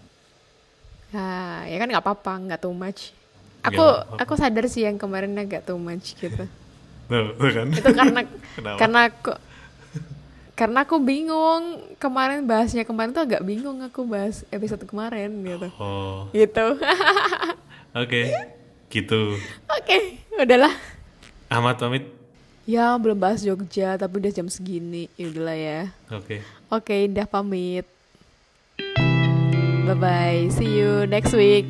Nah, 1.14 1.64
ya 1.64 1.78
kan 1.78 1.88
nggak 1.88 2.04
apa-apa, 2.04 2.34
nggak 2.42 2.60
too 2.60 2.74
much. 2.74 3.14
Aku 3.62 3.78
Nggak 3.78 4.10
apa-apa. 4.10 4.16
aku 4.20 4.34
sadar 4.36 4.66
sih 4.68 4.84
yang 4.84 4.98
kemarin 4.98 5.32
agak 5.38 5.64
too 5.64 5.78
much 5.78 6.18
gitu. 6.18 6.44
Tuh, 7.04 7.36
tuh 7.36 7.52
kan? 7.52 7.68
itu 7.70 7.90
karena 7.92 8.20
karena 8.82 9.00
aku 9.06 9.32
karena 10.54 10.80
aku 10.82 10.96
bingung 10.98 11.64
kemarin 11.98 12.46
bahasnya 12.46 12.86
kemarin 12.86 13.12
tuh 13.12 13.26
agak 13.26 13.44
bingung 13.44 13.82
aku 13.82 14.06
bahas 14.06 14.48
episode 14.50 14.86
kemarin 14.86 15.30
gitu. 15.44 15.68
Oh, 15.78 16.30
Gitu. 16.32 16.66
oke. 18.02 18.22
Gitu. 18.88 19.22
Oke, 19.68 19.98
udahlah. 20.34 20.74
Ahmad 21.50 21.76
pamit. 21.76 22.06
Ya, 22.64 22.96
belum 22.96 23.20
bahas 23.20 23.44
Jogja, 23.44 24.00
tapi 24.00 24.24
udah 24.24 24.32
jam 24.32 24.48
segini. 24.48 25.12
Ya 25.20 25.28
udahlah 25.28 25.58
ya. 25.58 25.82
Oke. 26.08 26.40
Oke, 26.70 26.96
Indah 27.04 27.28
pamit. 27.28 27.84
Bye-bye. 29.86 30.50
See 30.50 30.78
you 30.78 31.06
next 31.08 31.34
week. 31.34 31.66